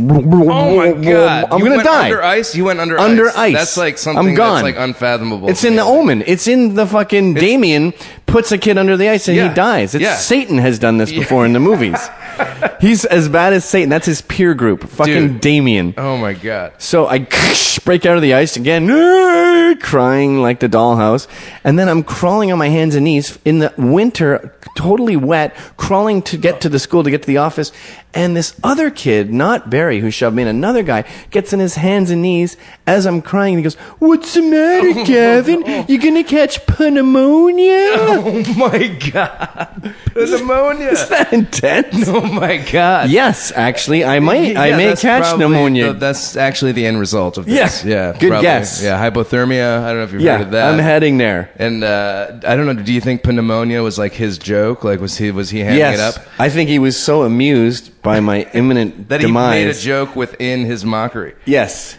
my 0.77 0.91
god! 0.93 1.45
I'm 1.51 1.59
you 1.59 1.65
gonna 1.65 1.75
went 1.77 1.83
die. 1.83 2.05
Under 2.05 2.23
ice? 2.23 2.55
You 2.55 2.65
went 2.65 2.79
under 2.79 2.97
Under 2.97 3.27
ice. 3.29 3.35
ice. 3.37 3.53
That's 3.53 3.77
like 3.77 3.97
something 3.97 4.29
I'm 4.29 4.35
gone. 4.35 4.63
that's 4.63 4.75
like 4.77 4.83
unfathomable. 4.83 5.49
It's 5.49 5.63
in 5.63 5.75
the 5.75 5.83
Omen. 5.83 6.23
It's 6.25 6.47
in 6.47 6.75
the 6.75 6.87
fucking 6.87 7.35
Damien 7.35 7.93
puts 8.31 8.51
a 8.51 8.57
kid 8.57 8.77
under 8.77 8.97
the 8.97 9.09
ice 9.09 9.27
and 9.27 9.37
Yeah. 9.37 9.49
he 9.49 9.53
dies. 9.53 9.93
It's 9.93 10.01
Yeah. 10.01 10.15
Satan 10.15 10.57
has 10.57 10.79
done 10.79 10.97
this 10.97 11.11
before 11.11 11.45
in 11.45 11.53
the 11.53 11.59
movies. 11.59 11.99
He's 12.79 13.05
as 13.05 13.29
bad 13.29 13.53
as 13.53 13.65
Satan. 13.65 13.89
That's 13.89 14.05
his 14.07 14.21
peer 14.21 14.53
group. 14.55 14.83
Fucking 14.89 15.13
Dude. 15.33 15.41
Damien. 15.41 15.93
Oh 15.97 16.17
my 16.17 16.33
god! 16.33 16.73
So 16.79 17.05
I 17.07 17.27
break 17.85 18.05
out 18.05 18.15
of 18.15 18.21
the 18.23 18.33
ice 18.33 18.55
again, 18.55 18.87
crying 19.81 20.41
like 20.41 20.59
the 20.59 20.69
dollhouse, 20.69 21.27
and 21.63 21.77
then 21.77 21.87
I'm 21.89 22.03
crawling 22.03 22.51
on 22.51 22.57
my 22.57 22.69
hands 22.69 22.95
and 22.95 23.03
knees 23.03 23.37
in 23.45 23.59
the 23.59 23.71
winter, 23.77 24.53
totally 24.75 25.15
wet, 25.17 25.55
crawling 25.77 26.21
to 26.23 26.37
get 26.37 26.61
to 26.61 26.69
the 26.69 26.79
school 26.79 27.03
to 27.03 27.11
get 27.11 27.21
to 27.21 27.27
the 27.27 27.37
office. 27.37 27.71
And 28.13 28.35
this 28.35 28.55
other 28.63 28.89
kid, 28.91 29.31
not 29.33 29.69
Barry, 29.69 29.99
who 29.99 30.11
shoved 30.11 30.35
me 30.35 30.41
in, 30.41 30.47
another 30.49 30.83
guy, 30.83 31.05
gets 31.29 31.53
in 31.53 31.59
his 31.61 31.75
hands 31.75 32.09
and 32.11 32.21
knees 32.21 32.57
as 32.85 33.05
I'm 33.05 33.21
crying. 33.21 33.53
And 33.53 33.59
he 33.59 33.63
goes, 33.63 33.75
"What's 33.99 34.33
the 34.33 34.41
matter, 34.41 34.93
Gavin? 35.05 35.85
You 35.87 35.97
gonna 35.99 36.23
catch 36.23 36.59
pneumonia?" 36.79 38.20
Oh 38.31 38.53
my 38.55 38.87
god! 39.11 39.95
Pneumonia. 40.15 40.89
Is 40.89 41.09
that 41.09 41.33
intense? 41.33 42.07
Oh 42.11 42.21
my 42.21 42.57
god. 42.57 43.09
Yes, 43.09 43.51
actually, 43.55 44.03
I 44.03 44.19
might. 44.19 44.55
I 44.57 44.67
Yeah, 44.67 44.77
may 44.77 44.87
that's 44.87 45.01
catch 45.01 45.23
probably 45.23 45.45
pneumonia. 45.45 45.93
that's 45.93 46.35
actually 46.35 46.73
the 46.73 46.85
end 46.85 46.99
result 46.99 47.37
of 47.37 47.45
this. 47.45 47.83
Yeah. 47.83 47.91
Yeah. 47.91 48.19
Good 48.19 48.29
probably. 48.29 48.41
guess. 48.43 48.83
Yeah, 48.83 48.99
hypothermia. 48.99 49.81
I 49.83 49.87
don't 49.87 49.97
know 49.97 50.03
if 50.03 50.11
you've 50.13 50.23
heard 50.23 50.41
of 50.41 50.51
that. 50.51 50.73
I'm 50.73 50.79
heading 50.79 51.17
there. 51.17 51.49
And 51.55 51.83
uh, 51.83 52.39
I 52.45 52.55
don't 52.55 52.65
know. 52.65 52.73
Do 52.81 52.93
you 52.93 53.01
think 53.01 53.25
pneumonia 53.25 53.81
was 53.81 53.97
like 53.97 54.13
his 54.13 54.37
joke? 54.37 54.83
Like, 54.83 54.99
was 54.99 55.17
he 55.17 55.31
was 55.31 55.49
he 55.49 55.59
hamming 55.59 55.77
yes, 55.77 55.95
it 55.95 55.99
up? 56.01 56.27
I 56.39 56.49
think 56.49 56.69
he 56.69 56.79
was 56.79 57.01
so 57.01 57.23
amused 57.23 58.00
by 58.01 58.19
my 58.19 58.47
imminent 58.53 59.09
That 59.09 59.19
he 59.21 59.27
demise. 59.27 59.51
made 59.65 59.67
a 59.75 59.79
joke 59.79 60.15
within 60.15 60.65
his 60.65 60.83
mockery. 60.85 61.35
Yes, 61.45 61.97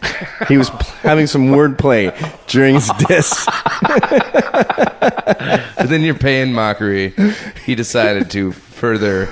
he 0.49 0.57
was 0.59 0.69
pl- 0.71 0.81
having 1.03 1.27
some 1.27 1.49
wordplay 1.49 2.13
during 2.49 2.75
his 2.75 2.91
diss. 3.09 3.47
But 4.63 5.89
then 5.89 6.03
your 6.03 6.15
pain 6.15 6.53
mockery, 6.53 7.15
he 7.65 7.75
decided 7.75 8.31
to 8.33 8.53
further. 8.53 9.29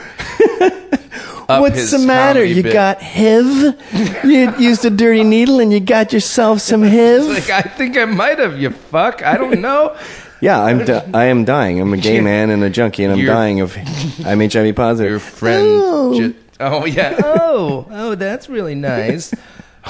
up 1.49 1.61
What's 1.61 1.77
his 1.77 1.91
the 1.93 1.99
matter? 1.99 2.41
comedy 2.41 2.55
You 2.55 2.63
bit. 2.63 2.73
got 2.73 3.03
HIV? 3.03 4.25
You 4.25 4.55
used 4.59 4.85
a 4.85 4.91
dirty 4.91 5.25
needle 5.25 5.61
and 5.61 5.73
you 5.73 5.81
got 5.81 6.13
yourself 6.13 6.61
some 6.61 6.83
HIV? 6.83 7.25
Like 7.27 7.51
I 7.51 7.63
think 7.63 7.97
I 7.97 8.05
might 8.05 8.39
have. 8.39 8.59
You 8.61 8.71
fuck. 8.71 9.23
I 9.25 9.37
don't 9.37 9.61
know. 9.61 9.97
Yeah, 10.41 10.63
I'm. 10.63 10.85
Di- 10.87 11.05
I 11.13 11.25
am 11.27 11.45
dying. 11.45 11.81
I'm 11.81 11.93
a 11.93 11.99
gay 11.99 12.21
man 12.21 12.49
and 12.51 12.63
a 12.65 12.71
junkie, 12.71 13.05
and 13.05 13.13
I'm 13.13 13.19
You're- 13.19 13.33
dying 13.35 13.61
of. 13.61 13.77
I'm 14.25 14.41
HIV 14.41 14.75
positive. 14.75 15.11
Your 15.11 15.21
friend. 15.21 16.15
Ju- 16.17 16.35
oh 16.64 16.85
yeah. 16.85 17.18
Oh 17.23 17.87
oh, 17.90 18.14
that's 18.14 18.49
really 18.49 18.75
nice. 18.75 19.31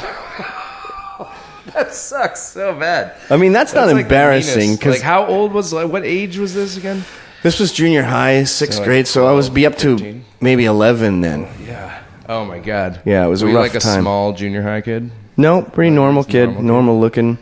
that 1.74 1.92
sucks 1.94 2.40
so 2.42 2.74
bad. 2.78 3.14
I 3.30 3.36
mean, 3.36 3.52
that's, 3.52 3.74
not 3.74 3.86
like 3.86 3.94
the 3.96 4.00
embarrassing 4.02 4.60
meanest. 4.60 4.80
because 4.80 4.94
like 4.96 5.02
how 5.02 5.26
old 5.26 5.52
was 5.52 5.72
like 5.72 5.90
what 5.90 6.04
age 6.04 6.38
was 6.38 6.54
this 6.54 6.76
again? 6.76 7.04
this 7.42 7.58
was 7.60 7.72
junior 7.72 8.02
high, 8.02 8.44
sixth 8.44 8.74
So, 8.76 8.80
like, 8.80 8.86
grade, 8.88 9.06
so 9.08 9.26
I 9.26 9.32
was 9.32 9.48
be 9.50 9.66
up 9.66 9.76
to 9.78 9.96
13? 9.96 10.24
maybe 10.40 10.64
eleven 10.64 11.20
then. 11.20 11.48
Yeah. 11.66 12.02
Oh 12.28 12.44
my 12.44 12.58
god. 12.60 13.02
Yeah, 13.04 13.24
it 13.24 13.28
was 13.28 13.42
a 13.42 13.46
Were 13.46 13.50
you 13.50 13.56
rough 13.56 13.64
like 13.66 13.74
a 13.74 13.80
time. 13.80 14.02
small 14.02 14.32
junior 14.32 14.62
high 14.62 14.80
kid. 14.82 15.10
No, 15.36 15.62
pretty 15.62 15.90
normal 15.90 16.22
kid, 16.24 16.46
normal 16.46 16.62
normal, 16.62 16.94
kid. 16.96 17.00
looking, 17.00 17.38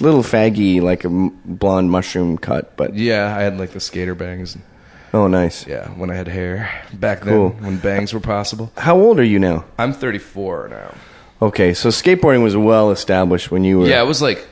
little 0.00 0.22
faggy, 0.22 0.80
like 0.80 1.04
a 1.04 1.08
m- 1.08 1.38
blonde 1.44 1.90
mushroom 1.90 2.38
cut, 2.38 2.76
but 2.76 2.94
Yeah, 2.94 3.34
I 3.36 3.42
had 3.42 3.58
like 3.58 3.70
the 3.70 3.80
skater 3.80 4.14
bangs. 4.14 4.56
Oh, 5.12 5.26
nice. 5.26 5.66
Yeah, 5.66 5.88
when 5.90 6.10
I 6.10 6.14
had 6.14 6.28
hair 6.28 6.70
back 6.92 7.20
Cool. 7.22 7.50
then, 7.50 7.62
when 7.64 7.78
bangs 7.78 8.12
were 8.12 8.20
possible. 8.20 8.72
How 8.76 8.98
old 8.98 9.18
are 9.20 9.24
you 9.24 9.38
now? 9.38 9.64
I'm 9.78 9.92
34 9.92 10.68
now. 10.68 10.94
Okay, 11.40 11.74
so 11.74 11.88
skateboarding 11.88 12.42
was 12.42 12.56
well 12.56 12.90
established 12.90 13.50
when 13.50 13.64
you 13.64 13.80
were. 13.80 13.86
Yeah, 13.88 14.00
it 14.02 14.06
was 14.06 14.22
like, 14.22 14.46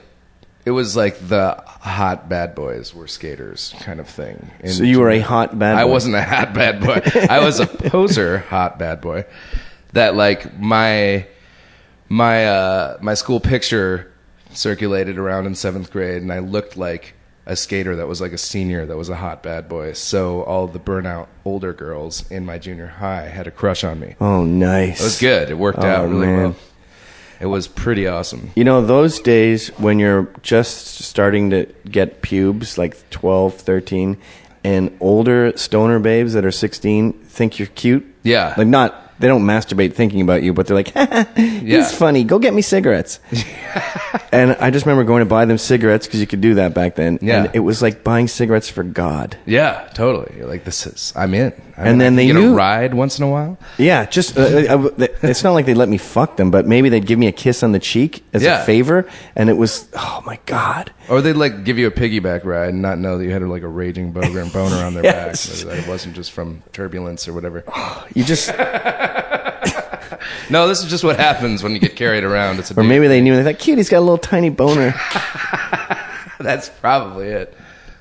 it 0.65 0.73
was 0.73 0.97
like 0.97 1.19
the 1.29 1.63
hot 1.67 2.29
bad 2.29 2.55
boys 2.55 2.93
were 2.95 3.07
skaters 3.07 3.75
kind 3.81 4.01
of 4.01 4.09
thing. 4.09 4.51
In 4.61 4.71
So 4.71 4.83
you 4.83 5.01
were 5.01 5.11
a 5.11 5.21
hot 5.21 5.57
bad 5.59 5.77
I 5.77 5.85
boy. 5.85 5.91
wasn't 5.91 6.17
a 6.17 6.23
hot 6.23 6.53
bad 6.53 6.81
boy. 6.81 7.01
I 7.31 7.43
was 7.45 7.61
a 7.61 7.67
poser 7.67 8.39
hot 8.39 8.79
bad 8.79 9.01
boy. 9.01 9.25
That 9.93 10.15
like 10.17 10.59
my 10.59 11.27
my 12.09 12.47
uh, 12.47 12.99
my 13.01 13.15
school 13.15 13.41
picture 13.41 14.13
circulated 14.53 15.17
around 15.17 15.47
in 15.47 15.55
seventh 15.55 15.91
grade, 15.93 16.23
and 16.23 16.33
I 16.33 16.41
looked 16.41 16.77
like 16.77 17.15
a 17.51 17.57
skater 17.57 17.97
that 17.97 18.07
was 18.07 18.21
like 18.21 18.33
a 18.33 18.39
senior 18.39 18.87
that 18.87 18.97
was 18.97 19.09
a 19.09 19.17
hot 19.17 19.43
bad 19.43 19.69
boy. 19.69 19.93
So 19.93 20.43
all 20.45 20.69
the 20.69 20.79
burnout 20.79 21.27
older 21.45 21.73
girls 21.73 22.31
in 22.31 22.47
my 22.47 22.59
junior 22.59 22.87
high 22.87 23.29
had 23.29 23.49
a 23.49 23.51
crush 23.51 23.83
on 23.83 23.99
me. 23.99 24.15
Oh, 24.21 24.45
nice. 24.45 25.01
It 25.01 25.05
was 25.05 25.19
good. 25.21 25.51
It 25.51 25.59
worked 25.59 25.81
Oh, 25.81 25.87
out 25.87 26.09
really 26.09 26.27
man. 26.29 26.39
well. 26.43 26.57
It 27.41 27.47
was 27.47 27.67
pretty 27.67 28.07
awesome. 28.07 28.53
You 28.55 28.63
know, 28.63 28.87
those 28.87 29.19
days 29.19 29.69
when 29.79 29.99
you're 29.99 30.29
just 30.43 30.99
starting 31.03 31.51
to 31.51 31.67
get 31.91 32.23
pubes, 32.23 32.79
like 32.79 33.09
12, 33.11 33.55
13, 33.55 34.17
and 34.63 34.97
older 35.01 35.57
stoner 35.57 35.99
babes 35.99 36.35
that 36.35 36.45
are 36.45 36.53
16 36.53 37.13
think 37.15 37.59
you're 37.59 37.67
cute. 37.69 38.07
Yeah. 38.23 38.55
Like, 38.57 38.69
not, 38.69 39.10
they 39.21 39.29
don't 39.29 39.43
masturbate 39.45 39.93
thinking 39.95 40.21
about 40.23 40.43
you, 40.43 40.53
but 40.53 40.67
they're 40.67 40.77
like, 40.77 40.89
he's 41.37 41.63
Yeah. 41.63 41.89
funny. 41.89 42.25
Go 42.25 42.39
get 42.39 42.53
me 42.55 42.63
cigarettes. 42.63 43.21
and 44.33 44.53
I 44.61 44.71
just 44.71 44.87
remember 44.87 45.05
going 45.05 45.21
to 45.21 45.27
buy 45.27 45.45
them 45.45 45.59
cigarettes 45.59 46.07
because 46.07 46.21
you 46.21 46.27
could 46.27 46.41
do 46.41 46.55
that 46.55 46.75
back 46.75 46.95
then. 46.97 47.19
Yeah. 47.21 47.45
And 47.45 47.55
it 47.55 47.61
was 47.61 47.83
like 47.83 48.03
buying 48.03 48.29
cigarettes 48.29 48.69
for 48.69 48.83
God. 48.83 49.37
Yeah, 49.47 49.89
totally. 49.95 50.35
You're 50.37 50.49
like, 50.49 50.65
this 50.65 50.87
is, 50.87 51.13
I'm 51.15 51.35
in. 51.35 51.53
And 51.89 52.01
then 52.01 52.17
they 52.17 52.27
get 52.27 52.35
knew- 52.35 52.53
a 52.53 52.55
ride 52.55 52.95
once 52.95 53.19
in 53.19 53.25
a 53.25 53.29
while. 53.29 53.59
Yeah, 53.79 54.05
just 54.07 54.37
uh, 54.37 54.41
uh, 54.43 54.89
uh, 54.99 55.07
it's 55.23 55.43
not 55.45 55.53
like 55.53 55.67
they 55.67 55.75
let 55.75 55.89
me 55.89 55.99
fuck 55.99 56.37
them, 56.37 56.51
but 56.51 56.67
maybe 56.67 56.89
they'd 56.89 57.07
give 57.07 57.19
me 57.19 57.27
a 57.27 57.33
kiss 57.33 57.63
on 57.63 57.73
the 57.73 57.79
cheek 57.79 58.23
as 58.33 58.43
Yeah. 58.43 58.63
a 58.63 58.65
favor, 58.65 59.09
and 59.37 59.49
it 59.51 59.55
was 59.57 59.89
oh 59.95 60.23
my 60.27 60.39
god. 60.47 60.93
Or 61.09 61.21
they'd 61.23 61.33
like 61.33 61.65
give 61.65 61.79
you 61.79 61.87
a 61.87 61.91
piggyback 61.91 62.45
ride 62.45 62.69
and 62.71 62.83
not 62.83 62.99
know 62.99 63.19
that 63.19 63.25
you 63.25 63.31
had 63.33 63.43
like 63.43 63.63
a 63.63 63.69
raging 63.69 64.13
boner 64.13 64.41
and 64.41 64.53
boner 64.53 64.77
on 64.77 64.95
their 64.95 65.03
Yes. 65.11 65.65
back. 65.65 65.75
That 65.75 65.85
it 65.85 65.89
wasn't 65.89 66.15
just 66.15 66.33
from 66.33 66.63
turbulence 66.73 67.27
or 67.29 67.33
whatever. 67.33 67.65
You 68.15 68.25
just 68.25 68.49
No, 70.51 70.67
this 70.69 70.83
is 70.83 70.91
just 70.91 71.05
what 71.05 71.17
happens 71.17 71.63
when 71.63 71.73
you 71.73 71.79
get 71.79 71.95
carried 71.97 72.25
around. 72.25 72.59
It's 72.59 72.71
a 72.71 72.75
or 72.75 72.83
dude. 72.83 72.89
maybe 72.89 73.07
they 73.09 73.21
knew 73.21 73.37
they 73.37 73.45
thought 73.53 73.61
cute. 73.61 73.79
He's 73.79 73.89
got 73.89 73.99
a 73.99 74.01
little 74.01 74.19
tiny 74.19 74.51
boner. 74.51 74.95
that's 76.41 76.69
probably 76.69 77.29
it. 77.29 77.55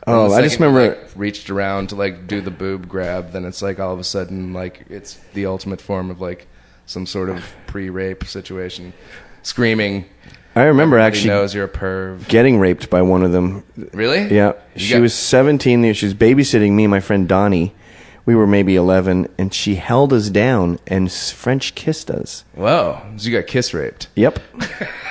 Oh, 0.09 0.33
I 0.33 0.41
just 0.41 0.59
remember- 0.59 0.89
like, 0.89 1.09
reached 1.15 1.49
around 1.49 1.89
to 1.89 1.95
like 1.95 2.27
do 2.27 2.41
the 2.41 2.51
boob 2.51 2.87
grab. 2.89 3.31
Then 3.31 3.45
it's 3.45 3.61
like 3.61 3.79
all 3.79 3.93
of 3.93 3.99
a 3.99 4.03
sudden 4.03 4.53
like 4.53 4.85
it's 4.89 5.19
the 5.33 5.45
ultimate 5.45 5.81
form 5.81 6.09
of 6.11 6.19
like 6.21 6.47
some 6.85 7.05
sort 7.05 7.29
of 7.29 7.45
pre-rape 7.67 8.23
situation. 8.25 8.93
Screaming. 9.43 10.05
I 10.55 10.63
remember 10.63 10.97
Everybody 10.97 11.17
actually 11.17 11.29
knows 11.29 11.53
you're 11.53 11.65
a 11.65 11.69
perv. 11.69 12.27
getting 12.27 12.59
raped 12.59 12.89
by 12.89 13.01
one 13.03 13.23
of 13.23 13.31
them. 13.31 13.63
Really? 13.93 14.23
Yeah, 14.35 14.53
You 14.75 14.81
she 14.81 14.93
got- 14.95 15.01
was 15.01 15.13
17. 15.13 15.93
She 15.93 16.05
was 16.05 16.13
babysitting 16.15 16.71
me 16.71 16.85
and 16.85 16.91
my 16.91 16.99
friend 16.99 17.27
Donnie. 17.27 17.73
We 18.25 18.35
were 18.35 18.45
maybe 18.45 18.75
11, 18.75 19.27
and 19.39 19.51
she 19.53 19.75
held 19.75 20.13
us 20.13 20.29
down 20.29 20.77
and 20.85 21.11
French 21.11 21.73
kissed 21.73 22.11
us. 22.11 22.43
Whoa! 22.53 23.01
So 23.17 23.27
you 23.29 23.35
got 23.37 23.47
kiss 23.47 23.73
raped. 23.73 24.07
Yep. 24.15 24.39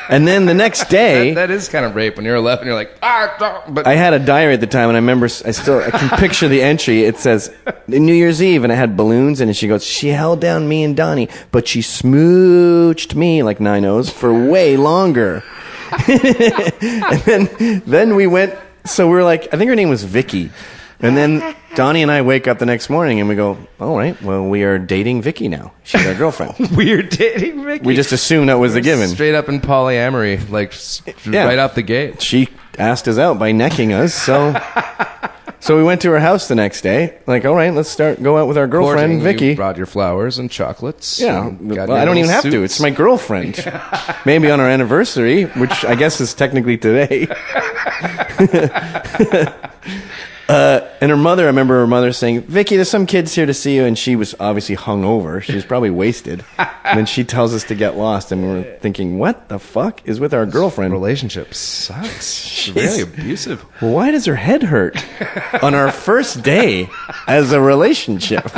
and 0.08 0.28
then 0.28 0.46
the 0.46 0.54
next 0.54 0.88
day, 0.90 1.34
That, 1.34 1.48
that 1.48 1.50
is 1.54 1.68
kind 1.68 1.84
of 1.84 1.96
rape 1.96 2.16
when 2.16 2.24
you're 2.24 2.36
11. 2.36 2.64
You're 2.66 2.76
like, 2.76 2.96
ah, 3.02 3.34
don't- 3.40 3.74
but 3.74 3.86
I 3.88 3.94
had 3.96 4.12
a 4.14 4.18
diary 4.20 4.54
at 4.54 4.60
the 4.60 4.66
time, 4.68 4.88
and 4.88 4.96
I 4.96 5.00
remember 5.00 5.24
I 5.26 5.50
still 5.50 5.80
I 5.80 5.90
can 5.90 6.08
picture 6.18 6.46
the 6.48 6.62
entry. 6.62 7.02
It 7.02 7.16
says 7.18 7.52
New 7.88 8.14
Year's 8.14 8.40
Eve, 8.42 8.62
and 8.62 8.72
it 8.72 8.76
had 8.76 8.96
balloons, 8.96 9.40
and 9.40 9.56
she 9.56 9.66
goes, 9.66 9.84
"She 9.84 10.08
held 10.08 10.40
down 10.40 10.68
me 10.68 10.84
and 10.84 10.96
Donnie, 10.96 11.28
but 11.50 11.66
she 11.66 11.80
smooched 11.80 13.14
me 13.16 13.42
like 13.42 13.58
nine 13.58 13.84
O's 13.84 14.10
for 14.10 14.32
way 14.32 14.76
longer." 14.76 15.42
and 16.08 17.18
then 17.24 17.82
then 17.86 18.14
we 18.16 18.26
went. 18.26 18.54
So 18.84 19.06
we 19.08 19.14
were 19.14 19.22
like, 19.24 19.52
I 19.52 19.56
think 19.58 19.68
her 19.68 19.74
name 19.76 19.88
was 19.90 20.04
Vicky, 20.04 20.50
and 21.00 21.16
then 21.16 21.54
Donnie 21.74 22.02
and 22.02 22.10
I 22.10 22.22
wake 22.22 22.48
up 22.48 22.58
the 22.58 22.66
next 22.66 22.90
morning, 22.90 23.20
and 23.20 23.28
we 23.28 23.34
go, 23.36 23.56
"All 23.80 23.96
right, 23.96 24.20
well, 24.22 24.44
we 24.44 24.62
are 24.64 24.78
dating 24.78 25.22
Vicky 25.22 25.48
now. 25.48 25.72
She's 25.84 26.04
our 26.06 26.14
girlfriend." 26.14 26.54
We're 26.76 27.02
dating 27.02 27.64
Vicky. 27.64 27.84
we 27.84 27.94
just 27.94 28.12
assumed 28.12 28.48
that 28.48 28.58
was 28.58 28.74
a 28.74 28.80
given. 28.80 29.08
Straight 29.08 29.34
up 29.34 29.48
in 29.48 29.60
polyamory, 29.60 30.48
like 30.50 30.72
s- 30.72 31.02
Yeah. 31.24 31.44
right 31.44 31.58
off 31.58 31.74
the 31.74 31.82
gate. 31.82 32.20
she 32.22 32.48
asked 32.78 33.06
us 33.08 33.18
out 33.18 33.38
by 33.38 33.52
necking 33.52 33.92
us. 33.92 34.14
So, 34.14 34.54
so 35.60 35.76
we 35.76 35.82
went 35.82 36.00
to 36.02 36.10
her 36.10 36.20
house 36.20 36.46
the 36.48 36.54
next 36.54 36.80
day. 36.82 37.18
Like, 37.26 37.44
all 37.44 37.54
right, 37.54 37.72
let's 37.74 37.88
start 37.90 38.22
go 38.22 38.38
out 38.38 38.46
with 38.48 38.56
our 38.58 38.66
girlfriend 38.66 39.20
Courting, 39.20 39.20
Vicky. 39.22 39.46
You 39.48 39.56
brought 39.56 39.76
your 39.76 39.86
flowers 39.86 40.38
and 40.38 40.50
chocolates. 40.50 41.18
yeah, 41.20 41.46
and 41.48 41.68
got 41.74 41.88
well, 41.88 41.96
your 41.96 41.98
I 41.98 42.04
don't 42.04 42.16
even 42.18 42.28
little 42.28 42.34
have 42.42 42.44
to. 42.44 42.50
suits. 42.50 42.74
It's 42.74 42.80
my 42.80 42.90
girlfriend. 42.90 43.56
Maybe 44.24 44.50
on 44.50 44.60
our 44.60 44.68
anniversary, 44.68 45.44
which 45.44 45.84
I 45.84 45.94
guess 45.94 46.20
is 46.20 46.34
technically 46.34 46.76
today. 46.78 47.26
Uh, 50.48 50.80
and 51.00 51.10
her 51.10 51.16
mother, 51.16 51.44
I 51.44 51.46
remember 51.48 51.74
her 51.80 51.86
mother 51.86 52.12
saying, 52.12 52.42
"Vicky, 52.42 52.76
there's 52.76 52.88
some 52.90 53.06
kids 53.06 53.34
here 53.34 53.44
to 53.46 53.52
see 53.54 53.76
you," 53.76 53.84
and 53.84 53.98
she 53.98 54.16
was 54.16 54.34
obviously 54.40 54.76
hungover. 54.76 55.42
She 55.42 55.54
was 55.54 55.64
probably 55.64 55.90
wasted. 55.90 56.44
and 56.58 56.98
then 56.98 57.06
she 57.06 57.22
tells 57.24 57.54
us 57.54 57.64
to 57.64 57.74
get 57.74 57.96
lost, 57.96 58.32
and 58.32 58.42
we're 58.42 58.78
thinking, 58.78 59.18
"What 59.18 59.48
the 59.48 59.58
fuck 59.58 60.00
is 60.06 60.20
with 60.20 60.32
our 60.32 60.46
girlfriend?" 60.46 60.92
relationship 60.92 61.52
sucks. 61.54 62.32
She's 62.34 62.74
really 62.74 63.02
abusive. 63.02 63.60
Why 63.80 64.10
does 64.10 64.24
her 64.24 64.36
head 64.36 64.62
hurt 64.62 64.96
on 65.62 65.74
our 65.74 65.92
first 65.92 66.42
day 66.42 66.88
as 67.26 67.52
a 67.52 67.60
relationship? 67.60 68.44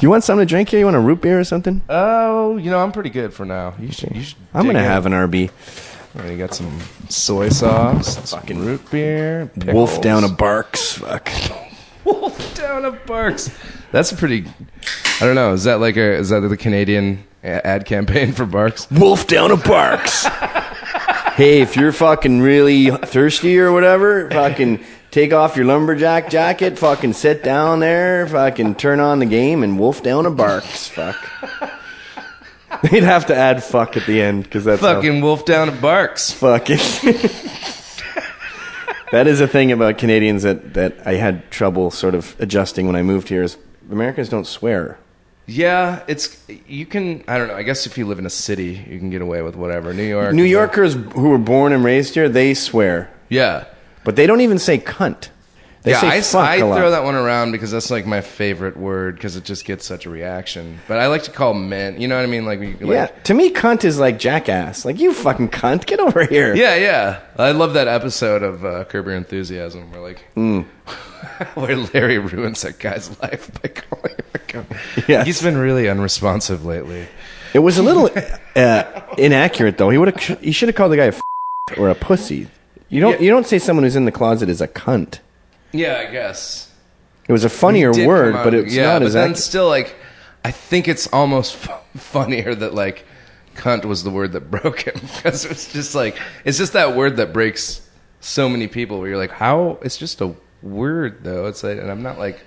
Do 0.00 0.06
you 0.06 0.10
want 0.10 0.24
something 0.24 0.46
to 0.46 0.48
drink 0.48 0.70
here? 0.70 0.78
You 0.78 0.86
want 0.86 0.96
a 0.96 1.00
root 1.00 1.20
beer 1.20 1.38
or 1.38 1.44
something? 1.44 1.82
Oh, 1.88 2.56
you 2.56 2.70
know, 2.70 2.82
I'm 2.82 2.90
pretty 2.92 3.10
good 3.10 3.34
for 3.34 3.44
now. 3.44 3.74
You 3.78 3.92
should. 3.92 4.14
You 4.16 4.22
should 4.22 4.38
I'm 4.54 4.64
gonna 4.64 4.78
in. 4.78 4.84
have 4.84 5.04
an 5.06 5.12
RB. 5.12 5.50
Oh, 6.18 6.26
You 6.28 6.36
got 6.36 6.54
some 6.54 6.80
soy 7.08 7.48
sauce, 7.50 8.30
fucking 8.30 8.58
root 8.58 8.90
beer, 8.90 9.50
Wolf 9.66 10.00
down 10.00 10.24
a 10.24 10.28
Barq's. 10.28 10.94
Fuck. 10.94 11.30
Wolf 12.04 12.54
down 12.56 12.84
a 12.84 12.92
Barq's. 12.92 13.50
That's 13.92 14.10
a 14.10 14.16
pretty. 14.16 14.44
I 15.20 15.26
don't 15.26 15.34
know. 15.36 15.52
Is 15.52 15.64
that 15.64 15.80
like 15.80 15.96
a? 15.96 16.14
Is 16.14 16.30
that 16.30 16.40
the 16.40 16.56
Canadian 16.56 17.24
ad 17.44 17.84
campaign 17.84 18.32
for 18.32 18.44
Barq's? 18.44 18.90
Wolf 18.90 19.26
down 19.26 19.50
a 19.52 19.56
Barq's. 19.56 20.24
hey, 21.36 21.60
if 21.60 21.76
you're 21.76 21.92
fucking 21.92 22.40
really 22.40 22.90
thirsty 22.90 23.58
or 23.60 23.70
whatever, 23.70 24.28
fucking 24.30 24.82
take 25.12 25.32
off 25.32 25.56
your 25.56 25.66
lumberjack 25.66 26.28
jacket, 26.30 26.78
fucking 26.78 27.12
sit 27.12 27.44
down 27.44 27.78
there, 27.80 28.26
fucking 28.26 28.74
turn 28.76 28.98
on 28.98 29.20
the 29.20 29.26
game, 29.26 29.62
and 29.62 29.78
wolf 29.78 30.02
down 30.02 30.26
a 30.26 30.30
Barq's. 30.30 30.88
Fuck. 30.88 31.16
They'd 32.90 33.02
have 33.02 33.26
to 33.26 33.34
add 33.36 33.62
fuck 33.64 33.96
at 33.96 34.06
the 34.06 34.20
end 34.22 34.44
because 34.44 34.64
that's 34.64 34.80
how- 34.80 34.94
Fucking 34.94 35.20
wolf 35.20 35.44
down 35.44 35.68
a 35.68 35.72
Barq's. 35.72 36.32
fucking. 36.32 36.78
that 39.12 39.26
is 39.26 39.40
a 39.40 39.48
thing 39.48 39.72
about 39.72 39.98
Canadians 39.98 40.42
that, 40.44 40.74
that 40.74 40.98
I 41.06 41.14
had 41.14 41.50
trouble 41.50 41.90
sort 41.90 42.14
of 42.14 42.36
adjusting 42.38 42.86
when 42.86 42.96
I 42.96 43.02
moved 43.02 43.28
here. 43.28 43.42
Is 43.42 43.56
Americans 43.90 44.28
don't 44.28 44.46
swear. 44.46 44.98
Yeah, 45.46 46.04
it's 46.06 46.40
you 46.68 46.86
can. 46.86 47.24
I 47.26 47.36
don't 47.36 47.48
know. 47.48 47.56
I 47.56 47.64
guess 47.64 47.86
if 47.86 47.98
you 47.98 48.06
live 48.06 48.20
in 48.20 48.26
a 48.26 48.30
city, 48.30 48.84
you 48.88 48.98
can 49.00 49.10
get 49.10 49.20
away 49.20 49.42
with 49.42 49.56
whatever. 49.56 49.92
New 49.92 50.04
York, 50.04 50.32
New 50.32 50.44
Yorkers 50.44 50.94
who 50.94 51.28
were 51.30 51.38
born 51.38 51.72
and 51.72 51.82
raised 51.82 52.14
here, 52.14 52.28
they 52.28 52.54
swear, 52.54 53.10
Yeah, 53.28 53.64
but 54.04 54.14
they 54.14 54.26
don't 54.28 54.42
even 54.42 54.60
say 54.60 54.78
cunt. 54.78 55.30
They 55.82 55.92
yeah. 55.92 56.00
I, 56.02 56.20
fuck 56.20 56.46
I 56.46 56.56
a 56.56 56.66
lot. 56.66 56.76
throw 56.76 56.90
that 56.90 57.04
one 57.04 57.14
around 57.14 57.52
because 57.52 57.70
that's 57.70 57.90
like 57.90 58.04
my 58.04 58.20
favorite 58.20 58.76
word 58.76 59.14
because 59.14 59.36
it 59.36 59.44
just 59.44 59.64
gets 59.64 59.86
such 59.86 60.04
a 60.04 60.10
reaction. 60.10 60.78
But 60.86 60.98
I 60.98 61.06
like 61.06 61.22
to 61.22 61.30
call 61.30 61.54
men. 61.54 61.98
You 61.98 62.06
know 62.06 62.16
what 62.16 62.22
I 62.22 62.26
mean? 62.26 62.44
Like, 62.44 62.60
we- 62.60 62.74
like 62.74 62.80
yeah, 62.82 63.06
to 63.06 63.32
me, 63.32 63.50
cunt 63.50 63.84
is 63.84 63.98
like 63.98 64.18
jackass. 64.18 64.84
Like 64.84 64.98
you 65.00 65.14
fucking 65.14 65.48
cunt, 65.48 65.86
get 65.86 65.98
over 65.98 66.26
here. 66.26 66.54
Yeah, 66.54 66.74
yeah. 66.76 67.20
I 67.38 67.52
love 67.52 67.72
that 67.74 67.88
episode 67.88 68.42
of 68.42 68.62
uh, 68.64 68.84
Curb 68.84 69.06
Your 69.06 69.14
Enthusiasm 69.16 69.90
where 69.90 70.02
like 70.02 70.22
Mm. 70.36 70.64
where 71.54 71.76
Larry 71.76 72.18
ruins 72.18 72.60
that 72.62 72.78
guy's 72.78 73.18
life 73.22 73.50
by 73.62 73.68
calling 73.74 74.10
him 74.16 74.24
a 74.34 74.38
cunt. 74.38 75.08
Yes. 75.08 75.26
He's 75.26 75.40
been 75.42 75.56
really 75.56 75.88
unresponsive 75.88 76.64
lately. 76.64 77.06
It 77.54 77.60
was 77.60 77.78
a 77.78 77.82
little 77.82 78.10
uh, 78.56 79.00
inaccurate 79.16 79.78
though. 79.78 79.88
He 79.88 79.96
would 79.96 80.14
have. 80.14 80.40
He 80.40 80.52
should 80.52 80.68
have 80.68 80.76
called 80.76 80.92
the 80.92 80.96
guy 80.98 81.04
a 81.06 81.08
f- 81.08 81.22
or 81.78 81.88
a 81.88 81.94
pussy. 81.94 82.48
You 82.90 83.00
don't. 83.00 83.12
Yeah. 83.14 83.20
You 83.20 83.30
don't 83.30 83.46
say 83.46 83.58
someone 83.58 83.84
who's 83.84 83.96
in 83.96 84.04
the 84.04 84.12
closet 84.12 84.50
is 84.50 84.60
a 84.60 84.68
cunt. 84.68 85.20
Yeah, 85.72 86.04
I 86.06 86.10
guess. 86.10 86.70
It 87.28 87.32
was 87.32 87.44
a 87.44 87.48
funnier 87.48 87.92
Did 87.92 88.06
word, 88.08 88.32
come 88.32 88.40
out- 88.40 88.44
but 88.44 88.54
it's 88.54 88.74
yeah, 88.74 88.84
not 88.94 88.98
but 89.00 89.06
as 89.06 89.12
then 89.14 89.22
accurate. 89.30 89.38
still 89.38 89.68
like 89.68 89.94
I 90.44 90.50
think 90.50 90.88
it's 90.88 91.06
almost 91.12 91.54
f- 91.68 91.82
funnier 91.96 92.54
that 92.54 92.74
like 92.74 93.04
cunt 93.56 93.84
was 93.84 94.02
the 94.04 94.10
word 94.10 94.32
that 94.32 94.50
broke 94.50 94.80
him 94.80 94.94
because 95.16 95.44
it's 95.44 95.72
just 95.72 95.94
like 95.94 96.16
it's 96.44 96.58
just 96.58 96.72
that 96.72 96.96
word 96.96 97.16
that 97.18 97.32
breaks 97.32 97.86
so 98.20 98.48
many 98.48 98.66
people 98.66 98.98
where 99.00 99.08
you're 99.10 99.18
like 99.18 99.30
how 99.30 99.78
it's 99.82 99.96
just 99.96 100.20
a 100.20 100.34
word 100.62 101.22
though 101.24 101.46
it's 101.46 101.62
like 101.62 101.78
and 101.78 101.90
I'm 101.90 102.02
not 102.02 102.18
like 102.18 102.40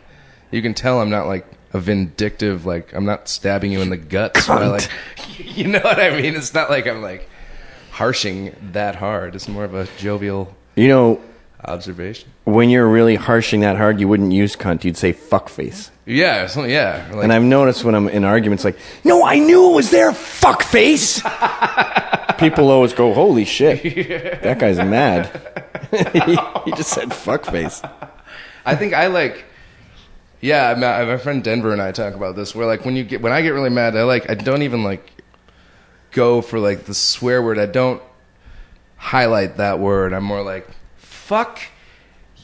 you 0.52 0.62
can 0.62 0.74
tell 0.74 1.00
I'm 1.02 1.10
not 1.10 1.28
like 1.28 1.46
a 1.74 1.80
vindictive 1.80 2.66
like 2.66 2.94
I'm 2.94 3.06
not 3.06 3.28
stabbing 3.30 3.72
you 3.72 3.82
in 3.82 3.90
the 3.90 3.98
guts 3.98 4.48
by, 4.48 4.62
Cunt. 4.62 4.72
like 4.72 5.40
you 5.58 5.68
know 5.68 5.80
what 5.80 6.00
I 6.00 6.10
mean 6.20 6.36
it's 6.36 6.54
not 6.54 6.70
like 6.70 6.88
I'm 6.88 7.02
like 7.02 7.30
harshing 7.92 8.56
that 8.74 8.96
hard 8.96 9.36
it's 9.36 9.48
more 9.48 9.64
of 9.64 9.74
a 9.76 9.88
jovial 9.98 10.56
You 10.76 10.88
know, 10.88 11.22
observation 11.66 12.30
when 12.46 12.70
you're 12.70 12.88
really 12.88 13.16
harshing 13.16 13.62
that 13.62 13.78
hard, 13.78 14.00
you 14.00 14.08
wouldn't 14.08 14.32
use 14.32 14.56
cunt. 14.56 14.84
You'd 14.84 14.98
say 14.98 15.14
fuckface. 15.14 15.90
yeah 16.06 16.48
so, 16.48 16.64
yeah 16.66 17.10
like, 17.14 17.24
And 17.24 17.34
I've 17.34 17.44
noticed 17.44 17.84
when 17.84 17.96
I'm 17.96 18.10
in 18.10 18.24
arguments, 18.24 18.64
like, 18.66 18.78
no, 19.04 19.26
I 19.26 19.40
knew 19.40 19.72
it 19.72 19.76
was 19.76 19.92
there, 19.92 20.12
fuckface. 20.12 21.22
People 22.38 22.70
always 22.70 22.94
go, 22.94 23.14
holy 23.14 23.46
shit, 23.46 23.84
that 24.44 24.60
guy's 24.60 24.78
mad. 24.78 25.30
he, 25.92 26.20
he 26.66 26.72
just 26.72 26.90
said 26.90 27.10
fuckface. 27.10 27.90
I 28.66 28.76
think 28.76 28.94
I 28.94 29.08
like. 29.08 29.46
Yeah, 30.42 30.74
my, 30.78 31.06
my 31.06 31.18
friend 31.18 31.42
Denver 31.42 31.72
and 31.72 31.82
I 31.82 31.94
talk 31.94 32.16
about 32.16 32.36
this. 32.36 32.54
Where 32.54 32.68
like 32.68 32.84
when 32.84 32.98
you 32.98 33.06
get 33.06 33.22
when 33.22 33.32
I 33.32 33.42
get 33.42 33.52
really 33.52 33.70
mad, 33.70 33.96
I 33.96 34.04
like 34.04 34.30
I 34.30 34.34
don't 34.34 34.64
even 34.64 34.84
like 34.84 35.10
go 36.12 36.42
for 36.42 36.60
like 36.60 36.84
the 36.84 36.94
swear 36.94 37.42
word. 37.42 37.58
I 37.58 37.66
don't 37.66 38.02
highlight 38.98 39.56
that 39.58 39.80
word. 39.80 40.12
I'm 40.12 40.26
more 40.26 40.44
like 40.44 40.68
fuck 41.34 41.60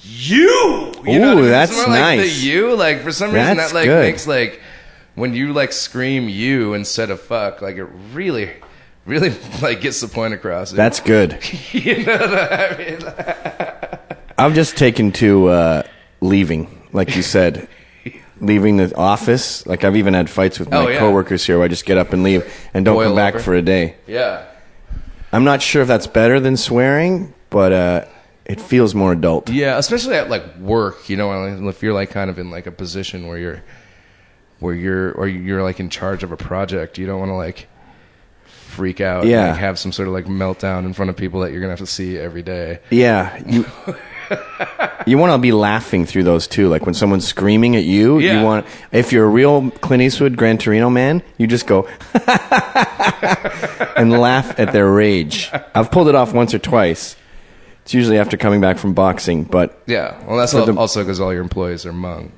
you. 0.02 0.92
you 1.06 1.20
know 1.20 1.34
Ooh, 1.34 1.36
what 1.36 1.38
I 1.38 1.42
mean? 1.42 1.50
that's 1.52 1.72
more 1.76 1.88
like 1.88 2.00
nice. 2.00 2.40
the 2.42 2.48
you. 2.48 2.76
Like 2.76 3.02
for 3.02 3.12
some 3.12 3.32
reason 3.32 3.58
That's 3.58 3.72
that 3.72 3.76
like 3.78 3.86
good. 3.86 4.02
makes 4.02 4.26
like 4.28 4.62
when 5.16 5.34
you 5.34 5.54
like 5.54 5.72
scream 5.74 6.28
you 6.30 6.74
instead 6.74 7.10
of 7.12 7.20
fuck. 7.22 7.62
Like 7.62 7.76
it 7.76 7.84
really, 8.14 8.50
really 9.06 9.32
like 9.62 9.82
gets 9.82 10.02
the 10.02 10.08
point 10.08 10.34
across. 10.34 10.72
That's 10.72 11.00
good. 11.14 11.38
you 11.74 12.04
know 12.06 12.18
what 12.18 12.52
I 12.54 12.78
mean. 12.78 14.20
I've 14.38 14.54
just 14.56 14.78
taken 14.78 15.12
to 15.14 15.48
uh, 15.50 15.84
leaving, 16.22 16.88
like 16.94 17.16
you 17.16 17.22
said, 17.22 17.68
leaving 18.40 18.78
the 18.78 18.96
office. 18.96 19.68
Like 19.68 19.84
I've 19.84 19.98
even 19.98 20.14
had 20.14 20.30
fights 20.30 20.58
with 20.60 20.72
my 20.72 20.78
Oh, 20.78 20.88
yeah. 20.88 20.98
coworkers 21.00 21.46
here 21.46 21.58
where 21.58 21.66
I 21.66 21.68
just 21.68 21.86
get 21.86 21.98
up 21.98 22.14
and 22.14 22.24
leave 22.24 22.52
and 22.74 22.86
don't 22.86 22.96
Boil 22.96 23.08
come 23.10 23.16
back 23.18 23.36
over. 23.36 23.44
for 23.44 23.54
a 23.54 23.62
day. 23.62 23.96
Yeah. 24.08 24.46
I'm 25.34 25.44
not 25.44 25.62
sure 25.62 25.82
if 25.84 25.88
that's 25.90 26.08
better 26.08 26.40
than 26.40 26.56
swearing, 26.58 27.34
but 27.52 27.72
uh, 27.74 28.06
it 28.50 28.60
feels 28.60 28.94
more 28.94 29.14
adult. 29.14 29.50
Yeah, 29.50 29.78
especially 29.78 30.16
at 30.16 30.30
like 30.30 30.58
work, 30.58 31.10
you 31.10 31.16
know, 31.16 31.68
if 31.70 31.82
you're 31.82 31.94
like 31.94 32.10
kind 32.10 32.30
of 32.30 32.38
in 32.40 32.50
like 32.52 32.68
a 32.68 32.72
position 32.72 33.28
where 33.28 33.38
you're 33.38 33.64
where 34.60 34.74
you're 34.76 35.12
or 35.14 35.28
you're 35.28 35.64
like 35.64 35.80
in 35.80 35.90
charge 35.90 36.24
of 36.24 36.32
a 36.34 36.38
project, 36.38 36.98
you 36.98 37.06
don't 37.06 37.20
want 37.20 37.30
to 37.30 37.36
like 37.36 37.68
freak 38.46 39.00
out 39.02 39.22
and 39.22 39.32
Yeah. 39.32 39.52
like, 39.52 39.60
have 39.60 39.80
some 39.80 39.92
sort 39.92 40.08
of 40.08 40.14
like 40.14 40.26
meltdown 40.26 40.86
in 40.86 40.94
front 40.94 41.10
of 41.10 41.16
people 41.16 41.40
that 41.42 41.52
you're 41.52 41.62
going 41.62 41.70
to 41.70 41.80
have 41.82 41.88
to 41.88 41.92
see 41.92 42.18
every 42.18 42.42
day. 42.44 42.80
Yeah, 42.90 43.42
you 43.46 43.66
you 45.08 45.18
want 45.18 45.32
to 45.34 45.38
be 45.40 45.52
laughing 45.52 46.06
through 46.06 46.24
those 46.24 46.46
too. 46.48 46.68
Like 46.70 46.86
when 46.86 46.94
someone's 46.94 47.26
screaming 47.28 47.76
at 47.76 47.84
you, 47.84 48.20
Yeah. 48.20 48.40
you 48.40 48.46
want. 48.46 48.66
If 48.92 49.12
you're 49.12 49.26
a 49.26 49.30
real 49.30 49.72
Clint 49.72 50.04
Eastwood 50.04 50.38
Gran 50.38 50.58
Torino 50.58 50.90
man, 50.90 51.24
you 51.38 51.48
just 51.48 51.66
go 51.68 51.88
and 53.96 54.12
laugh 54.12 54.60
at 54.60 54.72
their 54.72 54.90
rage. 54.92 55.50
I've 55.74 55.92
pulled 55.92 56.10
it 56.10 56.16
off 56.16 56.34
once 56.34 56.54
or 56.54 56.60
twice. 56.60 57.16
It's 57.90 57.96
usually 57.96 58.20
after 58.20 58.38
coming 58.38 58.62
back 58.62 58.78
from 58.78 58.94
boxing, 58.94 59.46
but 59.46 59.82
Yeah, 59.88 60.16
well 60.28 60.38
that's 60.38 60.52
For 60.52 60.64
the- 60.64 60.76
also 60.76 61.02
because 61.02 61.20
all 61.20 61.34
your 61.34 61.42
employees 61.42 61.88
are 61.88 61.92
Hmong. 61.92 62.30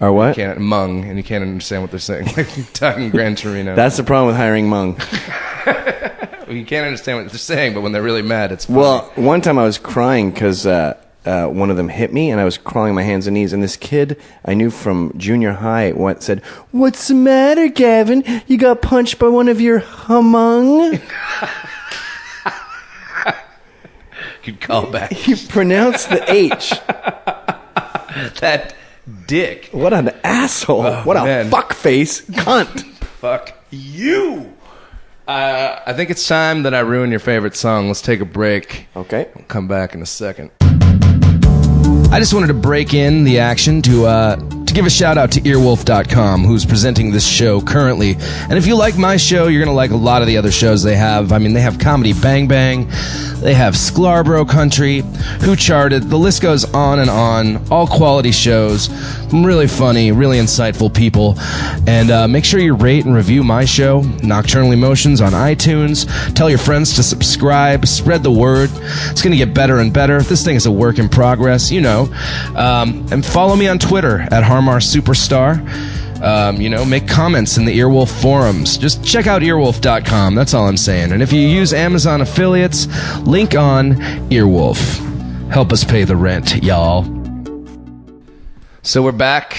or 0.00 0.12
what? 0.12 0.34
Can't 0.36 0.58
Hmong, 0.58 1.08
and 1.08 1.16
you 1.16 1.22
can't 1.24 1.40
understand 1.42 1.80
what 1.82 1.90
they're 1.90 1.98
saying. 1.98 2.26
Like 2.36 2.54
you're 2.54 2.66
talking 2.74 3.08
Gran 3.08 3.34
Torino, 3.34 3.74
That's 3.74 3.96
the 3.96 4.02
problem 4.04 4.26
with 4.26 4.36
hiring 4.36 4.66
Hmong. 4.66 4.98
you 6.52 6.66
can't 6.66 6.84
understand 6.84 7.22
what 7.22 7.32
they're 7.32 7.38
saying, 7.38 7.72
but 7.72 7.80
when 7.80 7.92
they're 7.92 8.02
really 8.02 8.20
mad, 8.20 8.52
it's 8.52 8.66
funny. 8.66 8.80
Well, 8.80 9.10
one 9.14 9.40
time 9.40 9.58
I 9.58 9.64
was 9.64 9.78
crying 9.78 10.30
because 10.30 10.66
uh, 10.66 10.98
uh, 11.24 11.46
one 11.46 11.70
of 11.70 11.78
them 11.78 11.88
hit 11.88 12.12
me, 12.12 12.30
and 12.30 12.38
I 12.38 12.44
was 12.44 12.58
crawling 12.58 12.90
on 12.90 12.94
my 12.96 13.02
hands 13.02 13.26
and 13.26 13.32
knees. 13.32 13.54
And 13.54 13.62
this 13.62 13.78
kid 13.78 14.20
I 14.44 14.52
knew 14.52 14.68
from 14.68 15.14
junior 15.16 15.52
high 15.52 15.92
what 15.92 16.22
said, 16.22 16.40
"What's 16.70 17.08
the 17.08 17.14
matter, 17.14 17.68
Gavin? 17.68 18.42
You 18.46 18.58
got 18.58 18.82
punched 18.82 19.18
by 19.18 19.28
one 19.28 19.48
of 19.48 19.58
your 19.58 19.80
humung?" 19.80 21.00
you'd 24.46 24.60
call 24.60 24.90
back 24.90 25.12
he 25.12 25.34
pronounced 25.48 26.08
the 26.10 26.22
H. 26.30 26.70
that 28.40 28.74
dick. 29.26 29.68
What 29.72 29.92
an 29.92 30.10
asshole! 30.24 30.84
what 31.02 31.16
a 31.16 31.20
Oh, 31.20 31.24
man. 31.24 31.50
fuckface 31.50 32.22
cunt! 32.30 32.82
Fuck 33.22 33.52
you. 33.70 34.52
Uh, 35.28 35.78
I 35.86 35.92
think 35.92 36.10
it's 36.10 36.26
time 36.26 36.64
that 36.64 36.74
I 36.74 36.80
ruin 36.80 37.10
your 37.10 37.20
favorite 37.20 37.54
song. 37.54 37.86
Let's 37.86 38.02
take 38.02 38.20
a 38.20 38.24
break. 38.24 38.88
Okay. 38.96 39.28
We'll 39.34 39.44
Come 39.44 39.68
back 39.68 39.94
in 39.94 40.02
a 40.02 40.06
second. 40.06 40.50
I 40.60 42.18
just 42.18 42.34
wanted 42.34 42.48
to 42.48 42.54
break 42.54 42.92
in 42.92 43.24
the 43.24 43.38
action 43.38 43.80
to 43.82 44.06
uh, 44.06 44.36
to 44.72 44.76
give 44.76 44.86
a 44.86 44.90
shout 44.90 45.18
out 45.18 45.32
to 45.32 45.40
Earwolf.com, 45.42 46.44
who's 46.44 46.64
presenting 46.64 47.10
this 47.10 47.26
show 47.26 47.60
currently. 47.60 48.16
And 48.48 48.54
if 48.54 48.66
you 48.66 48.74
like 48.74 48.96
my 48.96 49.18
show, 49.18 49.48
you're 49.48 49.62
gonna 49.62 49.76
like 49.76 49.90
a 49.90 49.96
lot 49.96 50.22
of 50.22 50.28
the 50.28 50.38
other 50.38 50.50
shows 50.50 50.82
they 50.82 50.96
have. 50.96 51.30
I 51.32 51.38
mean, 51.38 51.52
they 51.52 51.60
have 51.60 51.78
Comedy 51.78 52.14
Bang 52.14 52.48
Bang, 52.48 52.88
they 53.42 53.54
have 53.54 53.76
Scarborough 53.76 54.44
Country, 54.44 55.02
Who 55.40 55.56
Charted. 55.56 56.04
The 56.04 56.18
list 56.18 56.42
goes 56.42 56.64
on 56.72 57.00
and 57.00 57.10
on. 57.10 57.68
All 57.70 57.88
quality 57.88 58.30
shows, 58.30 58.88
really 59.32 59.66
funny, 59.66 60.12
really 60.12 60.38
insightful 60.38 60.94
people. 60.94 61.34
And 61.88 62.10
uh, 62.10 62.28
make 62.28 62.44
sure 62.44 62.60
you 62.60 62.74
rate 62.74 63.04
and 63.04 63.14
review 63.14 63.42
my 63.42 63.64
show, 63.64 64.02
Nocturnal 64.22 64.70
Emotions, 64.70 65.20
on 65.20 65.32
iTunes. 65.32 66.06
Tell 66.34 66.48
your 66.48 66.60
friends 66.60 66.94
to 66.96 67.02
subscribe. 67.02 67.84
Spread 67.84 68.22
the 68.22 68.30
word. 68.30 68.70
It's 69.10 69.22
going 69.22 69.32
to 69.32 69.44
get 69.44 69.52
better 69.52 69.80
and 69.80 69.92
better. 69.92 70.22
This 70.22 70.44
thing 70.44 70.54
is 70.54 70.66
a 70.66 70.72
work 70.72 71.00
in 71.00 71.08
progress, 71.08 71.70
you 71.72 71.80
know. 71.80 72.02
Um, 72.54 73.04
and 73.10 73.26
follow 73.26 73.56
me 73.56 73.66
on 73.66 73.80
Twitter 73.80 74.20
at 74.30 74.44
Har 74.62 74.74
Mar 74.74 74.78
Superstar. 74.78 76.22
Um, 76.22 76.60
you 76.60 76.70
know, 76.70 76.84
make 76.84 77.08
comments 77.08 77.56
in 77.56 77.64
the 77.64 77.76
Earwolf 77.76 78.08
forums. 78.22 78.78
Just 78.78 79.04
check 79.04 79.26
out 79.26 79.42
earwolf.com. 79.42 80.36
That's 80.36 80.54
all 80.54 80.68
I'm 80.68 80.76
saying. 80.76 81.10
And 81.10 81.20
if 81.20 81.32
you 81.32 81.40
use 81.40 81.72
Amazon 81.72 82.20
affiliates, 82.20 82.86
link 83.22 83.56
on 83.56 83.94
Earwolf. 84.30 84.78
Help 85.50 85.72
us 85.72 85.82
pay 85.82 86.04
the 86.04 86.14
rent, 86.14 86.62
y'all. 86.62 87.02
So 88.82 89.02
we're 89.02 89.10
back. 89.10 89.58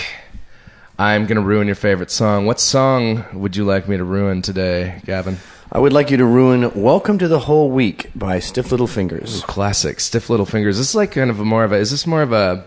I'm 0.98 1.26
going 1.26 1.36
to 1.36 1.44
ruin 1.44 1.68
your 1.68 1.76
favorite 1.76 2.12
song. 2.12 2.46
What 2.46 2.62
song 2.62 3.26
would 3.34 3.58
you 3.58 3.66
like 3.66 3.90
me 3.90 3.98
to 3.98 4.04
ruin 4.06 4.42
today, 4.42 5.02
Gavin? 5.06 5.38
I 5.70 5.80
would 5.80 5.92
like 5.92 6.12
you 6.12 6.18
to 6.18 6.26
ruin 6.26 6.82
"Welcome 6.82 7.18
to 7.18 7.28
the 7.28 7.40
Whole 7.40 7.72
Week" 7.72 8.10
by 8.16 8.40
Stiff 8.40 8.72
Little 8.72 8.88
Fingers. 8.88 9.42
Classic, 9.42 10.00
Stiff 10.00 10.30
Little 10.30 10.46
Fingers. 10.46 10.78
This 10.78 10.90
is 10.90 10.96
like 10.96 11.12
kind 11.12 11.30
of 11.30 11.40
a 11.40 11.46
more 11.46 11.64
of 11.64 11.74
a. 11.74 11.78
Is 11.78 11.92
this 11.92 12.08
more 12.08 12.22
of 12.22 12.32
a 12.32 12.66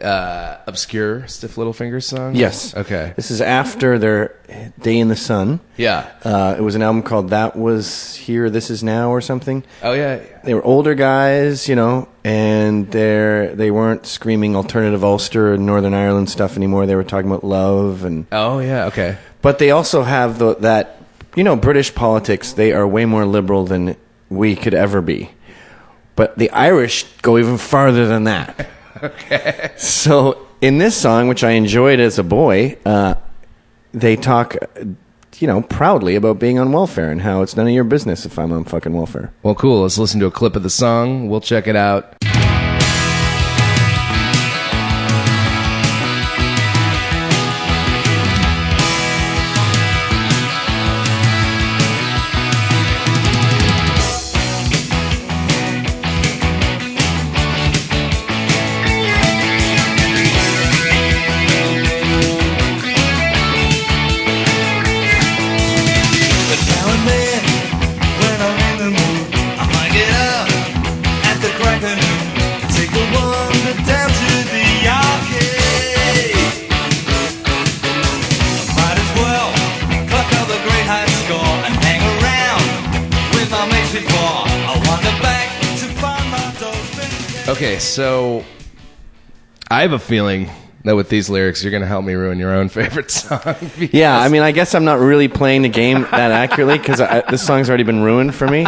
uh, 0.00 0.56
obscure 0.66 1.26
Stiff 1.28 1.58
Little 1.58 1.72
Fingers 1.72 2.06
song? 2.06 2.34
Yes. 2.34 2.74
Okay. 2.74 3.12
This 3.16 3.30
is 3.30 3.40
after 3.40 3.98
their 3.98 4.34
"Day 4.80 4.98
in 4.98 5.08
the 5.08 5.16
Sun." 5.16 5.60
Yeah. 5.76 6.10
Uh, 6.24 6.54
it 6.56 6.62
was 6.62 6.74
an 6.74 6.82
album 6.82 7.02
called 7.02 7.30
"That 7.30 7.56
Was 7.56 8.14
Here, 8.16 8.48
This 8.50 8.70
Is 8.70 8.82
Now" 8.82 9.10
or 9.10 9.20
something. 9.20 9.62
Oh 9.82 9.92
yeah. 9.92 10.20
They 10.42 10.54
were 10.54 10.62
older 10.64 10.94
guys, 10.94 11.68
you 11.68 11.74
know, 11.76 12.08
and 12.24 12.90
they're 12.90 13.54
they 13.54 13.70
weren't 13.70 14.06
screaming 14.06 14.56
alternative 14.56 15.04
Ulster 15.04 15.52
and 15.54 15.66
Northern 15.66 15.94
Ireland 15.94 16.30
stuff 16.30 16.56
anymore. 16.56 16.86
They 16.86 16.96
were 16.96 17.04
talking 17.04 17.30
about 17.30 17.44
love 17.44 18.04
and 18.04 18.26
Oh 18.32 18.58
yeah. 18.60 18.86
Okay. 18.86 19.16
but 19.42 19.58
they 19.58 19.70
also 19.70 20.02
have 20.02 20.38
the, 20.38 20.54
that 20.56 21.02
you 21.36 21.44
know 21.44 21.56
British 21.56 21.94
politics. 21.94 22.52
They 22.52 22.72
are 22.72 22.86
way 22.86 23.04
more 23.04 23.26
liberal 23.26 23.64
than 23.66 23.96
we 24.30 24.56
could 24.56 24.72
ever 24.74 25.00
be. 25.02 25.30
But 26.16 26.38
the 26.38 26.48
Irish 26.52 27.04
go 27.22 27.36
even 27.38 27.58
farther 27.58 28.06
than 28.06 28.24
that. 28.24 28.68
okay. 29.02 29.72
So 29.76 30.46
in 30.60 30.78
this 30.78 30.96
song, 30.96 31.28
which 31.28 31.44
I 31.44 31.52
enjoyed 31.52 32.00
as 32.00 32.18
a 32.18 32.24
boy, 32.24 32.76
uh, 32.84 33.14
they 33.92 34.16
talk, 34.16 34.56
you 35.38 35.46
know, 35.46 35.62
proudly 35.62 36.16
about 36.16 36.38
being 36.38 36.58
on 36.58 36.72
welfare 36.72 37.10
and 37.10 37.20
how 37.20 37.42
it's 37.42 37.56
none 37.56 37.66
of 37.66 37.72
your 37.72 37.84
business 37.84 38.26
if 38.26 38.38
I'm 38.38 38.52
on 38.52 38.64
fucking 38.64 38.92
welfare. 38.92 39.32
Well, 39.42 39.54
cool. 39.54 39.82
Let's 39.82 39.98
listen 39.98 40.20
to 40.20 40.26
a 40.26 40.30
clip 40.30 40.56
of 40.56 40.62
the 40.62 40.70
song. 40.70 41.28
We'll 41.28 41.40
check 41.40 41.66
it 41.66 41.76
out. 41.76 42.16
So 87.94 88.44
I 89.70 89.82
have 89.82 89.92
a 89.92 89.98
feeling 89.98 90.50
that 90.84 90.96
with 90.96 91.08
these 91.08 91.30
lyrics, 91.30 91.62
you're 91.62 91.70
going 91.70 91.80
to 91.82 91.86
help 91.86 92.04
me 92.04 92.12
ruin 92.14 92.38
your 92.38 92.52
own 92.52 92.68
favorite 92.80 93.10
song. 93.10 93.40
Yeah, 93.78 94.18
I 94.18 94.28
mean, 94.28 94.42
I 94.42 94.52
guess 94.52 94.74
I'm 94.74 94.84
not 94.84 94.98
really 94.98 95.28
playing 95.28 95.62
the 95.62 95.68
game 95.70 96.02
that 96.02 96.30
accurately 96.30 96.76
because 96.78 96.98
this 97.30 97.44
song's 97.46 97.68
already 97.68 97.84
been 97.84 98.02
ruined 98.02 98.34
for 98.34 98.46
me. 98.46 98.66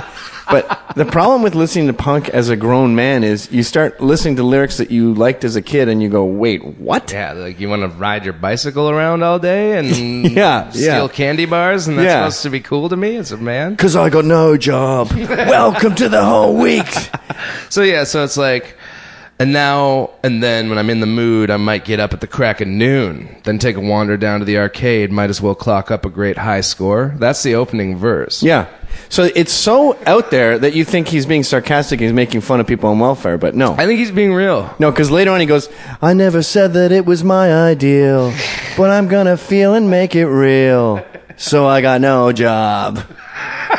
But 0.48 0.92
the 0.94 1.04
problem 1.04 1.42
with 1.42 1.56
listening 1.56 1.88
to 1.88 1.92
punk 1.92 2.28
as 2.28 2.48
a 2.50 2.56
grown 2.56 2.94
man 2.94 3.24
is 3.24 3.50
you 3.50 3.64
start 3.64 4.00
listening 4.00 4.36
to 4.36 4.44
lyrics 4.44 4.76
that 4.76 4.92
you 4.92 5.12
liked 5.12 5.42
as 5.44 5.56
a 5.56 5.60
kid 5.60 5.88
and 5.88 6.00
you 6.00 6.08
go, 6.08 6.24
wait, 6.24 6.64
what? 6.64 7.10
Yeah, 7.12 7.32
like 7.32 7.58
you 7.58 7.68
want 7.68 7.82
to 7.82 7.88
ride 7.88 8.24
your 8.24 8.32
bicycle 8.32 8.88
around 8.88 9.24
all 9.24 9.40
day 9.40 9.76
and 9.76 9.88
Yeah, 10.30 10.70
steal 10.70 10.82
yeah. 10.84 11.08
candy 11.08 11.46
bars, 11.46 11.88
and 11.88 11.98
that's 11.98 12.06
Yeah. 12.06 12.20
supposed 12.28 12.42
to 12.44 12.50
be 12.50 12.60
cool 12.60 12.88
to 12.90 12.96
me 12.96 13.16
as 13.16 13.32
a 13.32 13.36
man. 13.36 13.72
Because 13.72 13.96
I 13.96 14.08
got 14.08 14.24
no 14.24 14.56
job. 14.56 15.10
Welcome 15.14 15.96
to 15.96 16.08
the 16.08 16.24
whole 16.24 16.56
week. 16.56 16.86
So 17.68 17.82
yeah, 17.82 18.04
so 18.04 18.22
it's 18.22 18.36
like, 18.36 18.76
and 19.38 19.52
now 19.52 20.10
and 20.22 20.42
then 20.42 20.68
when 20.68 20.78
I'm 20.78 20.90
in 20.90 21.00
the 21.00 21.06
mood, 21.06 21.50
I 21.50 21.56
might 21.56 21.84
get 21.84 22.00
up 22.00 22.12
at 22.12 22.20
the 22.20 22.26
crack 22.26 22.60
of 22.60 22.68
noon, 22.68 23.36
then 23.44 23.58
take 23.58 23.76
a 23.76 23.80
wander 23.80 24.16
down 24.16 24.40
to 24.40 24.46
the 24.46 24.58
arcade. 24.58 25.12
Might 25.12 25.30
as 25.30 25.40
well 25.40 25.54
clock 25.54 25.90
up 25.90 26.04
a 26.04 26.10
great 26.10 26.38
high 26.38 26.62
score. 26.62 27.14
That's 27.16 27.42
the 27.42 27.54
opening 27.54 27.96
verse. 27.96 28.42
Yeah. 28.42 28.68
So 29.08 29.28
it's 29.34 29.52
so 29.52 29.96
out 30.06 30.30
there 30.30 30.58
that 30.58 30.74
you 30.74 30.84
think 30.84 31.08
he's 31.08 31.26
being 31.26 31.42
sarcastic 31.42 32.00
he's 32.00 32.12
making 32.12 32.40
fun 32.40 32.60
of 32.60 32.66
people 32.66 32.88
on 32.90 32.98
welfare, 32.98 33.38
but 33.38 33.54
no. 33.54 33.72
I 33.72 33.86
think 33.86 33.98
he's 33.98 34.10
being 34.10 34.32
real. 34.32 34.74
No, 34.78 34.90
because 34.90 35.10
later 35.10 35.30
on 35.32 35.40
he 35.40 35.46
goes, 35.46 35.68
I 36.00 36.14
never 36.14 36.42
said 36.42 36.72
that 36.72 36.90
it 36.90 37.04
was 37.04 37.22
my 37.22 37.52
ideal, 37.52 38.32
but 38.76 38.90
I'm 38.90 39.06
gonna 39.06 39.36
feel 39.36 39.74
and 39.74 39.90
make 39.90 40.14
it 40.14 40.26
real. 40.26 41.04
So 41.36 41.66
I 41.66 41.82
got 41.82 42.00
no 42.00 42.32
job. 42.32 42.98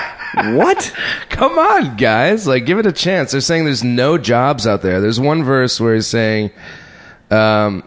what? 0.55 0.93
Come 1.29 1.57
on, 1.57 1.97
guys! 1.97 2.47
Like, 2.47 2.65
give 2.65 2.79
it 2.79 2.85
a 2.85 2.91
chance. 2.91 3.31
They're 3.31 3.41
saying 3.41 3.65
there's 3.65 3.83
no 3.83 4.17
jobs 4.17 4.65
out 4.67 4.81
there. 4.81 5.01
There's 5.01 5.19
one 5.19 5.43
verse 5.43 5.79
where 5.79 5.95
he's 5.95 6.07
saying, 6.07 6.51
um, 7.31 7.83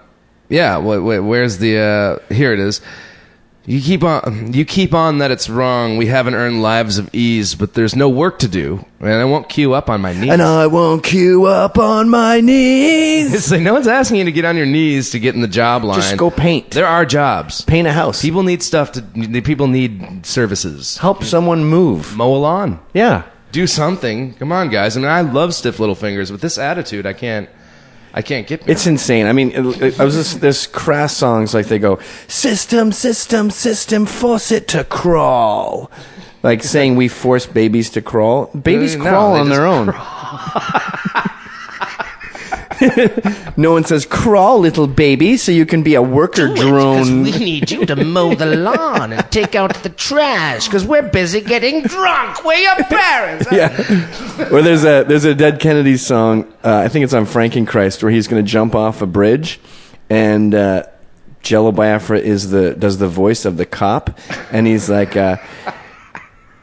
"Yeah, 0.49 0.79
wait, 0.79 0.99
wait, 0.99 1.21
where's 1.21 1.59
the? 1.59 1.79
Uh, 1.79 2.35
here 2.35 2.53
it 2.53 2.61
is." 2.61 2.81
You 3.67 3.81
keep 3.81 4.03
on, 4.03 4.53
you 4.55 4.65
keep 4.65 4.95
on 4.95 5.19
that 5.19 5.31
it's 5.31 5.51
wrong. 5.51 5.99
We 5.99 6.07
haven't 6.07 6.35
earned 6.35 6.63
lives 6.63 6.97
of 6.97 7.15
ease, 7.15 7.55
but 7.55 7.75
there's 7.75 7.95
no 7.95 8.09
work 8.09 8.39
to 8.39 8.49
do, 8.49 8.85
and 9.01 9.13
I 9.13 9.25
won't 9.27 9.51
queue 9.51 9.75
up 9.75 9.91
on 9.91 10.01
my 10.01 10.15
knees. 10.15 10.31
And 10.31 10.41
I 10.41 10.67
won't 10.67 11.05
queue 11.05 11.45
up 11.45 11.79
on 11.79 12.09
my 12.09 12.41
knees. 12.41 13.35
It's 13.35 13.51
like 13.51 13.61
no 13.61 13.75
one's 13.75 13.87
asking 13.87 14.17
you 14.17 14.25
to 14.25 14.33
get 14.33 14.47
on 14.47 14.57
your 14.57 14.67
knees 14.67 15.11
to 15.11 15.21
get 15.21 15.35
in 15.35 15.43
the 15.43 15.47
job 15.47 15.85
line. 15.85 16.01
Just 16.01 16.17
go 16.17 16.31
paint. 16.31 16.71
There 16.71 16.87
are 16.87 17.05
jobs. 17.05 17.61
Paint 17.61 17.87
a 17.87 17.93
house. 17.93 18.23
People 18.23 18.43
need 18.43 18.63
stuff 18.63 18.93
to. 18.93 19.03
People 19.43 19.69
need 19.69 20.25
services. 20.25 20.97
Help 20.97 21.23
someone 21.23 21.65
move. 21.65 22.17
Mow 22.17 22.35
a 22.35 22.39
lawn. 22.39 22.81
Yeah. 22.95 23.25
Do 23.53 23.67
something. 23.67 24.35
Come 24.35 24.53
on, 24.53 24.71
guys. 24.71 24.97
I 24.97 25.01
mean, 25.01 25.11
I 25.11 25.21
love 25.21 25.55
stiff 25.55 25.79
little 25.79 25.95
fingers. 25.95 26.33
With 26.33 26.41
this 26.41 26.57
attitude, 26.57 27.05
I 27.05 27.13
can't. 27.13 27.49
I 28.13 28.23
can't 28.23 28.47
get. 28.47 28.63
It. 28.63 28.71
It's 28.71 28.87
insane. 28.87 29.27
I 29.27 29.33
mean, 29.33 29.53
it, 29.53 29.83
it, 29.83 30.01
I 30.01 30.05
was 30.05 30.15
just, 30.15 30.41
there's 30.41 30.67
crass 30.67 31.17
songs 31.17 31.55
like 31.55 31.67
they 31.67 31.79
go, 31.79 32.01
system, 32.27 32.93
system, 32.93 33.51
system, 33.51 34.07
force 34.07 34.51
it 34.51 34.69
to 34.69 34.85
crawl. 34.85 35.91
Like 36.43 36.63
saying 36.63 36.97
we 36.97 37.09
force 37.09 37.47
babies 37.47 37.91
to 37.91 38.03
crawl. 38.03 38.47
Babies 38.47 38.97
No, 38.97 39.03
crawl 39.03 39.35
on 39.35 39.49
their 39.51 39.67
own. 39.67 39.89
no 43.57 43.73
one 43.73 43.85
says 43.85 44.07
crawl, 44.07 44.61
little 44.61 44.87
baby, 44.87 45.37
so 45.37 45.53
you 45.53 45.67
can 45.67 45.83
be 45.83 45.95
a 45.95 46.03
worker 46.03 46.53
drone. 46.55 47.23
we 47.23 47.33
need 47.33 47.71
you 47.71 47.85
to 47.87 47.97
mow 47.97 48.35
the 48.35 48.47
lawn 48.57 49.13
and 49.13 49.31
take 49.31 49.55
out 49.55 49.75
the 49.83 49.91
trash 49.91 50.67
because 50.67 50.85
we're 50.85 51.09
busy 51.09 51.41
getting 51.41 51.83
drunk. 51.83 52.45
We're 52.45 52.55
your 52.55 52.77
parents. 52.85 53.47
yeah. 53.53 54.49
Or 54.51 54.63
there's 54.63 54.85
a 54.85 55.05
there's 55.05 55.25
a 55.25 55.35
Dead 55.35 55.61
Kennedys 55.61 56.05
song. 56.05 56.45
Uh, 56.65 56.79
I 56.79 56.89
think 56.89 57.05
it's 57.05 57.15
on 57.15 57.27
Frankenchrist 57.27 58.03
where 58.03 58.13
he's 58.13 58.29
going 58.29 58.45
to 58.45 58.51
jump 58.51 58.75
off 58.75 59.03
a 59.03 59.07
bridge, 59.07 59.61
and 60.09 60.55
uh, 60.55 60.85
Jello 61.43 61.73
Biafra 61.73 62.19
is 62.19 62.51
the 62.51 62.75
does 62.75 62.99
the 62.99 63.09
voice 63.09 63.45
of 63.45 63.57
the 63.57 63.67
cop, 63.67 64.19
and 64.51 64.67
he's 64.67 64.89
like. 64.89 65.17
Uh, 65.17 65.37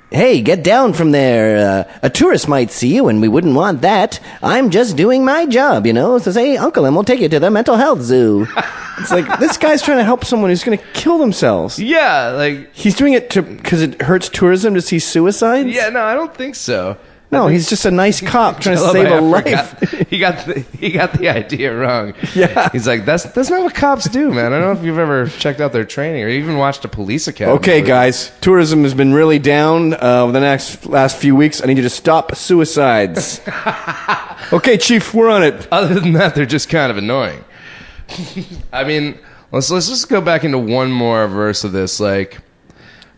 Hey, 0.09 0.41
get 0.41 0.63
down 0.63 0.93
from 0.93 1.11
there. 1.11 1.57
Uh, 1.89 1.99
a 2.01 2.09
tourist 2.09 2.47
might 2.47 2.71
see 2.71 2.95
you, 2.95 3.09
and 3.09 3.21
we 3.21 3.27
wouldn't 3.27 3.55
want 3.55 3.81
that. 3.81 4.21
I'm 4.41 4.69
just 4.69 4.95
doing 4.95 5.25
my 5.25 5.45
job, 5.45 5.85
you 5.85 5.91
know. 5.91 6.17
So 6.17 6.31
say, 6.31 6.55
Uncle, 6.55 6.85
and 6.85 6.95
we'll 6.95 7.03
take 7.03 7.19
you 7.19 7.27
to 7.27 7.39
the 7.41 7.51
mental 7.51 7.75
health 7.75 8.01
zoo. 8.01 8.47
it's 8.99 9.11
like 9.11 9.39
this 9.39 9.57
guy's 9.57 9.81
trying 9.81 9.97
to 9.97 10.05
help 10.05 10.23
someone 10.23 10.49
who's 10.49 10.63
going 10.63 10.77
to 10.77 10.83
kill 10.93 11.17
themselves. 11.17 11.77
Yeah, 11.77 12.29
like 12.29 12.73
He's 12.73 12.95
doing 12.95 13.13
it 13.13 13.29
to 13.31 13.41
because 13.41 13.81
it 13.81 14.01
hurts 14.01 14.29
tourism 14.29 14.75
to 14.75 14.81
see 14.81 14.99
suicides. 14.99 15.67
yeah. 15.69 15.89
No, 15.89 16.01
I 16.01 16.13
don't 16.13 16.33
think 16.33 16.55
so. 16.55 16.95
No, 17.29 17.47
he's 17.47 17.67
just 17.69 17.85
a 17.85 17.91
nice 17.91 18.21
cop 18.31 18.61
trying 18.61 18.77
to 18.77 18.89
save 18.91 19.11
a 19.11 19.19
life. 19.21 19.43
got- 19.45 19.89
he 20.07 20.17
got 20.19 20.45
the, 20.45 20.59
he 20.79 20.91
got 20.91 21.13
the 21.13 21.27
idea 21.29 21.75
wrong. 21.75 22.13
Yeah. 22.33 22.69
he's 22.71 22.87
like 22.87 23.03
that's 23.05 23.23
that's 23.25 23.49
not 23.49 23.63
what 23.63 23.75
cops 23.75 24.07
do, 24.09 24.31
man. 24.31 24.53
I 24.53 24.59
don't 24.59 24.73
know 24.73 24.79
if 24.79 24.85
you've 24.85 24.97
ever 24.99 25.27
checked 25.27 25.59
out 25.59 25.73
their 25.73 25.83
training 25.83 26.23
or 26.23 26.29
even 26.29 26.57
watched 26.57 26.85
a 26.85 26.87
police 26.87 27.27
academy. 27.27 27.57
Okay, 27.57 27.81
guys, 27.81 28.31
tourism 28.41 28.83
has 28.83 28.93
been 28.93 29.13
really 29.13 29.39
down 29.39 29.93
uh, 29.93 30.23
over 30.23 30.31
the 30.31 30.39
next 30.39 30.85
last 30.85 31.17
few 31.17 31.35
weeks. 31.35 31.61
I 31.61 31.65
need 31.65 31.77
you 31.77 31.83
to 31.83 31.89
stop 31.89 32.33
suicides. 32.35 33.41
okay, 34.53 34.77
Chief, 34.77 35.13
we're 35.13 35.29
on 35.29 35.43
it. 35.43 35.67
Other 35.71 35.99
than 35.99 36.13
that, 36.13 36.33
they're 36.35 36.45
just 36.45 36.69
kind 36.69 36.89
of 36.91 36.97
annoying. 36.97 37.43
I 38.71 38.83
mean, 38.85 39.19
let's 39.51 39.69
let's 39.69 39.89
just 39.89 40.07
go 40.07 40.21
back 40.21 40.43
into 40.45 40.57
one 40.57 40.91
more 40.91 41.27
verse 41.27 41.63
of 41.65 41.71
this. 41.73 41.99
Like, 41.99 42.37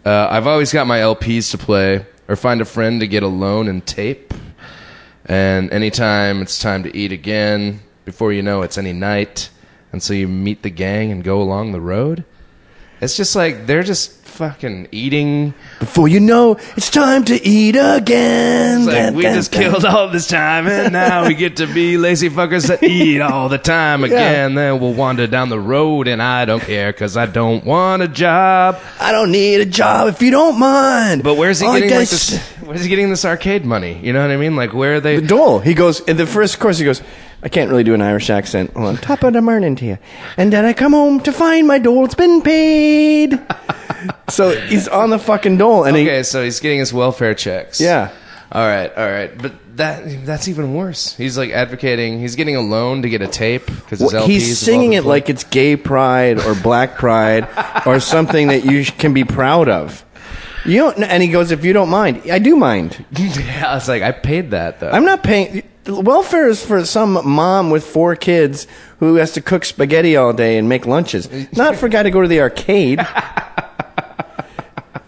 uh, 0.05 0.27
I've 0.29 0.47
always 0.47 0.73
got 0.73 0.87
my 0.87 0.99
LPs 0.99 1.51
to 1.51 1.57
play, 1.59 2.05
or 2.29 2.35
find 2.35 2.61
a 2.61 2.65
friend 2.65 3.01
to 3.01 3.07
get 3.07 3.23
a 3.23 3.27
loan 3.27 3.67
and 3.67 3.85
tape. 3.85 4.33
And 5.25 5.73
anytime 5.73 6.41
it's 6.41 6.59
time 6.59 6.83
to 6.83 6.95
eat 6.95 7.11
again, 7.11 7.81
before 8.05 8.31
you 8.31 8.41
know 8.41 8.61
it's 8.61 8.77
any 8.77 8.93
night, 8.93 9.49
and 9.91 10.01
so 10.01 10.13
you 10.13 10.27
meet 10.27 10.61
the 10.61 10.69
gang 10.69 11.11
and 11.11 11.23
go 11.23 11.41
along 11.41 11.71
the 11.71 11.81
road. 11.81 12.23
It's 13.01 13.17
just 13.17 13.35
like 13.35 13.65
they're 13.65 13.83
just 13.83 14.18
fucking 14.39 14.87
eating. 14.93 15.53
Before 15.79 16.07
you 16.07 16.21
know, 16.21 16.57
it's 16.77 16.89
time 16.89 17.25
to 17.25 17.35
eat 17.45 17.75
again. 17.75 18.77
It's 18.79 18.87
like 18.87 18.95
Dun, 18.95 19.15
we 19.15 19.23
dun, 19.23 19.35
just 19.35 19.51
dun. 19.51 19.61
killed 19.61 19.83
all 19.83 20.07
this 20.07 20.27
time, 20.27 20.65
and 20.65 20.93
now 20.93 21.27
we 21.27 21.33
get 21.33 21.57
to 21.57 21.67
be 21.67 21.97
lazy 22.07 22.29
fuckers 22.29 22.69
that 22.69 22.81
eat 22.81 23.19
all 23.19 23.49
the 23.49 23.57
time 23.57 24.05
again. 24.05 24.55
Then 24.55 24.79
we'll 24.79 24.93
wander 24.93 25.27
down 25.27 25.49
the 25.49 25.59
road, 25.59 26.07
and 26.07 26.21
I 26.21 26.45
don't 26.45 26.63
care 26.63 26.89
because 26.93 27.17
I 27.17 27.25
don't 27.25 27.65
want 27.65 28.01
a 28.01 28.07
job. 28.07 28.79
I 28.97 29.11
don't 29.11 29.29
need 29.29 29.59
a 29.59 29.65
job 29.65 30.07
if 30.07 30.21
you 30.21 30.31
don't 30.31 30.57
mind. 30.57 31.21
But 31.21 31.35
where's 31.35 31.59
he 31.59 31.67
All 31.67 31.73
getting 31.73 31.89
like 31.89 32.07
this? 32.07 32.39
Where's 32.61 32.81
he 32.83 32.89
getting 32.89 33.09
this 33.09 33.25
arcade 33.25 33.65
money? 33.65 33.99
You 34.01 34.13
know 34.13 34.21
what 34.21 34.31
I 34.31 34.37
mean? 34.37 34.55
Like 34.55 34.73
where 34.73 34.95
are 34.95 34.99
they? 35.01 35.17
The 35.19 35.27
dole. 35.27 35.59
He 35.59 35.73
goes 35.73 35.99
in 35.99 36.15
the 36.15 36.25
first 36.25 36.59
course. 36.59 36.77
He 36.77 36.85
goes. 36.85 37.01
I 37.41 37.49
can't 37.49 37.69
really 37.69 37.83
do 37.85 37.93
an 37.93 38.01
Irish 38.01 38.29
accent. 38.29 38.71
Hold 38.73 38.85
on. 38.87 38.97
Top 38.97 39.23
of 39.23 39.33
the 39.33 39.41
morning 39.41 39.75
to 39.77 39.85
you. 39.85 39.97
And 40.37 40.51
then 40.51 40.65
I 40.65 40.73
come 40.73 40.91
home 40.91 41.21
to 41.21 41.31
find 41.31 41.67
my 41.67 41.79
dole's 41.79 42.13
been 42.15 42.41
paid. 42.41 43.39
so 44.29 44.51
he's 44.67 44.87
on 44.87 45.09
the 45.09 45.19
fucking 45.19 45.57
dole, 45.57 45.85
and 45.85 45.95
Okay, 45.95 46.23
so 46.23 46.43
he's 46.43 46.59
getting 46.59 46.79
his 46.79 46.93
welfare 46.93 47.33
checks. 47.33 47.79
yeah. 47.79 48.11
All 48.51 48.65
right, 48.65 48.91
all 48.97 49.05
right, 49.07 49.37
but 49.37 49.53
that 49.77 50.25
that's 50.25 50.47
even 50.47 50.73
worse. 50.73 51.15
He's 51.15 51.37
like 51.37 51.51
advocating. 51.51 52.19
He's 52.19 52.35
getting 52.35 52.55
a 52.55 52.61
loan 52.61 53.03
to 53.03 53.09
get 53.09 53.21
a 53.21 53.27
tape 53.27 53.67
because 53.67 53.99
Well, 54.01 54.25
he's 54.25 54.57
singing 54.57 54.93
it 54.93 55.05
like 55.05 55.29
it's 55.29 55.43
gay 55.43 55.75
pride 55.75 56.39
or 56.39 56.55
black 56.55 56.95
pride 56.97 57.47
or 57.85 57.99
something 57.99 58.47
that 58.47 58.65
you 58.65 58.83
can 58.85 59.13
be 59.13 59.23
proud 59.23 59.69
of. 59.69 60.03
You 60.69 60.77
don't, 60.79 61.03
and 61.03 61.23
he 61.23 61.29
goes, 61.29 61.51
if 61.51 61.65
you 61.65 61.73
don't 61.73 61.89
mind, 61.89 62.29
I 62.31 62.39
do 62.39 62.55
mind. 62.55 63.05
yeah, 63.11 63.65
I 63.67 63.75
was 63.75 63.87
like, 63.87 64.03
I 64.03 64.11
paid 64.11 64.51
that 64.51 64.79
though. 64.79 64.91
I'm 64.91 65.05
not 65.05 65.23
paying. 65.23 65.63
Welfare 65.87 66.47
is 66.47 66.63
for 66.63 66.85
some 66.85 67.27
mom 67.27 67.71
with 67.71 67.83
four 67.83 68.15
kids 68.15 68.67
who 68.99 69.15
has 69.15 69.31
to 69.33 69.41
cook 69.41 69.65
spaghetti 69.65 70.15
all 70.15 70.33
day 70.33 70.57
and 70.57 70.69
make 70.69 70.85
lunches. 70.85 71.27
Not 71.53 71.75
for 71.75 71.87
a 71.87 71.89
guy 71.89 72.03
to 72.03 72.11
go 72.11 72.21
to 72.21 72.27
the 72.27 72.41
arcade. 72.41 72.99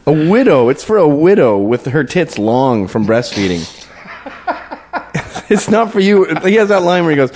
A 0.07 0.11
widow. 0.11 0.69
It's 0.69 0.83
for 0.83 0.97
a 0.97 1.07
widow 1.07 1.59
with 1.59 1.85
her 1.85 2.03
tits 2.03 2.39
long 2.39 2.87
from 2.87 3.05
breastfeeding. 3.05 3.61
it's 5.51 5.69
not 5.69 5.91
for 5.91 5.99
you. 5.99 6.25
He 6.43 6.55
has 6.55 6.69
that 6.69 6.81
line 6.81 7.03
where 7.03 7.11
he 7.11 7.17
goes, 7.17 7.31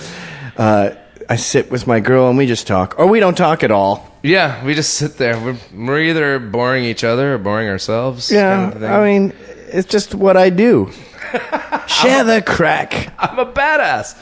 uh, 0.58 0.96
"I 1.30 1.36
sit 1.36 1.70
with 1.70 1.86
my 1.86 2.00
girl 2.00 2.28
and 2.28 2.38
we 2.40 2.48
just 2.48 2.66
talk, 2.66 2.96
or 2.98 3.06
we 3.06 3.20
don't 3.20 3.38
talk 3.38 3.64
at 3.64 3.70
all." 3.70 4.15
Yeah, 4.26 4.66
we 4.66 4.74
just 4.74 4.96
sit 4.96 5.18
there. 5.18 5.40
We're, 5.40 5.58
we're 5.72 6.02
either 6.02 6.40
boring 6.40 6.84
each 6.84 7.04
other 7.04 7.36
or 7.36 7.38
boring 7.38 7.70
ourselves. 7.70 8.32
Yeah, 8.32 8.72
kind 8.72 8.84
of. 8.84 8.90
I 8.90 9.06
mean, 9.06 9.34
it's 9.68 9.88
just 9.88 10.16
what 10.16 10.36
I 10.36 10.50
do. 10.50 10.90
Share 11.88 12.24
the 12.24 12.44
crack. 12.46 13.14
I'm 13.20 13.38
a 13.38 13.46
badass. 13.46 14.20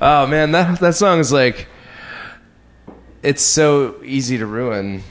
Oh 0.00 0.26
man, 0.26 0.50
that 0.50 0.80
that 0.80 0.96
song 0.96 1.20
is 1.20 1.32
like, 1.32 1.68
it's 3.22 3.42
so 3.42 4.02
easy 4.02 4.36
to 4.38 4.46
ruin. 4.46 5.02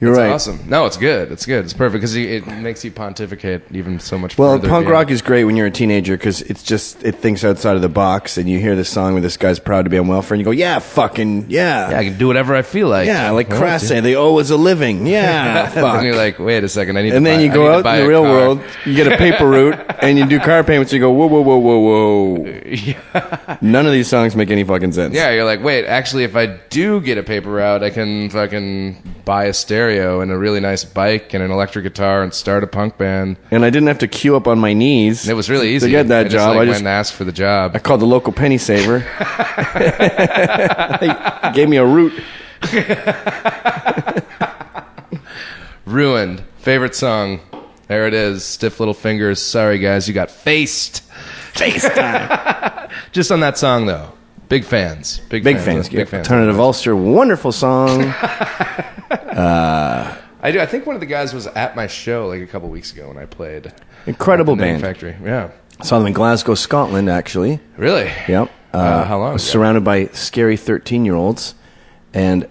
You're 0.00 0.12
It's 0.12 0.18
right. 0.18 0.30
Awesome. 0.30 0.60
No, 0.68 0.86
it's 0.86 0.96
good. 0.96 1.32
It's 1.32 1.44
good. 1.44 1.64
It's 1.64 1.72
perfect 1.72 1.94
because 1.94 2.14
it 2.14 2.46
makes 2.46 2.84
you 2.84 2.92
pontificate 2.92 3.62
even 3.72 3.98
so 3.98 4.16
much. 4.16 4.38
More. 4.38 4.46
Well, 4.50 4.58
punk 4.60 4.70
beyond- 4.70 4.88
rock 4.90 5.10
is 5.10 5.22
great 5.22 5.42
when 5.42 5.56
you're 5.56 5.66
a 5.66 5.72
teenager 5.72 6.16
because 6.16 6.40
it's 6.42 6.62
just 6.62 7.02
it 7.02 7.16
thinks 7.16 7.42
outside 7.42 7.74
of 7.74 7.82
the 7.82 7.88
box, 7.88 8.38
and 8.38 8.48
you 8.48 8.60
hear 8.60 8.76
this 8.76 8.88
song 8.88 9.14
where 9.14 9.22
this 9.22 9.36
guy's 9.36 9.58
proud 9.58 9.86
to 9.86 9.90
be 9.90 9.98
on 9.98 10.06
welfare, 10.06 10.34
and 10.36 10.40
you 10.40 10.44
go, 10.44 10.52
"Yeah, 10.52 10.78
fucking 10.78 11.46
yeah, 11.48 11.90
Yeah, 11.90 11.98
I 11.98 12.04
can 12.04 12.16
do 12.16 12.28
whatever 12.28 12.54
I 12.54 12.62
feel 12.62 12.86
like. 12.86 13.08
yeah." 13.08 13.30
Like 13.30 13.50
Crass 13.50 13.88
"They 13.88 14.14
owe 14.14 14.36
us 14.38 14.50
a 14.50 14.56
living." 14.56 15.04
Yeah, 15.04 15.64
and 15.64 15.74
fuck. 15.74 15.96
then 15.96 16.04
you're 16.04 16.14
like, 16.14 16.38
wait 16.38 16.62
a 16.62 16.68
second, 16.68 16.96
I 16.96 17.02
need. 17.02 17.14
and 17.14 17.26
then 17.26 17.38
buy, 17.38 17.42
you 17.42 17.52
go 17.52 17.66
out 17.68 17.84
in 17.84 18.02
the 18.02 18.08
real 18.08 18.22
car. 18.22 18.30
world, 18.32 18.60
you 18.86 18.94
get 18.94 19.12
a 19.12 19.16
paper 19.16 19.48
route, 19.50 19.80
and 20.00 20.16
you 20.16 20.26
do 20.26 20.38
car 20.38 20.62
payments. 20.62 20.92
And 20.92 21.00
you 21.00 21.06
go, 21.08 21.10
"Whoa, 21.10 21.26
whoa, 21.26 21.40
whoa, 21.40 21.56
whoa, 21.58 21.78
whoa, 21.78 22.34
whoa." 23.14 23.56
None 23.62 23.84
of 23.86 23.90
these 23.92 24.06
songs 24.06 24.36
make 24.36 24.50
any 24.52 24.62
fucking 24.62 24.92
sense. 24.92 25.12
Yeah, 25.12 25.30
you're 25.32 25.44
like, 25.44 25.60
wait, 25.64 25.86
actually, 25.86 26.22
if 26.22 26.36
I 26.36 26.46
do 26.70 27.00
get 27.00 27.18
a 27.18 27.24
paper 27.24 27.50
route, 27.50 27.82
I 27.82 27.90
can 27.90 28.30
fucking 28.30 29.02
buy 29.24 29.46
a 29.46 29.52
stereo 29.52 29.87
and 29.88 30.30
a 30.30 30.38
really 30.38 30.60
nice 30.60 30.84
bike 30.84 31.34
and 31.34 31.42
an 31.42 31.50
electric 31.50 31.84
guitar 31.84 32.22
and 32.22 32.34
start 32.34 32.62
a 32.62 32.66
punk 32.66 32.98
band. 32.98 33.36
And 33.50 33.64
I 33.64 33.70
didn't 33.70 33.88
have 33.88 33.98
to 33.98 34.08
queue 34.08 34.36
up 34.36 34.46
on 34.46 34.58
my 34.58 34.72
knees. 34.72 35.24
And 35.24 35.30
it 35.30 35.34
was 35.34 35.48
really 35.48 35.70
easy 35.70 35.86
to 35.86 35.90
get 35.90 36.08
that 36.08 36.20
I 36.20 36.24
just, 36.24 36.34
job. 36.34 36.48
Like, 36.48 36.54
I 36.54 36.58
went 36.58 36.70
just 36.70 36.80
and 36.80 36.88
asked 36.88 37.14
for 37.14 37.24
the 37.24 37.32
job. 37.32 37.72
I 37.74 37.78
called 37.78 38.00
the 38.00 38.06
local 38.06 38.32
penny 38.32 38.58
saver. 38.58 38.98
they 41.00 41.52
gave 41.54 41.68
me 41.68 41.78
a 41.78 41.86
route. 41.86 42.12
Ruined. 45.86 46.42
Favorite 46.58 46.94
song. 46.94 47.40
There 47.86 48.06
it 48.06 48.12
is. 48.12 48.44
Stiff 48.44 48.78
Little 48.80 48.94
Fingers. 48.94 49.40
Sorry, 49.40 49.78
guys, 49.78 50.06
you 50.06 50.12
got 50.12 50.30
faced. 50.30 51.02
Face 51.54 51.88
time. 51.88 52.90
Just 53.12 53.32
on 53.32 53.40
that 53.40 53.56
song, 53.56 53.86
though. 53.86 54.12
Big 54.48 54.64
fans. 54.64 55.20
Big, 55.28 55.44
Big 55.44 55.56
fans. 55.56 55.66
fans. 55.66 55.88
Big 55.90 56.08
fans. 56.08 56.26
Alternative 56.26 56.58
Ulster, 56.58 56.96
wonderful 56.96 57.52
song. 57.52 58.02
I 60.40 60.50
do. 60.52 60.60
I 60.60 60.66
think 60.66 60.86
one 60.86 60.94
of 60.94 61.00
the 61.00 61.06
guys 61.06 61.34
was 61.34 61.46
at 61.48 61.76
my 61.76 61.86
show 61.86 62.28
like 62.28 62.40
a 62.42 62.46
couple 62.46 62.68
weeks 62.68 62.92
ago 62.92 63.08
when 63.08 63.18
I 63.18 63.26
played. 63.26 63.72
Incredible 64.06 64.56
band. 64.56 64.80
Factory. 64.80 65.16
Yeah. 65.22 65.50
Saw 65.82 65.98
them 65.98 66.06
in 66.08 66.12
Glasgow, 66.12 66.54
Scotland, 66.54 67.08
actually. 67.10 67.60
Really? 67.76 68.10
Yep. 68.28 68.50
Uh, 68.72 69.04
how 69.04 69.18
long 69.18 69.30
ago? 69.30 69.36
surrounded 69.38 69.84
by 69.84 70.06
scary 70.08 70.56
13 70.56 71.04
year 71.04 71.14
olds. 71.14 71.54
And 72.14 72.48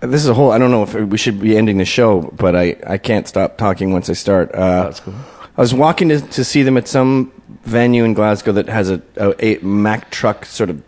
this 0.00 0.22
is 0.22 0.28
a 0.28 0.34
whole, 0.34 0.50
I 0.50 0.58
don't 0.58 0.70
know 0.70 0.82
if 0.82 0.94
we 0.94 1.18
should 1.18 1.40
be 1.40 1.56
ending 1.56 1.78
the 1.78 1.84
show, 1.84 2.22
but 2.22 2.54
I, 2.56 2.76
I 2.86 2.98
can't 2.98 3.26
stop 3.28 3.58
talking 3.58 3.92
once 3.92 4.08
I 4.08 4.14
start. 4.14 4.52
Uh, 4.52 4.84
that's 4.84 5.00
cool. 5.00 5.14
I 5.56 5.60
was 5.60 5.74
walking 5.74 6.08
to, 6.10 6.20
to 6.20 6.44
see 6.44 6.62
them 6.62 6.76
at 6.76 6.86
some 6.86 7.32
venue 7.64 8.04
in 8.04 8.14
Glasgow 8.14 8.52
that 8.52 8.68
has 8.68 8.90
a, 8.90 9.02
a, 9.16 9.44
a 9.44 9.64
Mack 9.64 10.10
truck 10.10 10.44
sort 10.44 10.70
of 10.70 10.82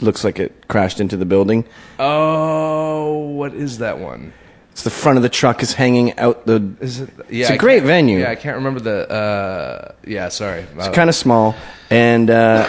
looks 0.00 0.24
like 0.24 0.38
it 0.38 0.66
crashed 0.68 1.00
into 1.00 1.16
the 1.16 1.24
building. 1.26 1.64
Oh, 1.98 3.18
what 3.30 3.54
is 3.54 3.78
that 3.78 3.98
one? 3.98 4.32
It's 4.72 4.82
the 4.82 4.90
front 4.90 5.16
of 5.16 5.22
the 5.22 5.30
truck 5.30 5.62
is 5.62 5.72
hanging 5.72 6.18
out 6.18 6.44
the. 6.46 6.70
Is 6.80 7.00
it? 7.00 7.08
Yeah, 7.30 7.42
It's 7.42 7.50
a 7.50 7.54
I 7.54 7.56
great 7.56 7.76
can't- 7.78 7.86
venue. 7.86 8.18
Yeah, 8.20 8.30
I 8.30 8.34
can't 8.34 8.56
remember 8.56 8.80
the. 8.80 9.10
Uh, 9.10 9.92
yeah, 10.06 10.28
sorry. 10.28 10.66
It's 10.76 10.88
kind 10.88 11.08
of 11.08 11.16
small, 11.16 11.54
and 11.88 12.28
uh, 12.28 12.68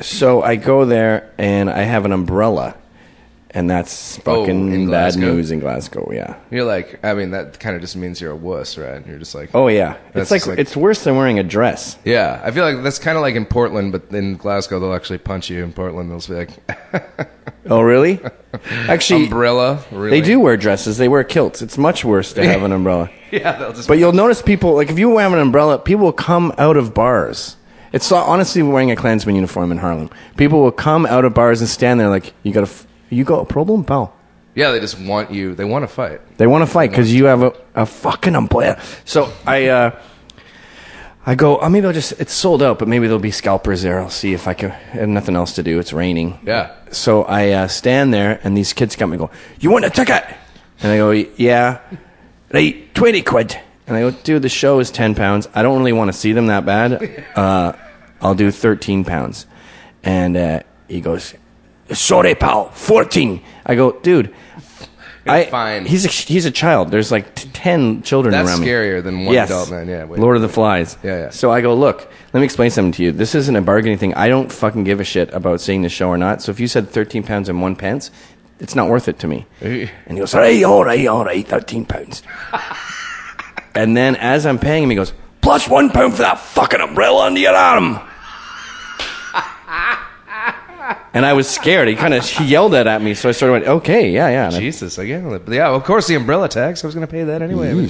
so 0.00 0.40
I 0.42 0.54
go 0.54 0.84
there 0.84 1.32
and 1.36 1.68
I 1.68 1.82
have 1.82 2.04
an 2.04 2.12
umbrella, 2.12 2.76
and 3.58 3.68
that's 3.68 4.18
Oh, 4.20 4.22
fucking 4.42 4.72
in 4.72 4.86
bad 4.86 5.14
Glasgow? 5.14 5.20
news 5.34 5.50
in 5.50 5.58
Glasgow. 5.60 6.10
Yeah. 6.12 6.36
You're 6.50 6.64
like, 6.64 7.00
I 7.04 7.14
mean, 7.14 7.32
that 7.32 7.58
kind 7.60 7.74
of 7.76 7.82
just 7.82 7.96
means 7.96 8.20
you're 8.20 8.32
a 8.32 8.36
wuss, 8.36 8.78
right? 8.78 9.04
You're 9.06 9.18
just 9.18 9.34
like, 9.34 9.50
Oh 9.54 9.68
yeah, 9.68 9.96
That's 10.12 10.24
it's 10.24 10.30
like, 10.30 10.38
just 10.40 10.48
like- 10.48 10.58
it's 10.58 10.76
worse 10.76 11.04
than 11.04 11.16
wearing 11.16 11.38
a 11.38 11.42
dress. 11.42 11.98
yeah. 12.04 12.40
I 12.44 12.50
feel 12.50 12.64
like 12.64 12.82
that's 12.82 12.98
kind 12.98 13.16
of 13.18 13.22
like 13.22 13.34
in 13.34 13.44
Portland, 13.46 13.92
but 13.92 14.02
in 14.10 14.36
Glasgow 14.36 14.78
they'll 14.80 14.94
actually 14.94 15.18
punch 15.18 15.50
you. 15.50 15.62
In 15.64 15.72
Portland 15.72 16.10
they'll 16.10 16.20
be 16.20 16.46
like, 16.46 17.28
Oh 17.70 17.82
really? 17.82 18.20
Actually, 18.88 19.24
umbrella. 19.24 19.84
Really? 19.92 20.20
they 20.20 20.26
do 20.26 20.40
wear 20.40 20.56
dresses. 20.56 20.96
They 20.96 21.08
wear 21.08 21.22
kilts. 21.24 21.60
It's 21.60 21.76
much 21.76 22.02
worse 22.04 22.32
to 22.34 22.44
have 22.46 22.62
an 22.62 22.72
umbrella. 22.72 23.10
Yeah, 23.30 23.58
they'll 23.58 23.74
just. 23.74 23.86
But 23.88 23.98
you'll 23.98 24.12
notice 24.14 24.40
people 24.40 24.72
like 24.74 24.88
if 24.88 24.98
you 24.98 25.18
have 25.18 25.34
an 25.34 25.38
umbrella, 25.38 25.78
people 25.78 26.04
will 26.06 26.14
come 26.14 26.50
out 26.56 26.78
of 26.78 26.94
bars. 26.94 27.56
It's 27.92 28.06
so- 28.06 28.16
honestly 28.16 28.62
wearing 28.62 28.90
a 28.90 28.96
Klansman 28.96 29.34
uniform 29.34 29.70
in 29.70 29.76
Harlem. 29.76 30.08
People 30.38 30.62
will 30.62 30.72
come 30.72 31.04
out 31.04 31.26
of 31.26 31.34
bars 31.34 31.60
and 31.60 31.68
stand 31.68 32.00
there 32.00 32.08
like 32.08 32.32
you 32.42 32.52
got 32.54 32.62
f- 32.62 32.86
you 33.10 33.24
got 33.24 33.40
a 33.40 33.46
problem, 33.46 33.84
pal. 33.84 34.14
yeah, 34.54 34.70
they 34.72 34.80
just 34.80 34.98
want 35.00 35.30
you. 35.30 35.54
They 35.54 35.64
want 35.64 35.82
to 35.84 35.88
fight. 35.88 36.20
They 36.38 36.46
want 36.46 36.62
to 36.62 36.66
fight 36.66 36.90
because 36.90 37.12
you 37.14 37.26
have 37.26 37.42
a, 37.42 37.52
a 37.74 37.86
fucking 37.86 38.34
umbrella. 38.34 38.80
So 39.04 39.32
I, 39.46 39.66
uh, 39.68 40.02
I 41.26 41.34
go. 41.34 41.58
Oh, 41.60 41.68
maybe 41.68 41.86
I'll 41.86 41.92
just. 41.92 42.12
It's 42.20 42.32
sold 42.32 42.62
out, 42.62 42.78
but 42.78 42.88
maybe 42.88 43.06
there'll 43.06 43.20
be 43.20 43.30
scalpers 43.30 43.82
there. 43.82 44.00
I'll 44.00 44.10
see 44.10 44.32
if 44.32 44.48
I 44.48 44.54
can. 44.54 44.70
I 44.70 44.74
have 45.00 45.08
nothing 45.08 45.36
else 45.36 45.54
to 45.54 45.62
do. 45.62 45.78
It's 45.78 45.92
raining. 45.92 46.38
Yeah. 46.44 46.74
So 46.90 47.24
I 47.24 47.50
uh, 47.50 47.68
stand 47.68 48.12
there, 48.14 48.40
and 48.42 48.56
these 48.56 48.72
kids 48.72 48.96
come 48.96 49.12
and 49.12 49.18
go. 49.20 49.30
You 49.60 49.70
want 49.70 49.84
a 49.84 49.90
ticket? 49.90 50.24
And 50.80 50.92
I 50.92 50.96
go, 50.96 51.10
yeah. 51.10 51.80
Right, 52.52 52.94
twenty 52.94 53.22
quid. 53.22 53.58
And 53.86 53.96
I 53.96 54.00
go, 54.00 54.10
dude, 54.10 54.42
the 54.42 54.48
show 54.48 54.80
is 54.80 54.90
ten 54.90 55.14
pounds. 55.14 55.48
I 55.54 55.62
don't 55.62 55.78
really 55.78 55.92
want 55.92 56.08
to 56.12 56.16
see 56.16 56.32
them 56.32 56.46
that 56.46 56.64
bad. 56.64 57.24
Uh, 57.34 57.72
I'll 58.20 58.34
do 58.34 58.50
thirteen 58.50 59.04
pounds. 59.04 59.46
And 60.02 60.36
uh, 60.36 60.60
he 60.88 61.00
goes, 61.00 61.34
sorry, 61.92 62.34
pal, 62.34 62.70
fourteen. 62.70 63.42
I 63.66 63.74
go, 63.74 63.92
dude. 63.92 64.34
I, 65.26 65.44
fine. 65.44 65.84
He's 65.84 66.06
a, 66.06 66.08
he's 66.08 66.46
a 66.46 66.50
child. 66.50 66.90
There's 66.90 67.12
like 67.12 67.34
t- 67.34 67.50
ten 67.52 68.02
children 68.02 68.32
That's 68.32 68.48
around 68.48 68.60
me. 68.60 68.66
scarier 68.66 69.02
than 69.02 69.24
one 69.26 69.34
yes. 69.34 69.50
adult 69.50 69.70
man. 69.70 69.86
Yeah. 69.88 70.04
Wait. 70.04 70.18
Lord 70.18 70.36
of 70.36 70.42
the 70.42 70.48
Flies. 70.48 70.96
Yeah, 71.02 71.18
yeah. 71.18 71.30
So 71.30 71.50
I 71.50 71.60
go, 71.60 71.74
look, 71.74 72.10
let 72.32 72.40
me 72.40 72.44
explain 72.44 72.70
something 72.70 72.92
to 72.92 73.02
you. 73.02 73.12
This 73.12 73.34
isn't 73.34 73.54
a 73.54 73.60
bargaining 73.60 73.98
thing. 73.98 74.14
I 74.14 74.28
don't 74.28 74.50
fucking 74.50 74.84
give 74.84 75.00
a 75.00 75.04
shit 75.04 75.32
about 75.34 75.60
seeing 75.60 75.82
the 75.82 75.88
show 75.88 76.08
or 76.08 76.16
not. 76.16 76.40
So 76.40 76.50
if 76.50 76.60
you 76.60 76.66
said 76.66 76.88
13 76.88 77.24
pounds 77.24 77.48
and 77.48 77.60
one 77.60 77.76
pence, 77.76 78.10
it's 78.58 78.74
not 78.74 78.88
worth 78.88 79.08
it 79.08 79.18
to 79.20 79.26
me. 79.26 79.46
And 79.60 79.90
he 80.08 80.16
goes, 80.16 80.34
all 80.34 80.40
right, 80.40 80.62
all 80.64 80.84
right, 80.84 81.06
all 81.06 81.24
right, 81.24 81.46
13 81.46 81.84
pounds. 81.84 82.22
and 83.74 83.96
then 83.96 84.16
as 84.16 84.46
I'm 84.46 84.58
paying 84.58 84.84
him, 84.84 84.90
he 84.90 84.96
goes, 84.96 85.12
plus 85.42 85.68
one 85.68 85.90
pound 85.90 86.14
for 86.14 86.22
that 86.22 86.38
fucking 86.38 86.80
umbrella 86.80 87.26
under 87.26 87.40
your 87.40 87.54
arm. 87.54 88.00
And 91.12 91.26
I 91.26 91.32
was 91.32 91.48
scared. 91.48 91.88
He 91.88 91.94
kind 91.94 92.14
of 92.14 92.24
he 92.24 92.44
yelled 92.46 92.72
that 92.72 92.86
at 92.86 93.02
me. 93.02 93.14
So 93.14 93.28
I 93.28 93.32
sort 93.32 93.50
of 93.50 93.54
went, 93.54 93.66
okay, 93.78 94.10
yeah, 94.10 94.28
yeah. 94.28 94.46
And 94.46 94.56
I- 94.56 94.60
Jesus, 94.60 94.98
again. 94.98 95.40
Yeah, 95.48 95.68
of 95.70 95.84
course 95.84 96.06
the 96.06 96.14
umbrella 96.14 96.48
tax. 96.48 96.84
I 96.84 96.86
was 96.86 96.94
going 96.94 97.06
to 97.06 97.10
pay 97.10 97.24
that 97.24 97.42
anyway. 97.42 97.88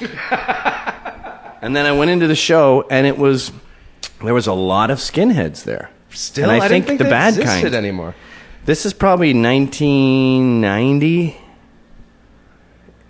And 1.62 1.76
then 1.76 1.86
I 1.86 1.92
went 1.92 2.10
into 2.10 2.26
the 2.26 2.34
show, 2.34 2.84
and 2.90 3.06
it 3.06 3.16
was 3.16 3.52
there 4.24 4.34
was 4.34 4.48
a 4.48 4.52
lot 4.52 4.90
of 4.90 4.98
skinheads 4.98 5.62
there. 5.62 5.90
Still, 6.10 6.50
and 6.50 6.60
I, 6.60 6.64
I 6.64 6.68
think, 6.68 6.86
think 6.86 6.98
the 6.98 7.04
bad 7.04 7.40
kind. 7.40 7.72
anymore. 7.72 8.16
This 8.64 8.84
is 8.84 8.92
probably 8.92 9.32
1990. 9.32 11.36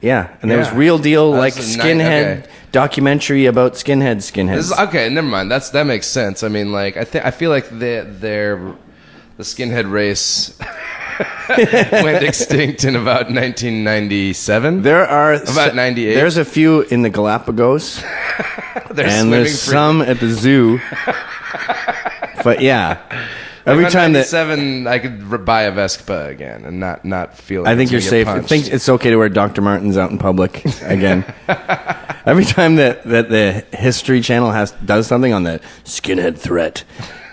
Yeah, 0.02 0.36
and 0.42 0.50
there 0.50 0.58
was 0.58 0.68
Yeah. 0.68 0.76
real 0.76 0.98
deal 0.98 1.30
like 1.30 1.56
was 1.56 1.76
the 1.76 1.82
ni- 1.82 1.90
skinhead 2.00 2.38
okay. 2.40 2.48
documentary 2.72 3.46
about 3.46 3.72
skinhead 3.74 4.16
skinheads. 4.18 4.56
This 4.56 4.70
is, 4.72 4.78
okay, 4.80 5.08
never 5.08 5.26
mind. 5.26 5.50
That's 5.50 5.70
that 5.70 5.84
makes 5.86 6.06
sense. 6.06 6.42
I 6.42 6.48
mean, 6.48 6.72
like 6.72 6.98
I 6.98 7.04
think 7.04 7.24
I 7.24 7.30
feel 7.30 7.48
like 7.50 7.70
the 7.70 8.06
their 8.06 8.74
the 9.42 9.48
skinhead 9.48 9.90
race 9.90 10.56
went 12.04 12.22
extinct 12.22 12.84
in 12.84 12.94
about 12.94 13.26
1997. 13.26 14.82
there 14.82 15.04
are 15.04 15.34
About 15.34 15.74
98. 15.74 16.14
There's 16.14 16.36
a 16.36 16.44
few 16.44 16.82
in 16.82 17.02
the 17.02 17.10
Galapagos, 17.10 18.04
and 18.96 19.32
there's 19.32 19.64
free. 19.64 19.72
some 19.72 20.00
at 20.00 20.20
the 20.20 20.28
zoo. 20.28 20.78
but 22.44 22.60
yeah, 22.60 22.98
every 23.66 23.90
time 23.90 24.12
that 24.14 24.26
seven, 24.26 24.86
I 24.86 24.98
could 24.98 25.44
buy 25.44 25.62
a 25.62 25.72
Vespa 25.72 26.26
again 26.26 26.64
and 26.64 26.80
not 26.80 27.04
not 27.04 27.36
feel. 27.36 27.66
I 27.66 27.76
think 27.76 27.90
you're 27.90 28.00
safe. 28.00 28.26
I 28.26 28.40
think 28.40 28.68
it's 28.68 28.88
okay 28.88 29.10
to 29.10 29.16
wear 29.16 29.28
Dr. 29.28 29.62
Martens 29.62 29.96
out 29.96 30.10
in 30.10 30.18
public 30.18 30.64
again. 30.82 31.24
Every 32.24 32.44
time 32.44 32.76
that, 32.76 33.02
that 33.02 33.30
the 33.30 33.64
History 33.76 34.20
Channel 34.20 34.52
has 34.52 34.70
does 34.72 35.08
something 35.08 35.32
on 35.32 35.42
the 35.42 35.60
skinhead 35.84 36.38
threat, 36.38 36.84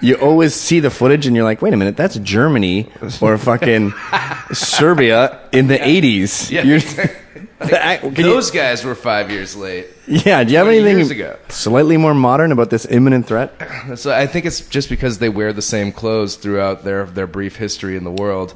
you 0.01 0.15
always 0.15 0.55
see 0.55 0.79
the 0.79 0.89
footage 0.89 1.27
and 1.27 1.35
you're 1.35 1.45
like, 1.45 1.61
wait 1.61 1.73
a 1.73 1.77
minute, 1.77 1.95
that's 1.95 2.17
Germany 2.17 2.91
or 3.21 3.37
fucking 3.37 3.93
Serbia 4.51 5.39
in 5.51 5.67
the 5.67 5.77
80s. 5.77 6.49
Yeah. 6.49 6.63
You- 7.61 8.11
those 8.11 8.51
guys 8.51 8.83
were 8.85 8.95
five 8.95 9.29
years 9.31 9.55
late. 9.55 9.87
yeah, 10.07 10.43
do 10.43 10.51
you 10.51 10.57
have 10.57 10.67
anything 10.67 11.35
slightly 11.49 11.97
more 11.97 12.13
modern 12.13 12.51
about 12.51 12.69
this 12.69 12.85
imminent 12.85 13.27
threat? 13.27 13.53
So 13.95 14.11
I 14.13 14.27
think 14.27 14.45
it's 14.45 14.61
just 14.61 14.89
because 14.89 15.17
they 15.19 15.29
wear 15.29 15.51
the 15.53 15.61
same 15.61 15.91
clothes 15.91 16.35
throughout 16.35 16.83
their 16.83 17.05
their 17.05 17.27
brief 17.27 17.57
history 17.57 17.97
in 17.97 18.03
the 18.05 18.11
world. 18.11 18.53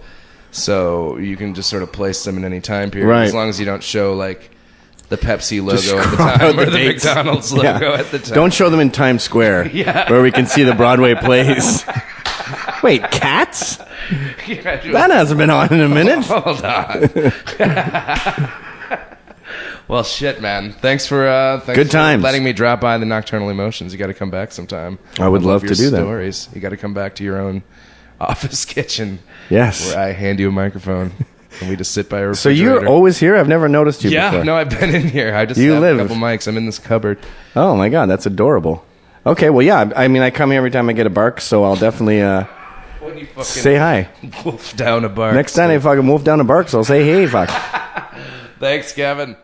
So 0.51 1.17
you 1.17 1.35
can 1.35 1.53
just 1.55 1.69
sort 1.69 1.83
of 1.83 1.91
place 1.91 2.23
them 2.23 2.37
in 2.37 2.45
any 2.45 2.61
time 2.61 2.91
period 2.91 3.07
Right. 3.09 3.23
as 3.25 3.33
long 3.33 3.49
as 3.49 3.59
you 3.59 3.65
don't 3.65 3.83
show 3.83 4.13
like 4.13 4.51
the 5.09 5.17
Pepsi 5.17 5.59
logo 5.63 5.97
at 5.99 6.11
the 6.11 6.17
time 6.17 6.59
or 6.59 6.65
the 6.65 6.71
the. 6.71 6.87
McDonald's 6.87 7.51
Yeah. 7.53 7.73
logo 7.73 7.93
at 7.95 8.11
the 8.11 8.19
time. 8.19 8.35
Don't 8.35 8.53
show 8.53 8.69
them 8.69 8.79
in 8.79 8.89
Times 8.91 9.23
Square, 9.23 9.67
Yeah. 9.73 10.09
where 10.11 10.21
we 10.21 10.31
can 10.31 10.45
see 10.45 10.63
the 10.63 10.73
Broadway 10.75 11.13
plays. 11.15 11.83
Wait, 12.83 13.01
cats? 13.11 13.77
That 14.47 15.09
hasn't 15.11 15.37
been 15.37 15.49
on 15.49 15.71
in 15.73 15.79
a 15.81 15.89
minute. 15.89 16.23
Hold 16.25 16.63
on. 16.65 17.09
Well, 19.87 20.03
shit, 20.03 20.41
man. 20.41 20.71
Thanks 20.71 21.05
for 21.07 21.27
uh, 21.27 21.59
thanks 21.61 21.77
Good 21.77 21.87
for 21.87 21.93
times. 21.93 22.23
letting 22.23 22.43
me 22.43 22.53
drop 22.53 22.81
by 22.81 22.97
the 22.97 23.05
Nocturnal 23.05 23.49
Emotions. 23.49 23.91
You 23.93 23.99
got 23.99 24.07
to 24.07 24.13
come 24.13 24.29
back 24.29 24.51
sometime. 24.51 24.99
I 25.19 25.27
would 25.27 25.43
love 25.43 25.63
your 25.63 25.73
to 25.73 25.75
do 25.75 25.89
that. 25.91 25.97
Stories. 25.97 26.49
You 26.53 26.61
got 26.61 26.69
to 26.69 26.77
come 26.77 26.93
back 26.93 27.15
to 27.15 27.23
your 27.23 27.39
own 27.39 27.63
office 28.19 28.65
kitchen. 28.65 29.19
Yes. 29.49 29.93
where 29.93 30.03
I 30.03 30.11
hand 30.13 30.39
you 30.39 30.49
a 30.49 30.51
microphone 30.51 31.11
and 31.61 31.69
we 31.69 31.75
just 31.75 31.91
sit 31.91 32.09
by 32.09 32.21
a 32.21 32.33
So 32.33 32.49
you're 32.49 32.87
always 32.87 33.19
here? 33.19 33.35
I've 33.35 33.47
never 33.49 33.67
noticed 33.67 34.03
you 34.03 34.09
yeah. 34.09 34.31
before. 34.31 34.45
No, 34.45 34.55
I've 34.55 34.69
been 34.69 34.95
in 34.95 35.07
here. 35.09 35.35
I 35.35 35.45
just 35.45 35.59
You 35.59 35.71
have 35.73 35.81
live- 35.81 35.99
a 35.99 36.01
couple 36.03 36.15
mics. 36.15 36.47
I'm 36.47 36.57
in 36.57 36.65
this 36.65 36.79
cupboard. 36.79 37.19
Oh 37.55 37.75
my 37.75 37.89
god, 37.89 38.07
that's 38.07 38.25
adorable. 38.25 38.85
Okay, 39.25 39.49
well 39.49 39.61
yeah, 39.65 39.89
I 39.95 40.05
I 40.05 40.07
mean 40.07 40.21
I 40.21 40.31
come 40.31 40.51
here 40.51 40.57
every 40.57 40.71
time 40.71 40.89
I 40.89 40.93
get 40.93 41.07
a 41.07 41.09
bark, 41.09 41.39
so 41.41 41.63
I'll 41.63 41.75
definitely 41.77 42.21
uh, 42.21 42.43
When 42.99 43.17
you 43.17 43.25
fucking 43.27 43.43
say 43.43 43.75
hi. 43.77 44.09
wolf 44.45 44.75
down 44.75 45.05
a 45.05 45.09
bar. 45.09 45.33
Next 45.33 45.53
time 45.53 45.69
I 45.69 45.79
fucking 45.79 46.05
wolf 46.07 46.23
down 46.25 46.39
a 46.41 46.43
bark, 46.43 46.67
so 46.69 46.79
I'll 46.79 46.83
say 46.83 47.03
hey 47.05 47.27
fuck. 47.27 47.49
Thanks, 48.59 48.93
Gavin. 48.93 49.35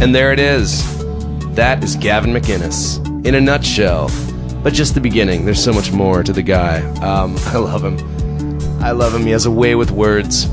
And 0.00 0.14
there 0.14 0.32
it 0.32 0.38
is. 0.38 0.82
That 1.54 1.82
is 1.84 1.96
Gavin 1.96 2.32
McInnes 2.32 2.98
in 3.26 3.34
a 3.34 3.40
nutshell. 3.40 4.10
But 4.62 4.72
just 4.72 4.94
the 4.94 5.00
beginning. 5.00 5.44
There's 5.44 5.62
so 5.62 5.72
much 5.72 5.92
more 5.92 6.22
to 6.22 6.32
the 6.32 6.42
guy. 6.42 6.80
Um, 7.00 7.36
I 7.46 7.58
love 7.58 7.84
him. 7.84 7.98
I 8.82 8.90
love 8.90 9.14
him. 9.14 9.22
He 9.22 9.30
has 9.30 9.46
a 9.46 9.50
way 9.50 9.74
with 9.74 9.90
words, 9.90 10.44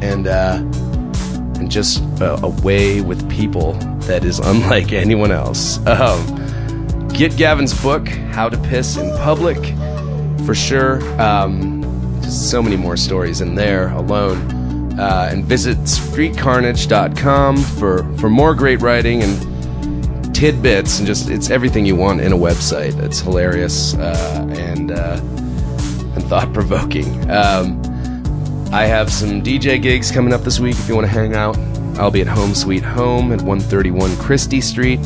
and 0.00 0.26
uh, 0.26 0.56
and 1.58 1.70
just 1.70 2.02
a, 2.20 2.34
a 2.42 2.48
way 2.62 3.00
with 3.00 3.28
people 3.30 3.72
that 4.02 4.24
is 4.24 4.38
unlike 4.38 4.92
anyone 5.04 5.32
else. 5.32 5.84
Um, 5.86 7.08
get 7.08 7.36
Gavin's 7.36 7.78
book, 7.82 8.08
How 8.08 8.48
to 8.48 8.56
Piss 8.68 8.96
in 8.96 9.10
Public, 9.18 9.58
for 10.46 10.54
sure. 10.54 11.02
Um, 11.20 11.78
so 12.22 12.62
many 12.62 12.76
more 12.76 12.96
stories 12.96 13.40
in 13.40 13.54
there 13.54 13.88
alone. 13.88 14.57
Uh, 14.98 15.28
and 15.30 15.44
visit 15.44 15.78
streetcarnage.com 15.78 17.56
for, 17.56 18.02
for 18.18 18.28
more 18.28 18.54
great 18.54 18.80
writing 18.80 19.22
and 19.22 20.34
tidbits 20.38 20.98
and 20.98 21.06
just 21.06 21.30
it's 21.30 21.50
everything 21.50 21.84
you 21.84 21.96
want 21.96 22.20
in 22.20 22.32
a 22.32 22.36
website. 22.36 22.96
It's 23.02 23.20
hilarious 23.20 23.94
uh, 23.94 24.46
and 24.56 24.92
uh, 24.92 25.20
and 26.14 26.22
thought 26.24 26.52
provoking. 26.52 27.28
Um, 27.30 27.82
I 28.72 28.84
have 28.84 29.10
some 29.10 29.42
DJ 29.42 29.82
gigs 29.82 30.12
coming 30.12 30.32
up 30.32 30.42
this 30.42 30.60
week. 30.60 30.76
If 30.76 30.88
you 30.88 30.94
want 30.94 31.06
to 31.06 31.12
hang 31.12 31.34
out, 31.34 31.58
I'll 31.98 32.12
be 32.12 32.20
at 32.20 32.28
Home 32.28 32.54
Sweet 32.54 32.84
Home 32.84 33.32
at 33.32 33.40
131 33.42 34.10
Chrystie 34.12 34.62
Street, 34.62 35.00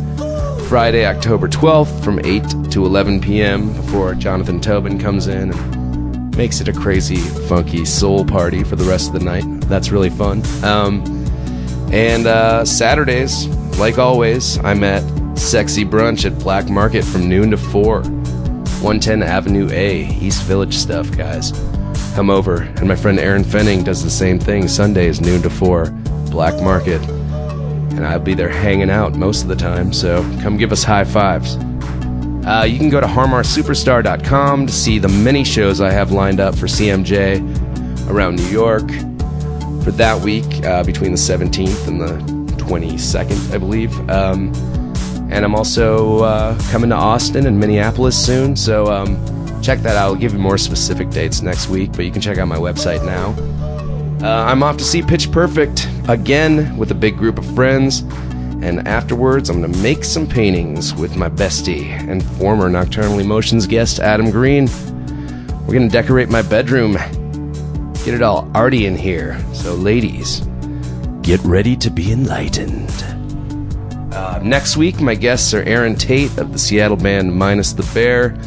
Friday, 0.68 1.06
October 1.06 1.48
12th, 1.48 2.04
from 2.04 2.18
8 2.24 2.70
to 2.70 2.84
11 2.84 3.20
p.m. 3.22 3.72
Before 3.72 4.14
Jonathan 4.14 4.60
Toubin 4.60 4.98
comes 4.98 5.28
in 5.28 5.52
makes 6.36 6.60
it 6.60 6.68
a 6.68 6.72
crazy, 6.72 7.16
funky 7.46 7.84
soul 7.84 8.24
party 8.24 8.64
for 8.64 8.76
the 8.76 8.84
rest 8.84 9.08
of 9.08 9.14
the 9.14 9.24
night. 9.24 9.44
That's 9.68 9.90
really 9.90 10.10
fun. 10.10 10.42
Um, 10.64 11.04
and 11.92 12.26
uh, 12.26 12.64
Saturdays, 12.64 13.46
like 13.78 13.98
always, 13.98 14.58
I'm 14.64 14.82
at 14.84 15.02
Sexy 15.38 15.84
Brunch 15.84 16.24
at 16.24 16.38
Black 16.38 16.68
Market 16.68 17.04
from 17.04 17.28
noon 17.28 17.50
to 17.50 17.56
4. 17.56 18.02
110 18.82 19.22
Avenue 19.22 19.68
A, 19.70 20.08
East 20.18 20.42
Village 20.42 20.74
stuff, 20.74 21.16
guys. 21.16 21.52
Come 22.14 22.30
over. 22.30 22.62
And 22.62 22.88
my 22.88 22.96
friend 22.96 23.18
Aaron 23.18 23.44
Fenning 23.44 23.84
does 23.84 24.02
the 24.02 24.10
same 24.10 24.40
thing 24.40 24.66
Sundays, 24.66 25.20
noon 25.20 25.40
to 25.42 25.50
4, 25.50 25.86
Black 26.30 26.60
Market. 26.62 27.00
And 27.92 28.06
I'll 28.06 28.18
be 28.18 28.34
there 28.34 28.48
hanging 28.48 28.90
out 28.90 29.14
most 29.14 29.42
of 29.42 29.48
the 29.48 29.56
time, 29.56 29.92
so 29.92 30.22
come 30.42 30.56
give 30.56 30.72
us 30.72 30.82
high 30.82 31.04
fives. 31.04 31.56
Uh, 32.46 32.64
you 32.64 32.78
can 32.78 32.88
go 32.88 33.00
to 33.00 33.06
harmarsuperstar.com 33.06 34.66
to 34.66 34.72
see 34.72 34.98
the 34.98 35.08
many 35.08 35.44
shows 35.44 35.80
I 35.80 35.92
have 35.92 36.10
lined 36.10 36.40
up 36.40 36.56
for 36.56 36.66
CMJ 36.66 38.08
around 38.08 38.36
New 38.36 38.48
York 38.48 38.88
for 39.84 39.92
that 39.92 40.20
week 40.22 40.64
uh, 40.64 40.82
between 40.84 41.12
the 41.12 41.18
17th 41.18 41.86
and 41.88 42.00
the 42.00 42.52
22nd, 42.62 43.54
I 43.54 43.58
believe. 43.58 43.96
Um, 44.10 44.52
and 45.30 45.44
I'm 45.44 45.54
also 45.54 46.18
uh, 46.24 46.58
coming 46.70 46.90
to 46.90 46.96
Austin 46.96 47.46
and 47.46 47.58
Minneapolis 47.58 48.22
soon, 48.22 48.56
so 48.56 48.92
um, 48.92 49.16
check 49.62 49.78
that 49.80 49.96
out. 49.96 50.04
I'll 50.08 50.14
give 50.14 50.32
you 50.32 50.38
more 50.38 50.58
specific 50.58 51.10
dates 51.10 51.42
next 51.42 51.68
week, 51.68 51.92
but 51.92 52.04
you 52.04 52.10
can 52.10 52.20
check 52.20 52.38
out 52.38 52.48
my 52.48 52.58
website 52.58 53.04
now. 53.04 53.34
Uh, 54.26 54.44
I'm 54.44 54.62
off 54.62 54.76
to 54.76 54.84
see 54.84 55.02
Pitch 55.02 55.32
Perfect 55.32 55.88
again 56.08 56.76
with 56.76 56.90
a 56.90 56.94
big 56.94 57.16
group 57.16 57.38
of 57.38 57.54
friends. 57.54 58.02
And 58.62 58.86
afterwards, 58.86 59.50
I'm 59.50 59.60
going 59.60 59.72
to 59.72 59.78
make 59.80 60.04
some 60.04 60.24
paintings 60.24 60.94
with 60.94 61.16
my 61.16 61.28
bestie 61.28 61.88
and 62.08 62.24
former 62.38 62.70
Nocturnal 62.70 63.18
Emotions 63.18 63.66
guest, 63.66 63.98
Adam 63.98 64.30
Green. 64.30 64.68
We're 65.66 65.74
going 65.74 65.88
to 65.88 65.92
decorate 65.92 66.28
my 66.28 66.42
bedroom, 66.42 66.92
get 68.04 68.14
it 68.14 68.22
all 68.22 68.48
arty 68.54 68.86
in 68.86 68.96
here. 68.96 69.44
So, 69.52 69.74
ladies, 69.74 70.42
get 71.22 71.40
ready 71.40 71.74
to 71.76 71.90
be 71.90 72.12
enlightened. 72.12 72.88
Uh, 74.14 74.38
next 74.44 74.76
week, 74.76 75.00
my 75.00 75.16
guests 75.16 75.52
are 75.54 75.62
Erin 75.64 75.96
Tate 75.96 76.38
of 76.38 76.52
the 76.52 76.58
Seattle 76.58 76.96
band 76.96 77.34
Minus 77.34 77.72
the 77.72 77.88
Bear 77.92 78.38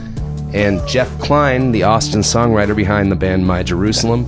and 0.53 0.85
Jeff 0.87 1.19
Klein, 1.19 1.73
the 1.73 1.83
Austin 1.83 2.21
songwriter 2.21 2.75
behind 2.75 3.11
the 3.11 3.17
band 3.17 3.45
My 3.45 3.63
Jerusalem. 3.63 4.25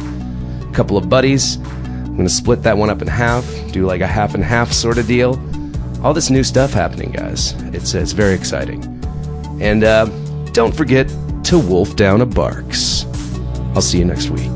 A 0.70 0.76
couple 0.76 0.98
of 0.98 1.08
buddies. 1.08 1.56
I'm 1.56 2.16
going 2.16 2.28
to 2.28 2.30
split 2.30 2.64
that 2.64 2.78
one 2.78 2.90
up 2.90 3.02
in 3.02 3.08
half, 3.08 3.46
do 3.72 3.86
like 3.86 4.02
a 4.02 4.08
half 4.08 4.34
and 4.34 4.44
half 4.44 4.74
sort 4.74 4.98
of 4.98 5.08
deal. 5.08 5.40
All 6.04 6.14
this 6.14 6.30
new 6.30 6.44
stuff 6.44 6.74
happening, 6.74 7.12
guys. 7.12 7.54
It's, 7.74 7.94
it's 7.94 8.12
very 8.12 8.34
exciting. 8.34 8.84
And 9.60 9.84
uh, 9.84 10.06
don't 10.52 10.76
forget 10.76 11.08
to 11.46 11.58
wolf 11.58 11.96
down 11.96 12.22
a 12.22 12.26
Barq's. 12.26 13.06
I'll 13.76 13.82
see 13.82 13.98
you 14.00 14.06
next 14.06 14.30
week. 14.30 14.52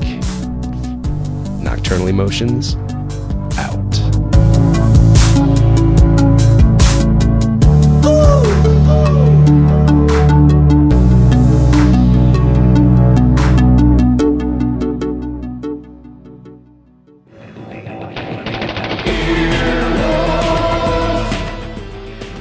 Nocturnal 1.61 2.07
Emotions, 2.07 2.75